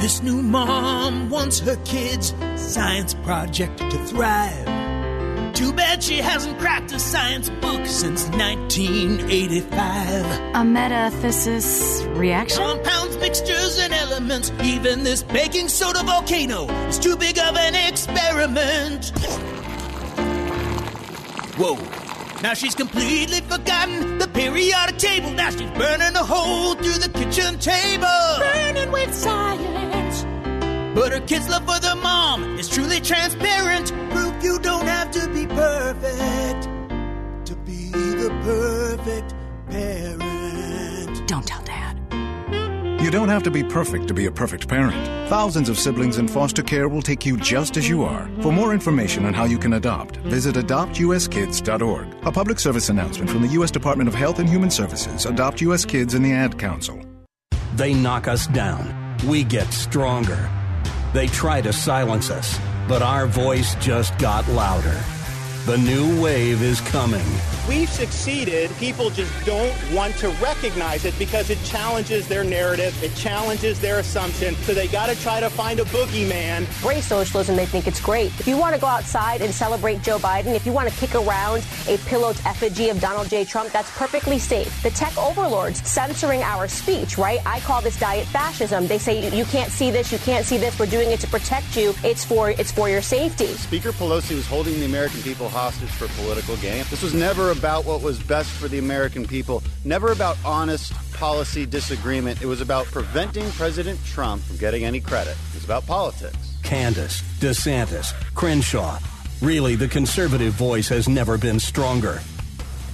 This 0.00 0.22
new 0.24 0.42
mom 0.42 1.30
wants 1.30 1.60
her 1.60 1.76
kids' 1.84 2.34
science 2.56 3.14
project 3.14 3.78
to 3.78 3.98
thrive. 4.06 5.54
Too 5.54 5.72
bad 5.72 6.02
she 6.02 6.16
hasn't 6.16 6.58
cracked 6.58 6.90
a 6.92 6.98
science 6.98 7.48
book 7.48 7.86
since 7.86 8.28
1985. 8.30 9.70
A 9.76 10.64
metathesis 10.64 12.04
reaction? 12.16 12.58
Compounds, 12.58 13.16
mixtures, 13.18 13.78
and 13.78 13.94
elements. 13.94 14.50
Even 14.64 15.04
this 15.04 15.22
baking 15.22 15.68
soda 15.68 16.02
volcano 16.02 16.66
is 16.88 16.98
too 16.98 17.16
big 17.16 17.38
of 17.38 17.56
an 17.56 17.76
experiment. 17.88 19.12
Whoa. 21.56 22.05
Now 22.46 22.54
she's 22.54 22.76
completely 22.76 23.40
forgotten 23.40 24.18
the 24.18 24.28
periodic 24.28 24.98
table. 24.98 25.32
Now 25.32 25.50
she's 25.50 25.68
burning 25.72 26.14
a 26.14 26.22
hole 26.22 26.76
through 26.76 27.00
the 27.00 27.08
kitchen 27.08 27.58
table. 27.58 28.06
Burning 28.38 28.92
with 28.92 29.12
science. 29.12 30.22
But 30.94 31.10
her 31.10 31.26
kids' 31.26 31.48
love 31.48 31.66
for 31.66 31.80
their 31.80 31.96
mom 31.96 32.56
is 32.56 32.68
truly 32.68 33.00
transparent. 33.00 33.90
Proof 34.12 34.44
you 34.44 34.60
don't 34.60 34.86
have 34.86 35.10
to 35.10 35.26
be 35.30 35.44
perfect 35.48 36.68
to 37.46 37.56
be 37.66 37.90
the 37.90 38.30
perfect 38.44 39.34
parent. 39.68 41.26
Don't 41.26 41.44
tell 41.48 41.62
Dad. 41.62 41.95
You 43.06 43.12
don't 43.12 43.28
have 43.28 43.44
to 43.44 43.52
be 43.52 43.62
perfect 43.62 44.08
to 44.08 44.14
be 44.14 44.26
a 44.26 44.32
perfect 44.32 44.66
parent. 44.66 45.28
Thousands 45.28 45.68
of 45.68 45.78
siblings 45.78 46.18
in 46.18 46.26
foster 46.26 46.64
care 46.64 46.88
will 46.88 47.02
take 47.02 47.24
you 47.24 47.36
just 47.36 47.76
as 47.76 47.88
you 47.88 48.02
are. 48.02 48.28
For 48.42 48.50
more 48.50 48.74
information 48.74 49.24
on 49.26 49.32
how 49.32 49.44
you 49.44 49.58
can 49.58 49.74
adopt, 49.74 50.16
visit 50.26 50.56
adoptuskids.org. 50.56 52.26
A 52.26 52.32
public 52.32 52.58
service 52.58 52.88
announcement 52.88 53.30
from 53.30 53.42
the 53.42 53.48
U.S. 53.58 53.70
Department 53.70 54.08
of 54.08 54.14
Health 54.16 54.40
and 54.40 54.48
Human 54.48 54.72
Services, 54.72 55.24
Adopt 55.24 55.60
U.S. 55.60 55.84
Kids, 55.84 56.14
and 56.14 56.24
the 56.24 56.32
Ad 56.32 56.58
Council. 56.58 57.00
They 57.76 57.94
knock 57.94 58.26
us 58.26 58.48
down. 58.48 59.16
We 59.24 59.44
get 59.44 59.72
stronger. 59.72 60.50
They 61.12 61.28
try 61.28 61.60
to 61.60 61.72
silence 61.72 62.28
us, 62.28 62.58
but 62.88 63.02
our 63.02 63.28
voice 63.28 63.76
just 63.76 64.18
got 64.18 64.48
louder. 64.48 65.00
The 65.66 65.78
new 65.78 66.20
wave 66.20 66.60
is 66.60 66.80
coming. 66.80 67.24
We've 67.68 67.90
succeeded. 67.90 68.70
People 68.76 69.10
just 69.10 69.32
don't 69.44 69.74
want 69.92 70.14
to 70.18 70.28
recognize 70.40 71.04
it 71.04 71.18
because 71.18 71.50
it 71.50 71.58
challenges 71.64 72.28
their 72.28 72.44
narrative, 72.44 72.96
it 73.02 73.12
challenges 73.16 73.80
their 73.80 73.98
assumption. 73.98 74.54
So 74.54 74.72
they 74.72 74.86
got 74.86 75.08
to 75.08 75.20
try 75.20 75.40
to 75.40 75.50
find 75.50 75.80
a 75.80 75.84
boogeyman. 75.86 76.64
Race 76.88 77.06
socialism, 77.06 77.56
they 77.56 77.66
think 77.66 77.88
it's 77.88 78.00
great. 78.00 78.26
If 78.38 78.46
you 78.46 78.56
want 78.56 78.76
to 78.76 78.80
go 78.80 78.86
outside 78.86 79.40
and 79.42 79.52
celebrate 79.52 80.00
Joe 80.02 80.18
Biden, 80.18 80.54
if 80.54 80.64
you 80.64 80.72
want 80.72 80.88
to 80.88 80.94
kick 80.94 81.16
around 81.16 81.64
a 81.88 81.98
pillowed 82.06 82.38
effigy 82.46 82.88
of 82.88 83.00
Donald 83.00 83.28
J. 83.28 83.44
Trump, 83.44 83.72
that's 83.72 83.90
perfectly 83.98 84.38
safe. 84.38 84.80
The 84.84 84.90
tech 84.90 85.16
overlords 85.18 85.82
censoring 85.88 86.42
our 86.42 86.68
speech, 86.68 87.18
right? 87.18 87.40
I 87.44 87.58
call 87.60 87.82
this 87.82 87.98
diet 87.98 88.28
fascism. 88.28 88.86
They 88.86 88.98
say 88.98 89.28
you 89.36 89.44
can't 89.46 89.72
see 89.72 89.90
this, 89.90 90.12
you 90.12 90.18
can't 90.18 90.46
see 90.46 90.56
this. 90.56 90.78
We're 90.78 90.86
doing 90.86 91.10
it 91.10 91.18
to 91.20 91.26
protect 91.26 91.76
you. 91.76 91.94
It's 92.04 92.24
for 92.24 92.50
it's 92.50 92.70
for 92.70 92.88
your 92.88 93.02
safety. 93.02 93.46
Speaker 93.46 93.90
Pelosi 93.90 94.36
was 94.36 94.46
holding 94.46 94.78
the 94.78 94.86
American 94.86 95.20
people 95.22 95.48
hostage 95.48 95.88
for 95.88 96.06
political 96.22 96.56
gain. 96.58 96.84
This 96.90 97.02
was 97.02 97.12
never 97.12 97.55
about 97.58 97.84
what 97.84 98.02
was 98.02 98.22
best 98.22 98.50
for 98.50 98.68
the 98.68 98.78
American 98.78 99.26
people, 99.26 99.62
never 99.84 100.12
about 100.12 100.36
honest 100.44 100.92
policy 101.12 101.66
disagreement. 101.66 102.42
It 102.42 102.46
was 102.46 102.60
about 102.60 102.86
preventing 102.86 103.50
President 103.52 103.98
Trump 104.04 104.42
from 104.42 104.56
getting 104.58 104.84
any 104.84 105.00
credit. 105.00 105.36
It 105.50 105.54
was 105.54 105.64
about 105.64 105.86
politics. 105.86 106.54
Candace, 106.62 107.22
DeSantis, 107.38 108.12
Crenshaw. 108.34 108.98
Really, 109.42 109.76
the 109.76 109.88
conservative 109.88 110.52
voice 110.54 110.88
has 110.88 111.08
never 111.08 111.38
been 111.38 111.58
stronger. 111.60 112.20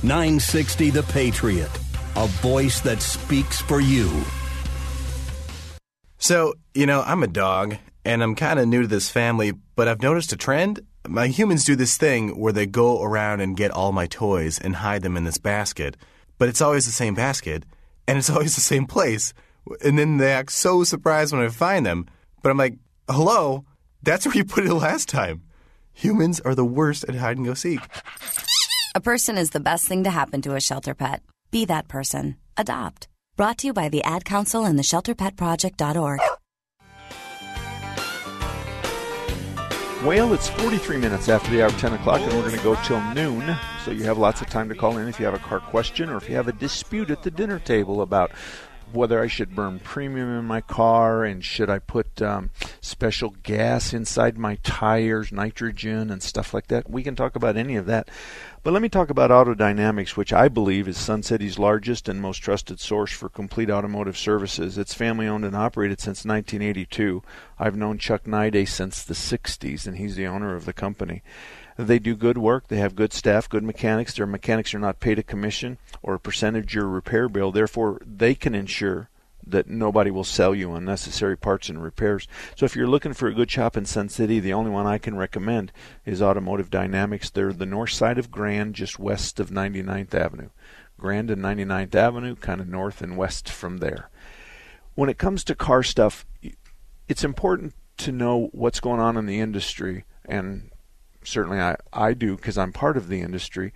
960 0.02 0.90
The 0.90 1.02
Patriot, 1.04 1.70
a 2.16 2.26
voice 2.26 2.80
that 2.80 3.00
speaks 3.00 3.60
for 3.60 3.80
you. 3.80 4.10
So, 6.18 6.54
you 6.74 6.86
know, 6.86 7.02
I'm 7.02 7.22
a 7.22 7.28
dog, 7.28 7.76
and 8.04 8.22
I'm 8.22 8.34
kind 8.34 8.58
of 8.58 8.66
new 8.68 8.82
to 8.82 8.88
this 8.88 9.10
family, 9.10 9.52
but 9.76 9.88
I've 9.88 10.02
noticed 10.02 10.32
a 10.32 10.36
trend. 10.36 10.80
My 11.07 11.26
humans 11.26 11.64
do 11.64 11.74
this 11.74 11.96
thing 11.96 12.38
where 12.38 12.53
they 12.53 12.66
go 12.66 13.03
around 13.03 13.40
and 13.40 13.57
get 13.57 13.70
all 13.70 13.92
my 13.92 14.07
toys 14.07 14.61
and 14.61 14.76
hide 14.76 15.03
them 15.03 15.16
in 15.16 15.24
this 15.24 15.38
basket, 15.38 15.96
but 16.38 16.48
it's 16.48 16.61
always 16.61 16.86
the 16.86 16.92
same 16.92 17.14
basket, 17.14 17.64
and 18.07 18.18
it's 18.18 18.30
always 18.34 18.55
the 18.55 18.61
same 18.61 18.86
place. 18.86 19.34
And 19.84 19.98
then 19.98 20.18
they 20.18 20.32
act 20.32 20.53
so 20.53 20.84
surprised 20.84 21.32
when 21.32 21.42
I 21.42 21.48
find 21.48 21.84
them. 21.84 22.07
But 22.42 22.50
I'm 22.50 22.57
like, 22.57 22.76
hello, 23.09 23.64
that's 24.03 24.26
where 24.26 24.34
you 24.34 24.44
put 24.44 24.66
it 24.66 24.74
last 24.74 25.09
time. 25.09 25.42
Humans 25.94 26.40
are 26.40 26.55
the 26.55 26.64
worst 26.64 27.05
at 27.09 27.16
hide 27.16 27.36
and 27.36 27.46
go 27.46 27.55
seek. 27.55 27.80
A 28.94 29.00
person 29.00 29.38
is 29.38 29.50
the 29.50 29.61
best 29.61 29.86
thing 29.86 30.05
to 30.05 30.11
happen 30.11 30.42
to 30.42 30.55
a 30.55 30.61
shelter 30.61 30.94
pet. 30.94 31.22
Be 31.50 31.64
that 31.66 31.88
person. 31.88 32.36
Adopt. 32.57 33.09
Brought 33.36 33.59
to 33.59 33.68
you 33.68 33.72
by 33.72 33.88
the 33.88 34.05
Ad 34.05 34.24
Council 34.24 34.64
and 34.64 34.78
the 34.78 34.82
ShelterPetProject.org. 34.82 36.20
Well, 40.05 40.34
it's 40.34 40.48
43 40.48 40.96
minutes 40.96 41.28
after 41.28 41.48
the 41.53 41.62
hour 41.62 41.68
of 41.68 41.78
10 41.78 41.92
o'clock, 41.92 42.20
and 42.22 42.32
we're 42.32 42.40
going 42.40 42.59
to 42.59 42.64
go 42.64 42.74
till 42.82 43.00
noon. 43.14 43.57
So 43.84 43.92
you 43.92 44.03
have 44.03 44.18
lots 44.18 44.40
of 44.40 44.48
time 44.48 44.68
to 44.68 44.74
call 44.74 44.98
in 44.98 45.07
if 45.07 45.20
you 45.20 45.26
have 45.26 45.34
a 45.34 45.38
car 45.38 45.61
question 45.61 46.11
or 46.11 46.16
if 46.16 46.28
you 46.28 46.34
have 46.34 46.48
a 46.48 46.53
dispute 46.53 47.09
at 47.09 47.22
the 47.22 47.30
dinner 47.30 47.61
table 47.61 48.03
about 48.03 48.32
whether 48.95 49.20
I 49.20 49.26
should 49.26 49.55
burn 49.55 49.78
premium 49.80 50.38
in 50.38 50.45
my 50.45 50.61
car 50.61 51.24
and 51.24 51.45
should 51.45 51.70
I 51.70 51.78
put 51.78 52.20
um, 52.22 52.51
special 52.80 53.30
gas 53.43 53.93
inside 53.93 54.38
my 54.38 54.57
tires, 54.62 55.32
nitrogen, 55.32 56.11
and 56.11 56.22
stuff 56.22 56.53
like 56.55 56.68
that. 56.68 56.90
We 56.90 57.03
can 57.03 57.16
talk 57.16 57.36
about 57.36 57.57
any 57.57 57.76
of 57.76 57.86
that. 57.86 58.09
But 58.62 58.72
let 58.72 58.82
me 58.82 58.88
talk 58.88 59.11
about 59.11 59.30
Autodynamics, 59.30 60.16
which 60.16 60.32
I 60.32 60.47
believe 60.47 60.86
is 60.86 60.97
Sun 60.97 61.24
City's 61.24 61.59
largest 61.59 62.09
and 62.09 62.20
most 62.20 62.38
trusted 62.38 62.78
source 62.78 63.11
for 63.11 63.28
complete 63.28 63.70
automotive 63.70 64.16
services. 64.16 64.78
It's 64.78 64.95
family 64.95 65.26
owned 65.26 65.45
and 65.45 65.57
operated 65.57 66.01
since 66.01 66.24
1982. 66.24 67.22
I've 67.59 67.76
known 67.76 67.99
Chuck 67.99 68.24
Nide 68.24 68.68
since 68.68 69.03
the 69.03 69.14
60s, 69.14 69.86
and 69.86 69.97
he's 69.97 70.14
the 70.14 70.28
owner 70.28 70.55
of 70.55 70.64
the 70.64 70.72
company. 70.72 71.22
They 71.76 71.98
do 71.98 72.14
good 72.14 72.38
work. 72.38 72.68
They 72.68 72.78
have 72.78 72.94
good 72.94 73.12
staff, 73.12 73.48
good 73.48 73.62
mechanics. 73.62 74.14
Their 74.14 74.26
mechanics 74.26 74.74
are 74.74 74.78
not 74.78 75.00
paid 75.00 75.18
a 75.18 75.22
commission 75.22 75.78
or 76.02 76.14
a 76.14 76.20
percentage 76.20 76.66
of 76.66 76.74
your 76.74 76.88
repair 76.88 77.28
bill. 77.28 77.52
Therefore, 77.52 78.00
they 78.04 78.34
can 78.34 78.54
ensure 78.54 79.08
that 79.44 79.68
nobody 79.68 80.10
will 80.10 80.24
sell 80.24 80.54
you 80.54 80.74
unnecessary 80.74 81.36
parts 81.36 81.68
and 81.68 81.82
repairs. 81.82 82.28
So 82.56 82.64
if 82.64 82.76
you're 82.76 82.86
looking 82.86 83.12
for 83.12 83.28
a 83.28 83.34
good 83.34 83.50
shop 83.50 83.76
in 83.76 83.84
Sun 83.84 84.10
City, 84.10 84.38
the 84.38 84.52
only 84.52 84.70
one 84.70 84.86
I 84.86 84.98
can 84.98 85.16
recommend 85.16 85.72
is 86.04 86.22
Automotive 86.22 86.70
Dynamics. 86.70 87.30
They're 87.30 87.52
the 87.52 87.66
north 87.66 87.90
side 87.90 88.18
of 88.18 88.30
Grand, 88.30 88.74
just 88.74 88.98
west 88.98 89.40
of 89.40 89.50
99th 89.50 90.14
Avenue. 90.14 90.50
Grand 90.96 91.30
and 91.30 91.42
99th 91.42 91.94
Avenue, 91.94 92.36
kind 92.36 92.60
of 92.60 92.68
north 92.68 93.02
and 93.02 93.16
west 93.16 93.48
from 93.48 93.78
there. 93.78 94.10
When 94.94 95.08
it 95.08 95.18
comes 95.18 95.42
to 95.44 95.54
car 95.54 95.82
stuff, 95.82 96.24
it's 97.08 97.24
important 97.24 97.74
to 97.98 98.12
know 98.12 98.48
what's 98.52 98.80
going 98.80 99.00
on 99.00 99.16
in 99.16 99.26
the 99.26 99.40
industry, 99.40 100.04
and 100.24 100.70
certainly 101.24 101.60
I, 101.60 101.76
I 101.92 102.14
do 102.14 102.36
because 102.36 102.58
I'm 102.58 102.72
part 102.72 102.96
of 102.96 103.08
the 103.08 103.20
industry. 103.20 103.72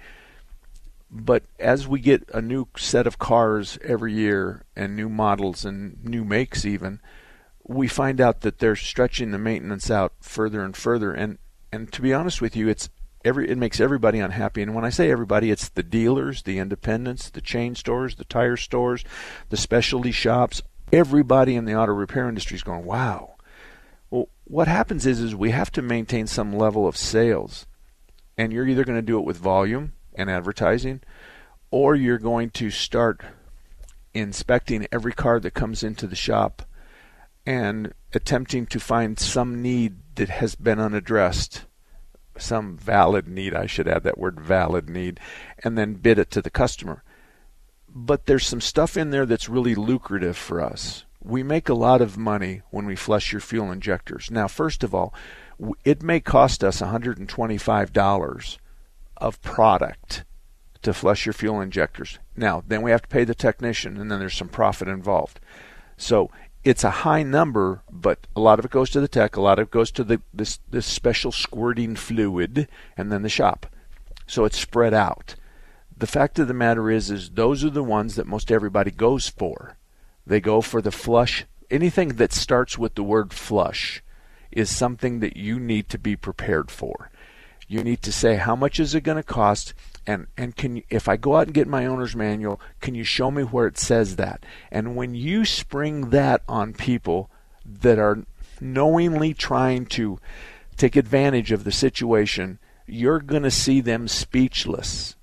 But 1.10 1.44
as 1.58 1.86
we 1.86 2.00
get 2.00 2.28
a 2.34 2.42
new 2.42 2.68
set 2.76 3.06
of 3.06 3.18
cars 3.18 3.78
every 3.82 4.12
year 4.12 4.64
and 4.74 4.96
new 4.96 5.08
models 5.08 5.64
and 5.64 6.04
new 6.04 6.24
makes 6.24 6.64
even 6.64 7.00
we 7.68 7.88
find 7.88 8.20
out 8.20 8.42
that 8.42 8.58
they're 8.58 8.76
stretching 8.76 9.30
the 9.30 9.38
maintenance 9.38 9.90
out 9.90 10.12
further 10.20 10.64
and 10.64 10.76
further. 10.76 11.12
And 11.12 11.38
and 11.72 11.92
to 11.92 12.02
be 12.02 12.12
honest 12.12 12.40
with 12.40 12.56
you 12.56 12.68
it's 12.68 12.88
every 13.24 13.48
it 13.48 13.58
makes 13.58 13.80
everybody 13.80 14.18
unhappy. 14.18 14.62
And 14.62 14.74
when 14.74 14.84
I 14.84 14.90
say 14.90 15.10
everybody 15.10 15.50
it's 15.50 15.68
the 15.68 15.82
dealers 15.82 16.42
the 16.42 16.58
independents 16.58 17.30
the 17.30 17.40
chain 17.40 17.74
stores 17.74 18.16
the 18.16 18.24
tire 18.24 18.56
stores 18.56 19.04
the 19.48 19.56
specialty 19.56 20.12
shops. 20.12 20.62
Everybody 20.92 21.56
in 21.56 21.64
the 21.64 21.74
auto 21.74 21.92
repair 21.92 22.28
industry 22.28 22.56
is 22.56 22.62
going 22.62 22.84
wow 22.84 23.35
what 24.48 24.68
happens 24.68 25.06
is 25.06 25.20
is 25.20 25.34
we 25.34 25.50
have 25.50 25.72
to 25.72 25.82
maintain 25.82 26.26
some 26.26 26.56
level 26.56 26.86
of 26.86 26.96
sales 26.96 27.66
and 28.38 28.52
you're 28.52 28.68
either 28.68 28.84
going 28.84 28.98
to 28.98 29.02
do 29.02 29.18
it 29.18 29.24
with 29.24 29.36
volume 29.36 29.92
and 30.14 30.30
advertising, 30.30 31.00
or 31.70 31.94
you're 31.94 32.18
going 32.18 32.50
to 32.50 32.70
start 32.70 33.22
inspecting 34.14 34.86
every 34.92 35.12
car 35.12 35.40
that 35.40 35.52
comes 35.52 35.82
into 35.82 36.06
the 36.06 36.16
shop 36.16 36.62
and 37.44 37.92
attempting 38.12 38.66
to 38.66 38.80
find 38.80 39.18
some 39.18 39.60
need 39.62 39.96
that 40.16 40.28
has 40.28 40.54
been 40.54 40.80
unaddressed, 40.80 41.64
some 42.38 42.76
valid 42.76 43.28
need, 43.28 43.54
I 43.54 43.66
should 43.66 43.88
add 43.88 44.04
that 44.04 44.18
word 44.18 44.40
valid 44.40 44.88
need, 44.88 45.20
and 45.62 45.76
then 45.76 45.94
bid 45.94 46.18
it 46.18 46.30
to 46.32 46.42
the 46.42 46.50
customer. 46.50 47.02
But 47.88 48.26
there's 48.26 48.46
some 48.46 48.60
stuff 48.60 48.96
in 48.96 49.10
there 49.10 49.26
that's 49.26 49.48
really 49.48 49.74
lucrative 49.74 50.36
for 50.36 50.60
us. 50.60 51.04
We 51.26 51.42
make 51.42 51.68
a 51.68 51.74
lot 51.74 52.00
of 52.00 52.16
money 52.16 52.62
when 52.70 52.86
we 52.86 52.94
flush 52.94 53.32
your 53.32 53.40
fuel 53.40 53.72
injectors. 53.72 54.30
Now, 54.30 54.46
first 54.46 54.84
of 54.84 54.94
all, 54.94 55.12
it 55.84 56.02
may 56.02 56.20
cost 56.20 56.62
us 56.62 56.80
$125 56.80 58.58
of 59.16 59.42
product 59.42 60.24
to 60.82 60.94
flush 60.94 61.26
your 61.26 61.32
fuel 61.32 61.60
injectors. 61.60 62.20
Now, 62.36 62.62
then 62.64 62.82
we 62.82 62.92
have 62.92 63.02
to 63.02 63.08
pay 63.08 63.24
the 63.24 63.34
technician, 63.34 63.96
and 63.96 64.08
then 64.08 64.20
there's 64.20 64.36
some 64.36 64.48
profit 64.48 64.86
involved. 64.86 65.40
So 65.96 66.30
it's 66.62 66.84
a 66.84 67.02
high 67.02 67.24
number, 67.24 67.82
but 67.90 68.28
a 68.36 68.40
lot 68.40 68.60
of 68.60 68.64
it 68.64 68.70
goes 68.70 68.90
to 68.90 69.00
the 69.00 69.08
tech, 69.08 69.34
a 69.34 69.40
lot 69.40 69.58
of 69.58 69.64
it 69.64 69.70
goes 69.72 69.90
to 69.92 70.04
the 70.04 70.20
this 70.32 70.60
this 70.70 70.86
special 70.86 71.32
squirting 71.32 71.96
fluid, 71.96 72.68
and 72.96 73.10
then 73.10 73.22
the 73.22 73.28
shop. 73.28 73.66
So 74.28 74.44
it's 74.44 74.60
spread 74.60 74.94
out. 74.94 75.34
The 75.96 76.06
fact 76.06 76.38
of 76.38 76.46
the 76.46 76.54
matter 76.54 76.88
is, 76.90 77.10
is 77.10 77.30
those 77.30 77.64
are 77.64 77.70
the 77.70 77.82
ones 77.82 78.14
that 78.14 78.26
most 78.26 78.52
everybody 78.52 78.90
goes 78.90 79.28
for. 79.28 79.76
They 80.26 80.40
go 80.40 80.60
for 80.60 80.82
the 80.82 80.90
flush. 80.90 81.46
Anything 81.70 82.10
that 82.10 82.32
starts 82.32 82.76
with 82.76 82.94
the 82.94 83.02
word 83.02 83.32
flush 83.32 84.02
is 84.50 84.74
something 84.74 85.20
that 85.20 85.36
you 85.36 85.60
need 85.60 85.88
to 85.90 85.98
be 85.98 86.16
prepared 86.16 86.70
for. 86.70 87.10
You 87.68 87.82
need 87.82 88.02
to 88.02 88.12
say 88.12 88.36
how 88.36 88.54
much 88.56 88.78
is 88.78 88.94
it 88.94 89.02
going 89.02 89.16
to 89.16 89.22
cost, 89.22 89.74
and 90.06 90.28
and 90.36 90.54
can 90.54 90.82
if 90.88 91.08
I 91.08 91.16
go 91.16 91.36
out 91.36 91.48
and 91.48 91.54
get 91.54 91.66
my 91.66 91.84
owner's 91.84 92.14
manual, 92.14 92.60
can 92.80 92.94
you 92.94 93.02
show 93.02 93.30
me 93.30 93.42
where 93.42 93.66
it 93.66 93.76
says 93.76 94.16
that? 94.16 94.46
And 94.70 94.94
when 94.94 95.14
you 95.14 95.44
spring 95.44 96.10
that 96.10 96.42
on 96.48 96.74
people 96.74 97.28
that 97.64 97.98
are 97.98 98.24
knowingly 98.60 99.34
trying 99.34 99.86
to 99.86 100.20
take 100.76 100.94
advantage 100.94 101.50
of 101.50 101.64
the 101.64 101.72
situation, 101.72 102.60
you're 102.86 103.18
going 103.18 103.42
to 103.42 103.50
see 103.50 103.80
them 103.80 104.06
speechless 104.06 105.15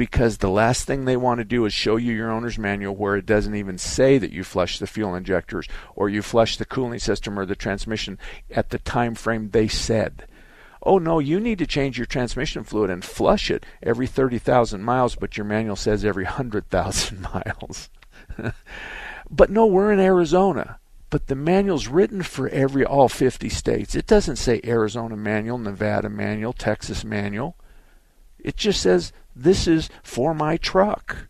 because 0.00 0.38
the 0.38 0.48
last 0.48 0.86
thing 0.86 1.04
they 1.04 1.16
want 1.18 1.40
to 1.40 1.44
do 1.44 1.66
is 1.66 1.74
show 1.74 1.96
you 1.96 2.14
your 2.14 2.30
owner's 2.30 2.58
manual 2.58 2.96
where 2.96 3.16
it 3.16 3.26
doesn't 3.26 3.54
even 3.54 3.76
say 3.76 4.16
that 4.16 4.32
you 4.32 4.42
flush 4.42 4.78
the 4.78 4.86
fuel 4.86 5.14
injectors 5.14 5.68
or 5.94 6.08
you 6.08 6.22
flush 6.22 6.56
the 6.56 6.64
cooling 6.64 6.98
system 6.98 7.38
or 7.38 7.44
the 7.44 7.54
transmission 7.54 8.18
at 8.50 8.70
the 8.70 8.78
time 8.78 9.14
frame 9.14 9.50
they 9.50 9.68
said 9.68 10.24
oh 10.82 10.96
no, 10.96 11.18
you 11.18 11.38
need 11.38 11.58
to 11.58 11.66
change 11.66 11.98
your 11.98 12.06
transmission 12.06 12.64
fluid 12.64 12.88
and 12.88 13.04
flush 13.04 13.50
it 13.50 13.66
every 13.82 14.06
30,000 14.06 14.82
miles, 14.82 15.16
but 15.16 15.36
your 15.36 15.44
manual 15.44 15.76
says 15.76 16.02
every 16.02 16.24
100,000 16.24 17.20
miles. 17.34 17.90
but 19.30 19.50
no, 19.50 19.66
we're 19.66 19.92
in 19.92 20.00
Arizona. 20.00 20.78
But 21.10 21.26
the 21.26 21.34
manual's 21.34 21.88
written 21.88 22.22
for 22.22 22.48
every 22.48 22.86
all 22.86 23.10
50 23.10 23.50
states. 23.50 23.94
It 23.94 24.06
doesn't 24.06 24.36
say 24.36 24.62
Arizona 24.64 25.14
manual, 25.14 25.58
Nevada 25.58 26.08
manual, 26.08 26.54
Texas 26.54 27.04
manual. 27.04 27.56
It 28.38 28.56
just 28.56 28.80
says 28.80 29.12
this 29.42 29.66
is 29.66 29.88
for 30.02 30.34
my 30.34 30.56
truck. 30.56 31.28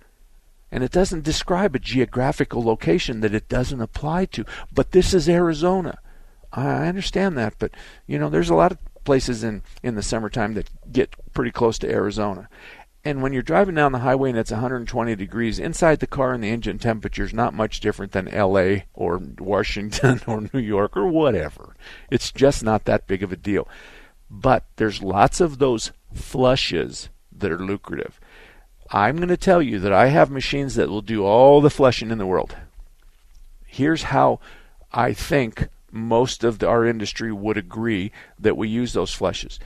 And 0.73 0.85
it 0.85 0.93
doesn't 0.93 1.25
describe 1.25 1.75
a 1.75 1.81
geographical 1.81 2.63
location 2.63 3.21
that 3.21 3.35
it 3.35 3.49
doesn't 3.49 3.81
apply 3.81 4.27
to. 4.27 4.45
But 4.73 4.93
this 4.93 5.13
is 5.15 5.29
Arizona. 5.29 5.99
I 6.53 6.87
understand 6.89 7.39
that, 7.39 7.55
but 7.59 7.73
you 8.07 8.19
know, 8.19 8.29
there's 8.29 8.51
a 8.51 8.55
lot 8.55 8.73
of 8.73 8.79
places 9.05 9.45
in, 9.45 9.63
in 9.83 9.95
the 9.95 10.03
summertime 10.03 10.55
that 10.55 10.71
get 10.93 11.15
pretty 11.33 11.51
close 11.51 11.79
to 11.79 11.91
Arizona. 11.91 12.49
And 13.05 13.23
when 13.23 13.33
you're 13.33 13.43
driving 13.43 13.77
down 13.77 13.93
the 13.93 14.01
highway 14.01 14.31
and 14.31 14.39
it's 14.39 14.51
120 14.51 15.17
degrees, 15.17 15.59
inside 15.59 16.01
the 16.01 16.07
car 16.07 16.35
and 16.35 16.45
the 16.45 16.51
engine 16.51 16.79
temperature 16.79 17.25
is 17.25 17.33
not 17.33 17.55
much 17.55 17.81
different 17.81 18.13
than 18.13 18.27
LA 18.27 18.83
or 18.93 19.21
Washington 19.39 20.21
or 20.27 20.49
New 20.53 20.61
York 20.61 20.97
or 20.97 21.07
whatever. 21.07 21.75
It's 22.11 22.31
just 22.31 22.63
not 22.63 22.85
that 22.85 23.07
big 23.07 23.23
of 23.23 23.33
a 23.33 23.37
deal. 23.37 23.69
But 24.29 24.67
there's 24.77 25.03
lots 25.03 25.41
of 25.41 25.59
those 25.59 25.93
flushes 26.13 27.09
that 27.41 27.53
are 27.53 27.59
lucrative. 27.59 28.21
I'm 28.93 29.17
going 29.17 29.29
to 29.29 29.37
tell 29.37 29.63
you 29.63 29.79
that 29.81 29.93
I 29.93 30.07
have 30.07 30.31
machines 30.31 30.75
that 30.75 30.89
will 30.89 31.03
do 31.03 31.25
all 31.25 31.61
the 31.61 31.71
flushing 31.71 32.11
in 32.11 32.19
the 32.19 32.27
world. 32.27 32.57
Here's 33.67 34.05
how 34.05 34.41
I 34.93 35.13
think 35.13 35.69
most 35.93 36.43
of 36.43 36.63
our 36.63 36.85
industry 36.85 37.33
would 37.33 37.57
agree 37.57 38.11
that 38.39 38.57
we 38.57 38.69
use 38.69 38.93
those 38.93 39.15
flushes. 39.15 39.59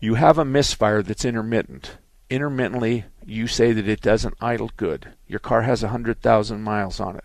You 0.00 0.14
have 0.14 0.38
a 0.38 0.44
misfire 0.44 1.02
that's 1.02 1.24
intermittent. 1.24 1.98
intermittently 2.30 3.04
you 3.26 3.46
say 3.46 3.72
that 3.72 3.88
it 3.88 4.00
doesn't 4.00 4.34
idle 4.40 4.70
good. 4.76 5.12
Your 5.28 5.38
car 5.38 5.62
has 5.62 5.82
a 5.82 5.86
100,000 5.86 6.62
miles 6.62 6.98
on 7.00 7.16
it. 7.16 7.24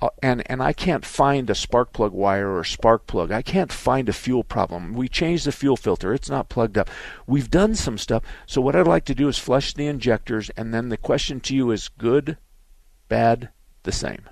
Uh, 0.00 0.08
and 0.22 0.48
and 0.50 0.62
I 0.62 0.72
can't 0.72 1.04
find 1.04 1.48
a 1.48 1.54
spark 1.54 1.92
plug 1.92 2.12
wire 2.12 2.56
or 2.56 2.64
spark 2.64 3.06
plug. 3.06 3.30
I 3.30 3.42
can't 3.42 3.72
find 3.72 4.08
a 4.08 4.12
fuel 4.12 4.44
problem. 4.44 4.92
We 4.92 5.08
changed 5.08 5.46
the 5.46 5.52
fuel 5.52 5.76
filter. 5.76 6.12
It's 6.12 6.30
not 6.30 6.48
plugged 6.48 6.76
up. 6.76 6.90
We've 7.26 7.50
done 7.50 7.74
some 7.74 7.98
stuff. 7.98 8.22
So 8.46 8.60
what 8.60 8.76
I'd 8.76 8.86
like 8.86 9.04
to 9.06 9.14
do 9.14 9.28
is 9.28 9.38
flush 9.38 9.72
the 9.72 9.86
injectors 9.86 10.50
and 10.56 10.74
then 10.74 10.88
the 10.88 10.96
question 10.96 11.40
to 11.40 11.54
you 11.54 11.70
is 11.70 11.88
good, 11.88 12.36
bad, 13.08 13.50
the 13.84 13.92
same. 13.92 14.28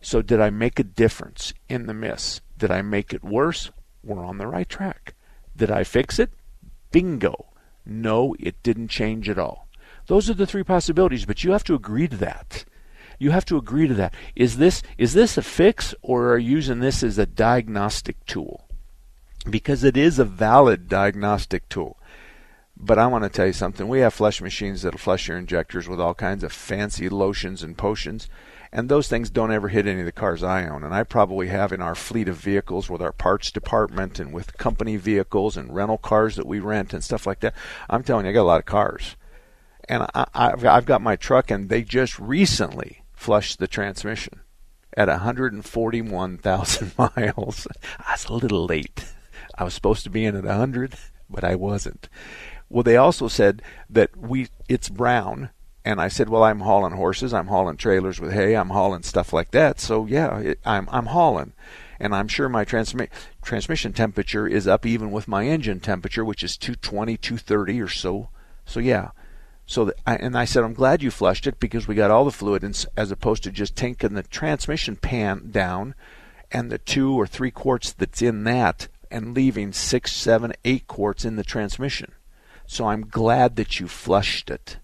So 0.00 0.22
did 0.22 0.40
I 0.40 0.50
make 0.50 0.78
a 0.78 0.84
difference 0.84 1.52
in 1.68 1.86
the 1.86 1.94
miss? 1.94 2.40
Did 2.56 2.70
I 2.70 2.82
make 2.82 3.12
it 3.12 3.24
worse? 3.24 3.70
We're 4.02 4.24
on 4.24 4.38
the 4.38 4.46
right 4.46 4.68
track. 4.68 5.14
Did 5.56 5.70
I 5.70 5.84
fix 5.84 6.18
it? 6.18 6.30
Bingo. 6.90 7.46
No, 7.84 8.36
it 8.38 8.62
didn't 8.62 8.88
change 8.88 9.28
at 9.28 9.38
all. 9.38 9.68
Those 10.06 10.30
are 10.30 10.34
the 10.34 10.46
three 10.46 10.62
possibilities, 10.62 11.26
but 11.26 11.44
you 11.44 11.52
have 11.52 11.64
to 11.64 11.74
agree 11.74 12.08
to 12.08 12.16
that. 12.16 12.64
You 13.18 13.30
have 13.30 13.44
to 13.46 13.56
agree 13.56 13.88
to 13.88 13.94
that. 13.94 14.14
Is 14.36 14.58
this 14.58 14.82
is 14.96 15.12
this 15.12 15.36
a 15.36 15.42
fix 15.42 15.94
or 16.02 16.32
are 16.32 16.38
you 16.38 16.56
using 16.56 16.80
this 16.80 17.02
as 17.02 17.18
a 17.18 17.26
diagnostic 17.26 18.24
tool? 18.26 18.68
Because 19.48 19.82
it 19.84 19.96
is 19.96 20.18
a 20.18 20.24
valid 20.24 20.88
diagnostic 20.88 21.68
tool. 21.68 21.98
But 22.80 22.98
I 22.98 23.08
want 23.08 23.24
to 23.24 23.30
tell 23.30 23.46
you 23.46 23.52
something. 23.52 23.88
We 23.88 24.00
have 24.00 24.14
flush 24.14 24.40
machines 24.40 24.82
that'll 24.82 24.98
flush 24.98 25.26
your 25.26 25.36
injectors 25.36 25.88
with 25.88 26.00
all 26.00 26.14
kinds 26.14 26.44
of 26.44 26.52
fancy 26.52 27.08
lotions 27.08 27.62
and 27.64 27.76
potions. 27.76 28.28
And 28.70 28.88
those 28.88 29.08
things 29.08 29.30
don't 29.30 29.50
ever 29.50 29.68
hit 29.68 29.86
any 29.86 30.00
of 30.00 30.06
the 30.06 30.12
cars 30.12 30.44
I 30.44 30.68
own. 30.68 30.84
And 30.84 30.94
I 30.94 31.02
probably 31.02 31.48
have 31.48 31.72
in 31.72 31.80
our 31.80 31.96
fleet 31.96 32.28
of 32.28 32.36
vehicles 32.36 32.88
with 32.88 33.02
our 33.02 33.12
parts 33.12 33.50
department 33.50 34.20
and 34.20 34.32
with 34.32 34.58
company 34.58 34.96
vehicles 34.96 35.56
and 35.56 35.74
rental 35.74 35.98
cars 35.98 36.36
that 36.36 36.46
we 36.46 36.60
rent 36.60 36.92
and 36.92 37.02
stuff 37.02 37.26
like 37.26 37.40
that. 37.40 37.54
I'm 37.90 38.04
telling 38.04 38.26
you, 38.26 38.30
I 38.30 38.34
got 38.34 38.42
a 38.42 38.44
lot 38.44 38.60
of 38.60 38.66
cars. 38.66 39.16
And 39.88 40.06
I, 40.14 40.26
I've 40.34 40.84
got 40.84 41.00
my 41.00 41.16
truck, 41.16 41.50
and 41.50 41.70
they 41.70 41.82
just 41.82 42.18
recently 42.18 43.00
flushed 43.18 43.58
the 43.58 43.66
transmission 43.66 44.40
at 44.96 45.08
141,000 45.08 46.92
miles. 46.98 47.66
I 47.98 48.12
was 48.12 48.24
a 48.26 48.32
little 48.32 48.64
late. 48.64 49.04
I 49.56 49.64
was 49.64 49.74
supposed 49.74 50.04
to 50.04 50.10
be 50.10 50.24
in 50.24 50.36
at 50.36 50.44
100, 50.44 50.94
but 51.28 51.42
I 51.42 51.56
wasn't. 51.56 52.08
Well, 52.68 52.84
they 52.84 52.96
also 52.96 53.26
said 53.28 53.60
that 53.90 54.16
we 54.16 54.48
it's 54.68 54.88
brown 54.88 55.50
and 55.84 56.00
I 56.00 56.08
said, 56.08 56.28
"Well, 56.28 56.44
I'm 56.44 56.60
hauling 56.60 56.92
horses, 56.92 57.34
I'm 57.34 57.48
hauling 57.48 57.76
trailers 57.76 58.20
with 58.20 58.32
hay, 58.32 58.54
I'm 58.54 58.70
hauling 58.70 59.02
stuff 59.02 59.32
like 59.32 59.50
that. 59.50 59.80
So 59.80 60.06
yeah, 60.06 60.38
it, 60.38 60.60
I'm 60.64 60.88
I'm 60.92 61.06
hauling." 61.06 61.54
And 62.00 62.14
I'm 62.14 62.28
sure 62.28 62.48
my 62.48 62.64
transmi- 62.64 63.08
transmission 63.42 63.92
temperature 63.92 64.46
is 64.46 64.68
up 64.68 64.86
even 64.86 65.10
with 65.10 65.26
my 65.26 65.44
engine 65.46 65.80
temperature, 65.80 66.24
which 66.24 66.44
is 66.44 66.56
220, 66.56 67.16
230 67.16 67.80
or 67.80 67.88
so. 67.88 68.28
So 68.64 68.78
yeah, 68.78 69.10
so 69.68 69.84
that 69.84 70.00
I, 70.06 70.16
and 70.16 70.36
I 70.36 70.46
said, 70.46 70.64
I'm 70.64 70.72
glad 70.72 71.02
you 71.02 71.10
flushed 71.10 71.46
it 71.46 71.60
because 71.60 71.86
we 71.86 71.94
got 71.94 72.10
all 72.10 72.24
the 72.24 72.32
fluid 72.32 72.64
in, 72.64 72.72
as 72.96 73.10
opposed 73.10 73.42
to 73.42 73.52
just 73.52 73.76
taking 73.76 74.14
the 74.14 74.22
transmission 74.22 74.96
pan 74.96 75.50
down 75.50 75.94
and 76.50 76.72
the 76.72 76.78
two 76.78 77.12
or 77.12 77.26
three 77.26 77.50
quarts 77.50 77.92
that's 77.92 78.22
in 78.22 78.44
that 78.44 78.88
and 79.10 79.34
leaving 79.34 79.72
six, 79.74 80.12
seven, 80.12 80.54
eight 80.64 80.86
quarts 80.86 81.22
in 81.22 81.36
the 81.36 81.44
transmission. 81.44 82.12
So 82.66 82.86
I'm 82.86 83.02
glad 83.02 83.56
that 83.56 83.78
you 83.78 83.88
flushed 83.88 84.50
it. 84.50 84.78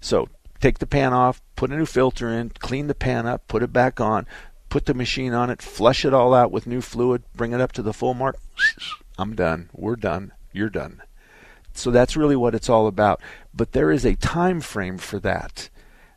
So 0.00 0.28
take 0.60 0.78
the 0.78 0.86
pan 0.86 1.12
off, 1.12 1.42
put 1.56 1.72
a 1.72 1.76
new 1.76 1.86
filter 1.86 2.28
in, 2.28 2.50
clean 2.50 2.86
the 2.86 2.94
pan 2.94 3.26
up, 3.26 3.48
put 3.48 3.64
it 3.64 3.72
back 3.72 4.00
on, 4.00 4.28
put 4.68 4.86
the 4.86 4.94
machine 4.94 5.34
on 5.34 5.50
it, 5.50 5.60
flush 5.60 6.04
it 6.04 6.14
all 6.14 6.32
out 6.32 6.52
with 6.52 6.68
new 6.68 6.80
fluid, 6.80 7.24
bring 7.34 7.52
it 7.52 7.60
up 7.60 7.72
to 7.72 7.82
the 7.82 7.92
full 7.92 8.14
mark. 8.14 8.38
I'm 9.18 9.34
done. 9.34 9.68
We're 9.72 9.96
done. 9.96 10.30
You're 10.52 10.70
done. 10.70 11.02
So 11.78 11.90
that's 11.90 12.16
really 12.16 12.36
what 12.36 12.54
it's 12.54 12.68
all 12.68 12.86
about. 12.86 13.20
But 13.54 13.72
there 13.72 13.90
is 13.90 14.04
a 14.04 14.14
time 14.16 14.60
frame 14.60 14.98
for 14.98 15.18
that. 15.20 15.68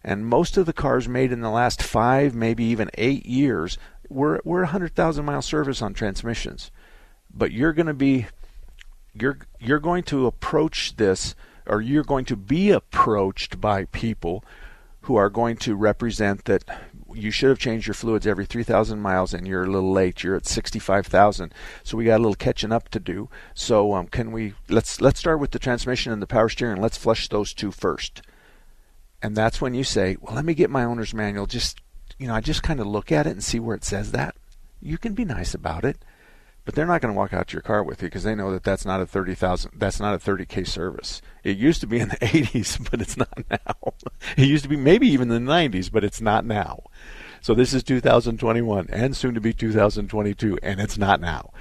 And 0.03 0.28
most 0.28 0.58
of 0.58 0.66
the 0.66 0.74
cars 0.74 1.08
made 1.08 1.32
in 1.32 1.41
the 1.41 1.49
last 1.49 1.82
five, 1.82 2.36
maybe 2.36 2.64
even 2.66 2.91
eight 2.95 3.26
years, 3.26 3.78
we're 4.08 4.39
we're 4.43 4.64
a 4.64 4.68
hundred 4.68 4.93
thousand 4.93 5.26
mile 5.26 5.41
service 5.41 5.82
on 5.82 5.93
transmissions. 5.93 6.70
But 7.34 7.51
you're 7.51 7.74
going 7.74 7.88
to 7.88 7.93
be 7.93 8.28
you're 9.14 9.39
you're 9.60 9.80
going 9.80 10.03
to 10.03 10.28
approach 10.28 10.97
this 10.97 11.36
or 11.66 11.82
you're 11.82 12.03
going 12.03 12.26
to 12.26 12.36
be 12.36 12.70
approached 12.70 13.60
by 13.60 13.86
people 13.86 14.43
who 15.01 15.16
are 15.16 15.30
going 15.30 15.58
to 15.58 15.76
represent 15.76 16.45
that 16.45 16.64
you 17.16 17.32
should 17.32 17.49
have 17.49 17.59
changed 17.59 17.88
your 17.88 17.93
fluids 17.93 18.28
every 18.28 18.45
3,000 18.45 18.99
miles 18.99 19.34
and 19.34 19.47
you're 19.47 19.63
a 19.63 19.70
little 19.70 19.91
late. 19.91 20.24
You're 20.24 20.36
at 20.36 20.45
65,000. 20.45 21.53
So 21.84 21.97
we 21.97 22.05
got 22.05 22.18
a 22.18 22.24
little 22.24 22.36
catching 22.36 22.72
up 22.72 22.89
to 22.89 22.99
do. 22.99 23.30
So 23.53 23.93
um, 23.93 24.07
can 24.07 24.32
we 24.32 24.53
let's 24.70 25.01
let's 25.01 25.20
start 25.20 25.39
with 25.39 25.51
the 25.51 25.59
transmission 25.59 26.11
and 26.11 26.22
the 26.22 26.28
power 26.28 26.49
steering. 26.49 26.82
Let's 26.82 26.97
flush 26.97 27.28
those 27.28 27.53
two 27.53 27.72
first. 27.72 28.22
And 29.22 29.36
that's 29.36 29.61
when 29.61 29.74
you 29.74 29.84
say, 29.84 30.18
well, 30.22 30.36
let 30.36 30.45
me 30.45 30.53
get 30.53 30.70
my 30.70 30.84
owner's 30.84 31.13
manual. 31.13 31.45
Just 31.45 31.80
you 32.18 32.28
know, 32.28 32.36
I 32.36 32.41
just 32.41 32.63
kind 32.63 32.80
of 32.80 32.88
look 32.88 33.11
at 33.11 33.28
it 33.28 33.32
and 33.32 33.43
see 33.43 33.59
where 33.59 33.76
it 33.76 33.84
says 33.84 34.11
that. 34.11 34.36
You 34.82 34.97
can 34.97 35.13
be 35.13 35.26
nice 35.26 35.53
about 35.53 35.84
it 35.84 35.97
but 36.66 36.74
they're 36.74 36.88
not 36.88 36.99
going 37.01 37.13
to 37.13 37.18
walk 37.18 37.34
out 37.34 37.47
to 37.47 37.53
your 37.53 37.61
car 37.61 37.84
with 37.84 38.01
you 38.01 38.07
because 38.07 38.24
they 38.24 38.36
know 38.36 38.51
that 38.51 38.63
that's 38.63 38.86
not 38.86 38.99
a 38.99 39.05
30,000 39.05 39.72
that's 39.76 39.99
not 39.99 40.16
a 40.16 40.18
30k 40.18 40.68
service. 40.68 41.22
It 41.43 41.57
used 41.57 41.80
to 41.82 41.88
be 41.88 41.99
in 41.99 42.09
the 42.09 42.16
80s, 42.22 42.89
but 42.89 43.01
it's 43.01 43.16
not 43.16 43.43
now. 43.49 43.93
It 44.38 44.47
used 44.47 44.63
to 44.63 44.70
be 44.70 44.76
maybe 44.76 45.07
even 45.07 45.30
the 45.30 45.38
90s, 45.38 45.91
but 45.91 46.03
it's 46.03 46.20
not 46.20 46.45
now. 46.45 46.84
So 47.41 47.53
this 47.53 47.74
is 47.74 47.84
2021 47.84 48.88
and 48.89 49.16
soon 49.16 49.36
to 49.36 49.41
be 49.41 49.53
2022 49.53 50.57
and 50.63 50.80
it's 50.80 50.97
not 50.97 51.22
now. 51.22 51.51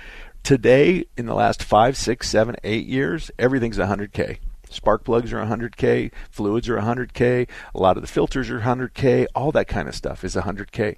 Today 0.42 1.04
in 1.16 1.26
the 1.26 1.34
last 1.34 1.62
5, 1.62 1.96
6, 1.96 2.28
7, 2.28 2.56
8 2.64 2.86
years, 2.86 3.30
everything's 3.38 3.78
100k. 3.78 4.38
Spark 4.70 5.04
plugs 5.04 5.32
are 5.32 5.44
100k, 5.44 6.10
fluids 6.30 6.68
are 6.68 6.78
100k, 6.78 7.48
a 7.74 7.78
lot 7.78 7.96
of 7.96 8.02
the 8.02 8.08
filters 8.08 8.50
are 8.50 8.60
100k, 8.60 9.26
all 9.34 9.52
that 9.52 9.68
kind 9.68 9.88
of 9.88 9.94
stuff 9.94 10.24
is 10.24 10.34
100k. 10.34 10.96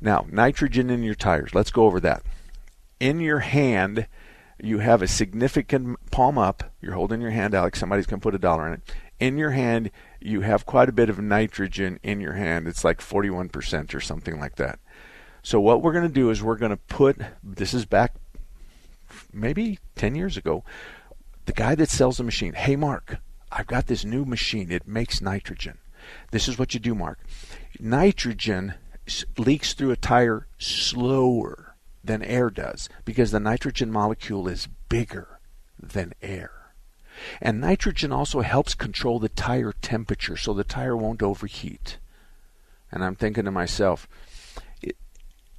Now, 0.00 0.26
nitrogen 0.30 0.90
in 0.90 1.02
your 1.02 1.14
tires. 1.14 1.54
Let's 1.54 1.70
go 1.70 1.86
over 1.86 2.00
that 2.00 2.22
in 3.00 3.20
your 3.20 3.40
hand, 3.40 4.06
you 4.62 4.78
have 4.78 5.02
a 5.02 5.08
significant 5.08 5.98
palm 6.10 6.38
up. 6.38 6.64
You're 6.80 6.94
holding 6.94 7.20
your 7.20 7.30
hand 7.30 7.54
out 7.54 7.64
like 7.64 7.76
somebody's 7.76 8.06
going 8.06 8.20
to 8.20 8.22
put 8.22 8.34
a 8.34 8.38
dollar 8.38 8.66
in 8.66 8.74
it. 8.74 8.80
In 9.18 9.38
your 9.38 9.50
hand, 9.50 9.90
you 10.20 10.42
have 10.42 10.66
quite 10.66 10.88
a 10.88 10.92
bit 10.92 11.08
of 11.10 11.18
nitrogen 11.18 11.98
in 12.02 12.20
your 12.20 12.34
hand. 12.34 12.66
It's 12.68 12.84
like 12.84 13.00
41% 13.00 13.94
or 13.94 14.00
something 14.00 14.38
like 14.38 14.56
that. 14.56 14.78
So, 15.42 15.60
what 15.60 15.80
we're 15.80 15.92
going 15.92 16.08
to 16.08 16.12
do 16.12 16.30
is 16.30 16.42
we're 16.42 16.56
going 16.56 16.70
to 16.70 16.76
put 16.76 17.18
this 17.42 17.72
is 17.72 17.84
back 17.84 18.14
maybe 19.32 19.78
10 19.94 20.14
years 20.14 20.36
ago. 20.36 20.64
The 21.44 21.52
guy 21.52 21.76
that 21.76 21.88
sells 21.88 22.16
the 22.16 22.24
machine, 22.24 22.54
hey, 22.54 22.74
Mark, 22.74 23.18
I've 23.52 23.68
got 23.68 23.86
this 23.86 24.04
new 24.04 24.24
machine. 24.24 24.72
It 24.72 24.88
makes 24.88 25.20
nitrogen. 25.20 25.78
This 26.32 26.48
is 26.48 26.58
what 26.58 26.74
you 26.74 26.80
do, 26.80 26.94
Mark. 26.94 27.20
Nitrogen 27.78 28.74
leaks 29.38 29.72
through 29.72 29.92
a 29.92 29.96
tire 29.96 30.48
slower 30.58 31.65
than 32.06 32.22
air 32.22 32.50
does 32.50 32.88
because 33.04 33.30
the 33.30 33.40
nitrogen 33.40 33.90
molecule 33.90 34.48
is 34.48 34.68
bigger 34.88 35.40
than 35.80 36.12
air. 36.22 36.52
And 37.40 37.60
nitrogen 37.60 38.12
also 38.12 38.40
helps 38.40 38.74
control 38.74 39.18
the 39.18 39.28
tire 39.28 39.72
temperature 39.72 40.36
so 40.36 40.52
the 40.52 40.64
tire 40.64 40.96
won't 40.96 41.22
overheat. 41.22 41.98
And 42.92 43.04
I'm 43.04 43.16
thinking 43.16 43.44
to 43.44 43.50
myself, 43.50 44.06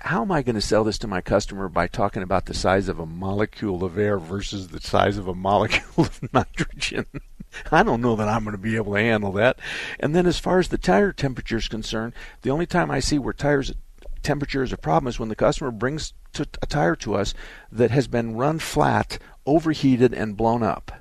how 0.01 0.21
am 0.21 0.31
I 0.31 0.43
going 0.43 0.55
to 0.55 0.61
sell 0.61 0.83
this 0.83 0.99
to 0.99 1.07
my 1.07 1.21
customer 1.21 1.67
by 1.67 1.87
talking 1.87 2.21
about 2.21 2.45
the 2.45 2.53
size 2.53 2.87
of 2.87 2.99
a 2.99 3.05
molecule 3.05 3.83
of 3.83 3.97
air 3.97 4.19
versus 4.19 4.67
the 4.67 4.79
size 4.79 5.17
of 5.17 5.27
a 5.27 5.33
molecule 5.33 6.05
of 6.05 6.21
nitrogen? 6.33 7.05
I 7.71 7.81
don't 7.81 8.01
know 8.01 8.15
that 8.15 8.27
I'm 8.27 8.43
going 8.43 8.55
to 8.55 8.61
be 8.61 8.75
able 8.75 8.93
to 8.93 9.01
handle 9.01 9.31
that. 9.33 9.57
And 9.99 10.15
then, 10.15 10.27
as 10.27 10.37
far 10.37 10.59
as 10.59 10.67
the 10.67 10.77
tire 10.77 11.11
temperature 11.11 11.57
is 11.57 11.67
concerned, 11.67 12.13
the 12.41 12.51
only 12.51 12.65
time 12.65 12.91
I 12.91 12.99
see 12.99 13.17
where 13.17 13.33
tires 13.33 13.73
temperature 14.21 14.63
is 14.63 14.73
a 14.73 14.77
problem 14.77 15.07
is 15.07 15.19
when 15.19 15.29
the 15.29 15.35
customer 15.35 15.71
brings 15.71 16.13
to 16.33 16.47
a 16.61 16.65
tire 16.65 16.95
to 16.97 17.15
us 17.15 17.33
that 17.71 17.91
has 17.91 18.07
been 18.07 18.35
run 18.35 18.59
flat, 18.59 19.19
overheated, 19.45 20.13
and 20.13 20.37
blown 20.37 20.63
up. 20.63 20.91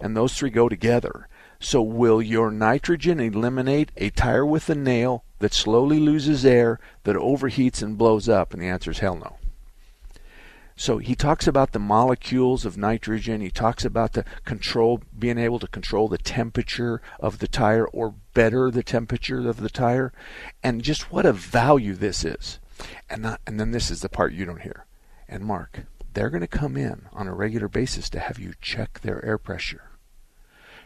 And 0.00 0.16
those 0.16 0.34
three 0.34 0.50
go 0.50 0.68
together. 0.68 1.28
So, 1.60 1.80
will 1.80 2.20
your 2.20 2.50
nitrogen 2.50 3.20
eliminate 3.20 3.90
a 3.96 4.10
tire 4.10 4.44
with 4.44 4.68
a 4.68 4.74
nail 4.74 5.24
that 5.38 5.54
slowly 5.54 5.98
loses 5.98 6.44
air, 6.44 6.78
that 7.04 7.16
overheats 7.16 7.82
and 7.82 7.96
blows 7.96 8.28
up? 8.28 8.52
And 8.52 8.60
the 8.60 8.66
answer 8.66 8.90
is 8.90 8.98
hell 8.98 9.16
no. 9.16 9.36
So 10.76 10.98
he 10.98 11.14
talks 11.14 11.46
about 11.46 11.72
the 11.72 11.78
molecules 11.78 12.64
of 12.64 12.76
nitrogen. 12.76 13.40
He 13.40 13.50
talks 13.50 13.84
about 13.84 14.14
the 14.14 14.24
control, 14.44 15.00
being 15.16 15.38
able 15.38 15.60
to 15.60 15.68
control 15.68 16.08
the 16.08 16.18
temperature 16.18 17.00
of 17.20 17.38
the 17.38 17.46
tire 17.46 17.86
or 17.86 18.14
better 18.34 18.70
the 18.70 18.82
temperature 18.82 19.48
of 19.48 19.58
the 19.58 19.70
tire, 19.70 20.12
and 20.62 20.82
just 20.82 21.12
what 21.12 21.26
a 21.26 21.32
value 21.32 21.94
this 21.94 22.24
is. 22.24 22.58
And 23.08 23.22
not, 23.22 23.40
and 23.46 23.60
then 23.60 23.70
this 23.70 23.90
is 23.90 24.00
the 24.00 24.08
part 24.08 24.32
you 24.32 24.44
don't 24.44 24.62
hear. 24.62 24.84
And 25.28 25.44
Mark, 25.44 25.84
they're 26.12 26.30
going 26.30 26.40
to 26.40 26.48
come 26.48 26.76
in 26.76 27.06
on 27.12 27.28
a 27.28 27.34
regular 27.34 27.68
basis 27.68 28.10
to 28.10 28.18
have 28.18 28.38
you 28.38 28.54
check 28.60 29.00
their 29.00 29.24
air 29.24 29.38
pressure. 29.38 29.90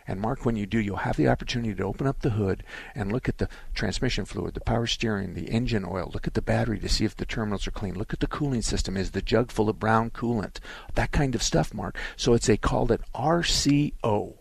And 0.09 0.21
Mark, 0.21 0.47
when 0.47 0.57
you 0.57 0.65
do, 0.65 0.81
you'll 0.81 0.97
have 0.97 1.19
the 1.19 1.29
opportunity 1.29 1.75
to 1.75 1.85
open 1.85 2.07
up 2.07 2.21
the 2.21 2.31
hood 2.31 2.65
and 2.95 3.13
look 3.13 3.29
at 3.29 3.37
the 3.37 3.49
transmission 3.75 4.25
fluid, 4.25 4.55
the 4.55 4.61
power 4.61 4.87
steering, 4.87 5.35
the 5.35 5.51
engine 5.51 5.85
oil. 5.85 6.11
Look 6.13 6.27
at 6.27 6.33
the 6.33 6.41
battery 6.43 6.79
to 6.81 6.89
see 6.89 7.05
if 7.05 7.15
the 7.15 7.27
terminals 7.27 7.67
are 7.67 7.73
clean. 7.73 7.95
Look 7.95 8.15
at 8.15 8.21
the 8.21 8.27
cooling 8.27 8.63
system. 8.63 8.97
Is 8.97 9.11
the 9.11 9.21
jug 9.21 9.53
full 9.53 9.69
of 9.69 9.79
brown 9.79 10.11
coolant? 10.11 10.61
That 10.95 11.13
kind 11.13 11.35
of 11.35 11.43
stuff, 11.43 11.75
Mark. 11.75 11.97
So 12.17 12.33
it's 12.33 12.49
a 12.49 12.57
called 12.57 12.91
an 12.91 13.01
RCO. 13.15 14.35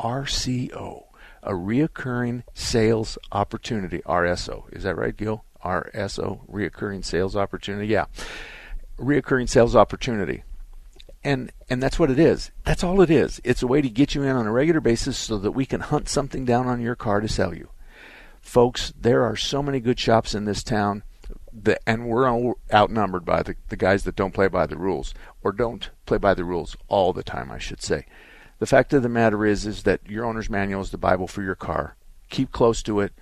RCO, 0.00 1.04
a 1.44 1.52
reoccurring 1.52 2.42
sales 2.52 3.16
opportunity. 3.30 4.00
RSO. 4.00 4.64
Is 4.74 4.82
that 4.82 4.96
right, 4.96 5.16
Gil? 5.16 5.44
RSO, 5.64 6.50
reoccurring 6.50 7.04
sales 7.04 7.36
opportunity. 7.36 7.86
Yeah. 7.86 8.06
Reoccurring 8.98 9.48
sales 9.48 9.76
opportunity. 9.76 10.42
And 11.24 11.52
and 11.70 11.82
that's 11.82 11.98
what 11.98 12.10
it 12.10 12.18
is. 12.18 12.50
That's 12.64 12.82
all 12.82 13.00
it 13.00 13.10
is. 13.10 13.40
It's 13.44 13.62
a 13.62 13.66
way 13.66 13.80
to 13.80 13.88
get 13.88 14.14
you 14.14 14.22
in 14.22 14.34
on 14.34 14.46
a 14.46 14.52
regular 14.52 14.80
basis 14.80 15.16
so 15.16 15.38
that 15.38 15.52
we 15.52 15.66
can 15.66 15.80
hunt 15.80 16.08
something 16.08 16.44
down 16.44 16.66
on 16.66 16.80
your 16.80 16.96
car 16.96 17.20
to 17.20 17.28
sell 17.28 17.54
you. 17.54 17.68
Folks, 18.40 18.92
there 19.00 19.22
are 19.22 19.36
so 19.36 19.62
many 19.62 19.78
good 19.78 20.00
shops 20.00 20.34
in 20.34 20.44
this 20.44 20.64
town 20.64 21.04
that, 21.52 21.80
and 21.86 22.06
we're 22.06 22.54
outnumbered 22.72 23.24
by 23.24 23.42
the, 23.42 23.54
the 23.68 23.76
guys 23.76 24.02
that 24.02 24.16
don't 24.16 24.34
play 24.34 24.48
by 24.48 24.66
the 24.66 24.76
rules 24.76 25.14
or 25.42 25.52
don't 25.52 25.90
play 26.06 26.18
by 26.18 26.34
the 26.34 26.44
rules 26.44 26.76
all 26.88 27.12
the 27.12 27.22
time, 27.22 27.52
I 27.52 27.58
should 27.58 27.82
say. 27.82 28.06
The 28.58 28.66
fact 28.66 28.92
of 28.92 29.02
the 29.02 29.08
matter 29.08 29.44
is, 29.46 29.66
is 29.66 29.84
that 29.84 30.00
your 30.08 30.24
owner's 30.24 30.50
manual 30.50 30.82
is 30.82 30.90
the 30.90 30.98
Bible 30.98 31.26
for 31.26 31.42
your 31.42 31.54
car. 31.54 31.96
Keep 32.30 32.52
close 32.52 32.82
to 32.84 33.00
it. 33.00 33.12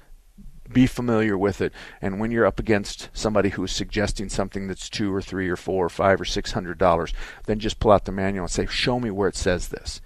Be 0.73 0.87
familiar 0.87 1.37
with 1.37 1.61
it. 1.61 1.73
And 2.01 2.21
when 2.21 2.31
you're 2.31 2.47
up 2.47 2.61
against 2.61 3.09
somebody 3.13 3.51
who 3.51 3.65
is 3.65 3.73
suggesting 3.73 4.29
something 4.29 4.69
that's 4.69 4.89
two 4.89 5.13
or 5.13 5.21
three 5.21 5.49
or 5.49 5.57
four 5.57 5.87
or 5.87 5.91
five 5.91 6.21
or 6.21 6.25
six 6.25 6.53
hundred 6.53 6.79
dollars, 6.79 7.13
then 7.47 7.59
just 7.59 7.81
pull 7.81 7.93
out 7.93 8.05
the 8.05 8.13
manual 8.13 8.45
and 8.45 8.51
say, 8.51 8.67
"Show 8.67 9.01
me 9.01 9.11
where 9.11 9.29
it 9.29 9.37
says 9.37 9.69
this." 9.69 10.01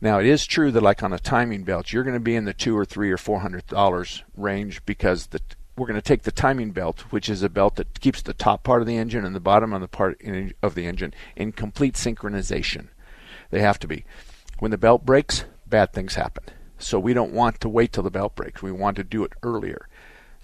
Now 0.00 0.18
it 0.18 0.26
is 0.26 0.46
true 0.46 0.70
that, 0.72 0.82
like 0.82 1.02
on 1.02 1.12
a 1.12 1.18
timing 1.18 1.64
belt, 1.64 1.92
you're 1.92 2.04
going 2.04 2.14
to 2.14 2.20
be 2.20 2.36
in 2.36 2.44
the 2.44 2.52
two 2.52 2.76
or 2.76 2.84
three 2.84 3.10
or 3.10 3.16
four 3.16 3.40
hundred 3.40 3.66
dollars 3.66 4.22
range 4.36 4.84
because 4.84 5.28
the 5.28 5.40
we're 5.76 5.86
going 5.86 6.00
to 6.00 6.02
take 6.02 6.22
the 6.22 6.30
timing 6.30 6.70
belt, 6.70 7.00
which 7.10 7.28
is 7.28 7.42
a 7.42 7.48
belt 7.48 7.76
that 7.76 8.00
keeps 8.00 8.22
the 8.22 8.34
top 8.34 8.62
part 8.62 8.80
of 8.80 8.86
the 8.86 8.96
engine 8.96 9.24
and 9.24 9.34
the 9.34 9.40
bottom 9.40 9.72
of 9.72 9.80
the 9.80 9.88
part 9.88 10.20
in, 10.20 10.54
of 10.62 10.74
the 10.74 10.86
engine 10.86 11.12
in 11.34 11.52
complete 11.52 11.94
synchronization. 11.94 12.88
They 13.50 13.60
have 13.60 13.78
to 13.80 13.88
be. 13.88 14.04
When 14.58 14.70
the 14.70 14.78
belt 14.78 15.04
breaks, 15.04 15.44
bad 15.66 15.92
things 15.92 16.14
happen. 16.14 16.44
So 16.78 16.98
we 16.98 17.14
don't 17.14 17.32
want 17.32 17.60
to 17.60 17.68
wait 17.68 17.92
till 17.92 18.02
the 18.02 18.10
belt 18.10 18.36
breaks. 18.36 18.62
We 18.62 18.72
want 18.72 18.96
to 18.96 19.04
do 19.04 19.24
it 19.24 19.32
earlier. 19.42 19.88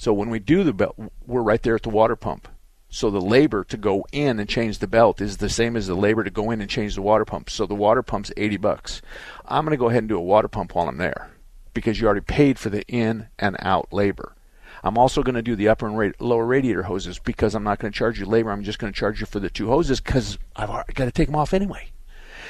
So 0.01 0.15
when 0.15 0.31
we 0.31 0.39
do 0.39 0.65
the 0.65 0.73
belt, 0.73 0.97
we're 1.27 1.43
right 1.43 1.63
there 1.63 1.75
at 1.75 1.83
the 1.83 1.91
water 1.91 2.17
pump. 2.17 2.49
So 2.89 3.11
the 3.11 3.21
labor 3.21 3.65
to 3.65 3.77
go 3.77 4.07
in 4.13 4.41
and 4.41 4.49
change 4.49 4.79
the 4.79 4.87
belt 4.87 5.21
is 5.21 5.37
the 5.37 5.51
same 5.51 5.77
as 5.77 5.89
the 5.89 5.95
labor 5.95 6.25
to 6.25 6.31
go 6.31 6.51
in 6.51 6.63
and 6.63 6.71
change 6.71 6.95
the 6.95 7.03
water 7.03 7.27
pump. 7.27 7.51
So 7.51 7.67
the 7.67 7.75
water 7.75 8.03
pump's 8.03 8.33
80 8.35 8.57
bucks. 8.57 9.03
I'm 9.45 9.67
going 9.67 9.73
to 9.73 9.77
go 9.77 9.91
ahead 9.91 10.05
and 10.05 10.09
do 10.09 10.17
a 10.17 10.23
water 10.23 10.49
pump 10.49 10.75
while 10.75 10.89
I'm 10.89 10.97
there 10.97 11.29
because 11.75 12.01
you 12.01 12.07
already 12.07 12.23
paid 12.23 12.59
for 12.59 12.71
the 12.71 12.83
in 12.89 13.29
and 13.39 13.57
out 13.59 13.93
labor. 13.93 14.35
I'm 14.83 14.97
also 14.97 15.23
going 15.23 15.35
to 15.35 15.43
do 15.43 15.55
the 15.55 15.69
upper 15.69 15.87
and 15.87 16.15
lower 16.19 16.47
radiator 16.47 16.85
hoses 16.85 17.19
because 17.19 17.55
I'm 17.55 17.65
not 17.65 17.79
going 17.79 17.93
to 17.93 17.99
charge 17.99 18.19
you 18.19 18.25
labor. 18.25 18.53
I'm 18.53 18.65
just 18.65 18.79
going 18.79 18.95
to 18.95 18.99
charge 18.99 19.21
you 19.21 19.27
for 19.27 19.39
the 19.39 19.51
two 19.51 19.69
hoses 19.69 20.01
because 20.01 20.39
I've 20.57 20.71
got 20.95 21.05
to 21.05 21.13
take 21.13 21.29
them 21.29 21.37
off 21.37 21.53
anyway. 21.53 21.91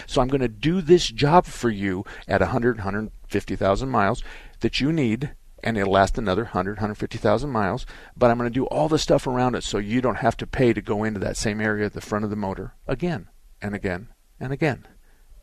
So 0.06 0.22
I'm 0.22 0.28
going 0.28 0.40
to 0.40 0.46
do 0.46 0.80
this 0.80 1.08
job 1.08 1.46
for 1.46 1.68
you 1.68 2.04
at 2.28 2.40
100, 2.42 2.76
150,000 2.76 3.88
miles 3.88 4.22
that 4.60 4.80
you 4.80 4.92
need, 4.92 5.32
and 5.62 5.76
it'll 5.76 5.92
last 5.92 6.18
another 6.18 6.44
100, 6.44 6.76
150,000 6.76 7.50
miles. 7.50 7.86
But 8.16 8.30
I'm 8.30 8.38
going 8.38 8.50
to 8.50 8.54
do 8.54 8.66
all 8.66 8.88
the 8.88 8.98
stuff 8.98 9.26
around 9.26 9.54
it 9.54 9.64
so 9.64 9.78
you 9.78 10.00
don't 10.00 10.16
have 10.16 10.36
to 10.38 10.46
pay 10.46 10.72
to 10.72 10.82
go 10.82 11.04
into 11.04 11.20
that 11.20 11.36
same 11.36 11.60
area 11.60 11.86
at 11.86 11.92
the 11.92 12.00
front 12.00 12.24
of 12.24 12.30
the 12.30 12.36
motor 12.36 12.74
again 12.86 13.28
and 13.62 13.74
again 13.74 14.08
and 14.38 14.52
again. 14.52 14.86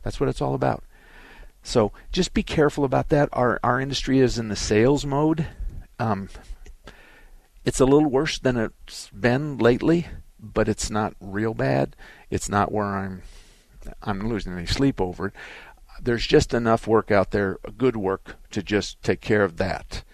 That's 0.02 0.20
what 0.20 0.28
it's 0.28 0.40
all 0.40 0.54
about. 0.54 0.84
So 1.62 1.92
just 2.12 2.34
be 2.34 2.42
careful 2.42 2.84
about 2.84 3.08
that. 3.10 3.28
Our 3.32 3.60
our 3.62 3.80
industry 3.80 4.20
is 4.20 4.38
in 4.38 4.48
the 4.48 4.56
sales 4.56 5.04
mode. 5.04 5.46
Um, 5.98 6.28
it's 7.64 7.80
a 7.80 7.84
little 7.84 8.08
worse 8.08 8.38
than 8.38 8.56
it's 8.56 9.10
been 9.10 9.58
lately, 9.58 10.06
but 10.38 10.68
it's 10.68 10.90
not 10.90 11.14
real 11.20 11.54
bad. 11.54 11.96
It's 12.30 12.48
not 12.48 12.72
where 12.72 12.86
I'm 12.86 13.22
I'm 14.02 14.28
losing 14.28 14.52
any 14.52 14.66
sleep 14.66 15.00
over 15.00 15.28
it. 15.28 15.34
There's 16.00 16.26
just 16.26 16.54
enough 16.54 16.86
work 16.86 17.10
out 17.10 17.32
there, 17.32 17.58
good 17.76 17.96
work, 17.96 18.36
to 18.52 18.62
just 18.62 19.02
take 19.02 19.20
care 19.20 19.42
of 19.42 19.56
that. 19.56 20.04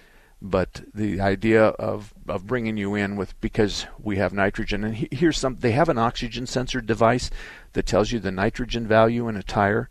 But 0.46 0.82
the 0.92 1.22
idea 1.22 1.68
of, 1.68 2.12
of 2.28 2.46
bringing 2.46 2.76
you 2.76 2.94
in 2.94 3.16
with 3.16 3.40
because 3.40 3.86
we 3.98 4.18
have 4.18 4.34
nitrogen, 4.34 4.84
and 4.84 5.08
here's 5.10 5.38
some, 5.38 5.56
they 5.56 5.70
have 5.70 5.88
an 5.88 5.96
oxygen 5.96 6.46
sensor 6.46 6.82
device 6.82 7.30
that 7.72 7.86
tells 7.86 8.12
you 8.12 8.20
the 8.20 8.30
nitrogen 8.30 8.86
value 8.86 9.26
in 9.26 9.38
a 9.38 9.42
tire. 9.42 9.88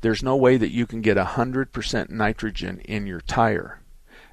There's 0.00 0.22
no 0.22 0.34
way 0.34 0.56
that 0.56 0.70
you 0.70 0.86
can 0.86 1.02
get 1.02 1.18
100% 1.18 2.08
nitrogen 2.08 2.80
in 2.86 3.06
your 3.06 3.20
tire 3.20 3.80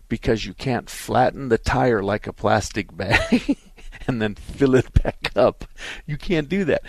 because 0.08 0.46
you 0.46 0.54
can't 0.54 0.90
flatten 0.90 1.50
the 1.50 1.58
tire 1.58 2.02
like 2.02 2.26
a 2.26 2.32
plastic 2.32 2.96
bag 2.96 3.58
and 4.08 4.22
then 4.22 4.36
fill 4.36 4.76
it 4.76 4.94
back 5.04 5.34
up. 5.36 5.66
You 6.06 6.16
can't 6.16 6.48
do 6.48 6.64
that. 6.64 6.84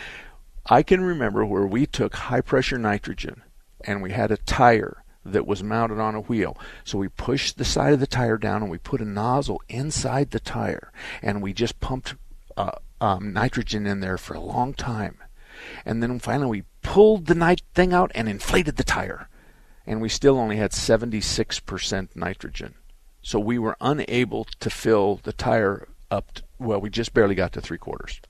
I 0.65 0.85
can 0.85 1.01
remember 1.01 1.45
where 1.45 1.67
we 1.67 1.87
took 1.87 2.15
high 2.15 2.43
pressure 2.43 2.79
nitrogen 2.79 3.43
and 3.81 4.01
we 4.01 4.13
had 4.13 4.31
a 4.31 4.37
tire 4.37 5.03
that 5.25 5.47
was 5.47 5.63
mounted 5.63 5.99
on 5.99 6.15
a 6.15 6.21
wheel. 6.21 6.57
So 6.85 6.99
we 6.99 7.09
pushed 7.09 7.59
the 7.59 7.65
side 7.65 7.93
of 7.93 8.01
the 8.01 8.07
tire 8.07 8.39
down 8.39 8.63
and 8.63 8.71
we 8.71 8.79
put 8.79 9.01
a 9.01 9.05
nozzle 9.05 9.63
inside 9.69 10.31
the 10.31 10.41
tire 10.41 10.93
and 11.23 11.43
we 11.43 11.53
just 11.53 11.81
pumped 11.81 12.15
uh, 12.57 12.73
um, 13.01 13.33
nitrogen 13.33 13.87
in 13.87 14.01
there 14.01 14.19
for 14.19 14.35
a 14.35 14.41
long 14.41 14.75
time. 14.75 15.19
And 15.85 16.03
then 16.03 16.19
finally 16.19 16.61
we 16.61 16.65
pulled 16.83 17.27
the 17.27 17.35
nit- 17.35 17.63
thing 17.75 17.93
out 17.93 18.11
and 18.15 18.29
inflated 18.29 18.77
the 18.77 18.85
tire. 18.85 19.29
And 19.87 20.01
we 20.01 20.09
still 20.09 20.39
only 20.39 20.57
had 20.57 20.73
76% 20.73 22.09
nitrogen. 22.15 22.75
So 23.23 23.39
we 23.39 23.59
were 23.59 23.77
unable 23.81 24.45
to 24.61 24.71
fill 24.71 25.21
the 25.23 25.33
tire 25.33 25.89
up. 26.11 26.33
To, 26.35 26.43
well, 26.59 26.81
we 26.81 26.91
just 26.91 27.15
barely 27.15 27.35
got 27.35 27.53
to 27.55 27.61
three 27.61 27.79
quarters. 27.79 28.21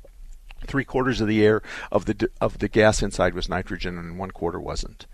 Three 0.67 0.85
quarters 0.85 1.21
of 1.21 1.29
the 1.29 1.45
air 1.45 1.63
of 1.93 2.07
the 2.07 2.31
of 2.41 2.59
the 2.59 2.69
gas 2.69 3.03
inside 3.03 3.35
was 3.35 3.49
nitrogen, 3.49 3.97
and 3.97 4.19
one 4.19 4.33
quarter 4.33 4.59
wasn't. 4.59 5.07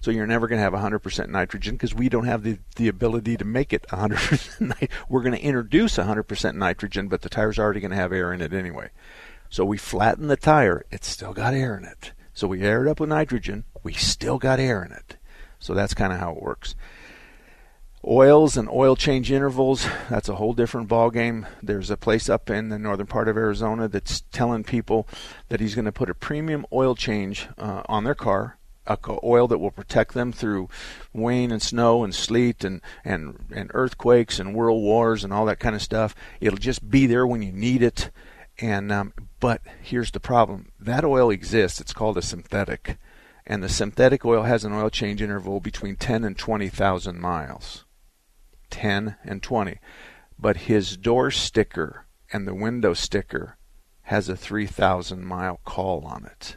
So 0.00 0.10
you're 0.10 0.26
never 0.26 0.48
going 0.48 0.58
to 0.58 0.62
have 0.62 0.72
100% 0.72 1.28
nitrogen 1.28 1.74
because 1.74 1.94
we 1.94 2.08
don't 2.08 2.24
have 2.24 2.42
the, 2.42 2.58
the 2.76 2.88
ability 2.88 3.36
to 3.36 3.44
make 3.44 3.72
it 3.72 3.86
100%. 3.88 4.88
We're 5.08 5.22
going 5.22 5.36
to 5.36 5.42
introduce 5.42 5.96
100% 5.98 6.54
nitrogen, 6.54 7.08
but 7.08 7.22
the 7.22 7.28
tire's 7.28 7.58
already 7.58 7.80
going 7.80 7.90
to 7.90 7.96
have 7.96 8.12
air 8.12 8.32
in 8.32 8.40
it 8.40 8.54
anyway. 8.54 8.90
So 9.50 9.64
we 9.64 9.78
flatten 9.78 10.28
the 10.28 10.36
tire, 10.36 10.86
it's 10.90 11.08
still 11.08 11.34
got 11.34 11.54
air 11.54 11.76
in 11.76 11.84
it. 11.84 12.12
So 12.32 12.46
we 12.46 12.62
air 12.62 12.86
it 12.86 12.90
up 12.90 13.00
with 13.00 13.08
nitrogen, 13.10 13.64
we 13.82 13.92
still 13.92 14.38
got 14.38 14.60
air 14.60 14.82
in 14.84 14.92
it. 14.92 15.16
So 15.58 15.74
that's 15.74 15.92
kind 15.92 16.12
of 16.12 16.20
how 16.20 16.32
it 16.32 16.42
works. 16.42 16.74
Oils 18.06 18.56
and 18.56 18.66
oil 18.70 18.96
change 18.96 19.30
intervals, 19.30 19.86
that's 20.08 20.30
a 20.30 20.36
whole 20.36 20.54
different 20.54 20.88
ballgame. 20.88 21.46
There's 21.62 21.90
a 21.90 21.98
place 21.98 22.30
up 22.30 22.48
in 22.48 22.70
the 22.70 22.78
northern 22.78 23.08
part 23.08 23.28
of 23.28 23.36
Arizona 23.36 23.88
that's 23.88 24.22
telling 24.32 24.64
people 24.64 25.06
that 25.50 25.60
he's 25.60 25.74
going 25.74 25.84
to 25.84 25.92
put 25.92 26.08
a 26.08 26.14
premium 26.14 26.64
oil 26.72 26.94
change 26.94 27.48
uh, 27.58 27.82
on 27.86 28.04
their 28.04 28.14
car, 28.14 28.56
oil 29.22 29.46
that 29.48 29.58
will 29.58 29.70
protect 29.70 30.14
them 30.14 30.32
through 30.32 30.68
rain 31.14 31.50
and 31.50 31.62
snow 31.62 32.02
and 32.04 32.14
sleet 32.14 32.64
and, 32.64 32.80
and, 33.04 33.44
and 33.54 33.70
earthquakes 33.74 34.38
and 34.38 34.54
world 34.54 34.82
wars 34.82 35.24
and 35.24 35.32
all 35.32 35.46
that 35.46 35.60
kind 35.60 35.74
of 35.74 35.82
stuff. 35.82 36.14
It'll 36.40 36.58
just 36.58 36.90
be 36.90 37.06
there 37.06 37.26
when 37.26 37.42
you 37.42 37.52
need 37.52 37.82
it. 37.82 38.10
And 38.60 38.92
um, 38.92 39.14
but 39.38 39.62
here's 39.80 40.10
the 40.10 40.20
problem: 40.20 40.70
that 40.78 41.04
oil 41.04 41.30
exists. 41.30 41.80
It's 41.80 41.94
called 41.94 42.18
a 42.18 42.22
synthetic, 42.22 42.98
and 43.46 43.62
the 43.62 43.70
synthetic 43.70 44.24
oil 44.24 44.42
has 44.42 44.64
an 44.64 44.72
oil 44.72 44.90
change 44.90 45.22
interval 45.22 45.60
between 45.60 45.96
10 45.96 46.24
and 46.24 46.36
20,000 46.36 47.18
miles. 47.18 47.84
10 48.68 49.16
and 49.24 49.42
20. 49.42 49.78
But 50.38 50.56
his 50.58 50.96
door 50.96 51.30
sticker 51.30 52.06
and 52.32 52.46
the 52.46 52.54
window 52.54 52.94
sticker 52.94 53.56
has 54.04 54.28
a 54.28 54.36
3,000 54.36 55.24
mile 55.24 55.60
call 55.64 56.04
on 56.04 56.24
it. 56.24 56.56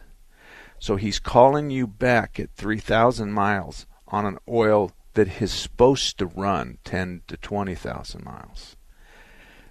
So 0.83 0.97
he's 0.97 1.17
calling 1.17 1.69
you 1.69 1.87
back 1.87 2.41
at 2.41 2.53
3,000 2.57 3.31
miles 3.31 3.85
on 4.09 4.25
an 4.25 4.37
oil 4.49 4.91
that 5.13 5.41
is 5.41 5.53
supposed 5.53 6.17
to 6.17 6.25
run 6.25 6.77
10 6.83 7.21
to 7.29 7.37
20,000 7.37 8.25
miles. 8.25 8.75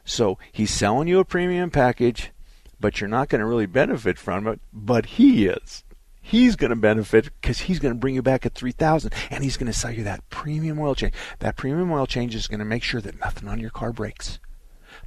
So 0.06 0.38
he's 0.50 0.70
selling 0.70 1.08
you 1.08 1.18
a 1.18 1.26
premium 1.26 1.70
package, 1.70 2.30
but 2.80 2.98
you're 2.98 3.08
not 3.08 3.28
going 3.28 3.40
to 3.40 3.46
really 3.46 3.66
benefit 3.66 4.18
from 4.18 4.46
it, 4.46 4.58
but 4.72 5.04
he 5.04 5.44
is 5.44 5.84
he's 6.22 6.56
going 6.56 6.70
to 6.70 6.76
benefit 6.76 7.24
because 7.42 7.60
he's 7.60 7.78
going 7.78 7.92
to 7.92 8.00
bring 8.00 8.14
you 8.14 8.22
back 8.22 8.46
at 8.46 8.54
3000 8.54 9.12
and 9.28 9.44
he's 9.44 9.58
going 9.58 9.70
to 9.70 9.78
sell 9.78 9.90
you 9.90 10.04
that 10.04 10.26
premium 10.30 10.78
oil 10.78 10.94
change. 10.94 11.12
That 11.40 11.56
premium 11.56 11.92
oil 11.92 12.06
change 12.06 12.34
is 12.34 12.46
going 12.46 12.60
to 12.60 12.64
make 12.64 12.82
sure 12.82 13.02
that 13.02 13.20
nothing 13.20 13.50
on 13.50 13.60
your 13.60 13.68
car 13.68 13.92
breaks. 13.92 14.38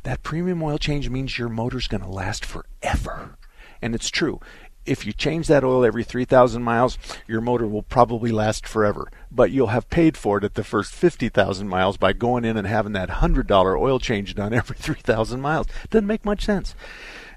That 0.03 0.21
premium 0.21 0.61
oil 0.61 0.77
change 0.77 1.09
means 1.09 1.39
your 1.39 1.49
motor's 1.49 1.87
going 1.87 2.03
to 2.03 2.09
last 2.09 2.45
forever. 2.45 3.37
And 3.81 3.93
it's 3.93 4.09
true. 4.09 4.39
If 4.85 5.05
you 5.05 5.13
change 5.13 5.47
that 5.47 5.63
oil 5.63 5.83
every 5.83 6.03
3,000 6.03 6.61
miles, 6.61 6.97
your 7.27 7.41
motor 7.41 7.65
will 7.65 7.81
probably 7.81 8.31
last 8.31 8.67
forever. 8.67 9.09
But 9.31 9.51
you'll 9.51 9.67
have 9.67 9.89
paid 9.89 10.15
for 10.15 10.37
it 10.37 10.43
at 10.43 10.53
the 10.53 10.63
first 10.63 10.93
50,000 10.93 11.67
miles 11.67 11.97
by 11.97 12.13
going 12.13 12.45
in 12.45 12.55
and 12.55 12.67
having 12.67 12.93
that 12.93 13.09
$100 13.09 13.79
oil 13.79 13.99
change 13.99 14.35
done 14.35 14.53
every 14.53 14.75
3,000 14.75 15.41
miles. 15.41 15.67
Doesn't 15.89 16.07
make 16.07 16.23
much 16.23 16.45
sense. 16.45 16.75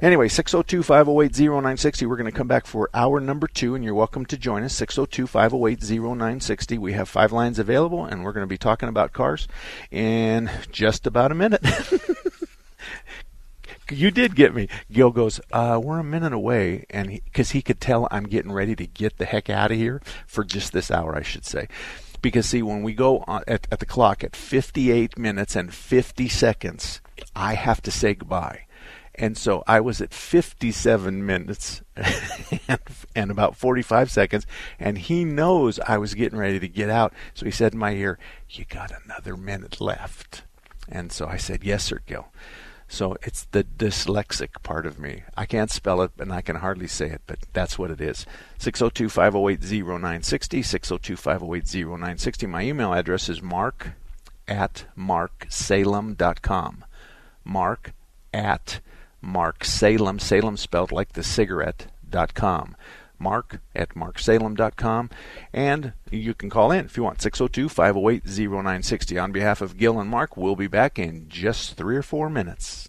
Anyway, 0.00 0.28
602 0.28 0.82
508 0.84 1.40
0960. 1.40 2.06
We're 2.06 2.16
going 2.16 2.30
to 2.30 2.36
come 2.36 2.46
back 2.46 2.66
for 2.66 2.88
hour 2.94 3.18
number 3.18 3.48
two, 3.48 3.74
and 3.74 3.82
you're 3.82 3.94
welcome 3.94 4.24
to 4.26 4.36
join 4.36 4.62
us. 4.62 4.74
602 4.74 5.26
508 5.26 5.82
0960. 5.82 6.78
We 6.78 6.92
have 6.92 7.08
five 7.08 7.32
lines 7.32 7.58
available, 7.58 8.04
and 8.04 8.22
we're 8.22 8.32
going 8.32 8.44
to 8.44 8.46
be 8.46 8.58
talking 8.58 8.88
about 8.88 9.12
cars 9.12 9.48
in 9.90 10.50
just 10.70 11.06
about 11.06 11.32
a 11.32 11.34
minute. 11.34 11.64
you 13.90 14.10
did 14.10 14.34
get 14.34 14.54
me. 14.54 14.68
Gil 14.90 15.10
goes, 15.10 15.40
uh, 15.52 15.80
we're 15.82 15.98
a 15.98 16.04
minute 16.04 16.32
away, 16.32 16.84
and 16.90 17.20
because 17.24 17.50
he, 17.50 17.58
he, 17.58 17.62
could 17.62 17.80
tell 17.80 18.08
I'm 18.10 18.24
getting 18.24 18.52
ready 18.52 18.76
to 18.76 18.86
get 18.86 19.18
the 19.18 19.24
heck 19.24 19.50
out 19.50 19.70
of 19.70 19.76
here 19.76 20.00
for 20.26 20.44
just 20.44 20.72
this 20.72 20.90
hour, 20.90 21.16
I 21.16 21.22
should 21.22 21.44
say. 21.44 21.68
Because 22.20 22.46
see, 22.46 22.62
when 22.62 22.82
we 22.82 22.94
go 22.94 23.24
at, 23.28 23.66
at 23.70 23.78
the 23.78 23.86
clock 23.86 24.24
at 24.24 24.34
58 24.34 25.18
minutes 25.18 25.54
and 25.54 25.72
50 25.72 26.28
seconds, 26.28 27.00
I 27.34 27.54
have 27.54 27.80
to 27.82 27.90
say 27.90 28.14
goodbye. 28.14 28.64
And 29.14 29.36
so 29.36 29.64
I 29.66 29.80
was 29.80 30.00
at 30.00 30.14
57 30.14 31.26
minutes 31.26 31.82
and, 32.68 32.78
and, 33.16 33.30
about 33.32 33.56
45 33.56 34.12
seconds, 34.12 34.46
and 34.78 34.96
he 34.96 35.24
knows 35.24 35.80
I 35.80 35.98
was 35.98 36.14
getting 36.14 36.38
ready 36.38 36.60
to 36.60 36.68
get 36.68 36.88
out. 36.88 37.12
So 37.34 37.44
he 37.44 37.50
said 37.50 37.72
in 37.72 37.80
my 37.80 37.92
ear, 37.92 38.18
You 38.48 38.64
got 38.64 38.92
another 39.04 39.36
minute 39.36 39.80
left. 39.80 40.44
And 40.88 41.10
so 41.10 41.26
I 41.26 41.36
said, 41.36 41.64
Yes, 41.64 41.84
sir, 41.84 42.00
Gil. 42.06 42.28
So 42.88 43.16
it's 43.22 43.44
the 43.52 43.64
dyslexic 43.64 44.62
part 44.62 44.86
of 44.86 44.98
me. 44.98 45.22
I 45.36 45.44
can't 45.44 45.70
spell 45.70 46.00
it 46.00 46.10
and 46.18 46.32
I 46.32 46.40
can 46.40 46.56
hardly 46.56 46.86
say 46.86 47.10
it, 47.10 47.20
but 47.26 47.38
that's 47.52 47.78
what 47.78 47.90
it 47.90 48.00
is. 48.00 48.24
602 48.58 49.10
508 49.10 49.60
0960. 49.60 50.62
602 50.62 51.16
508 51.16 51.86
0960. 51.86 52.46
My 52.46 52.62
email 52.62 52.94
address 52.94 53.28
is 53.28 53.42
mark 53.42 53.90
at 54.48 54.86
marksalem.com. 54.96 56.84
Mark 57.44 57.92
at 58.32 58.80
marksalem, 59.22 60.20
Salem 60.20 60.56
spelled 60.56 60.92
like 60.92 61.12
the 61.12 61.22
cigarette, 61.22 61.86
dot 62.08 62.34
com 62.34 62.74
mark 63.18 63.60
at 63.74 63.90
marksalem.com. 63.90 65.10
And 65.52 65.92
you 66.10 66.34
can 66.34 66.50
call 66.50 66.70
in 66.70 66.86
if 66.86 66.96
you 66.96 67.02
want, 67.02 67.22
602 67.22 67.68
508 67.68 68.24
0960. 68.26 69.18
On 69.18 69.32
behalf 69.32 69.60
of 69.60 69.76
Gil 69.76 70.00
and 70.00 70.10
Mark, 70.10 70.36
we'll 70.36 70.56
be 70.56 70.66
back 70.66 70.98
in 70.98 71.28
just 71.28 71.76
three 71.76 71.96
or 71.96 72.02
four 72.02 72.30
minutes. 72.30 72.88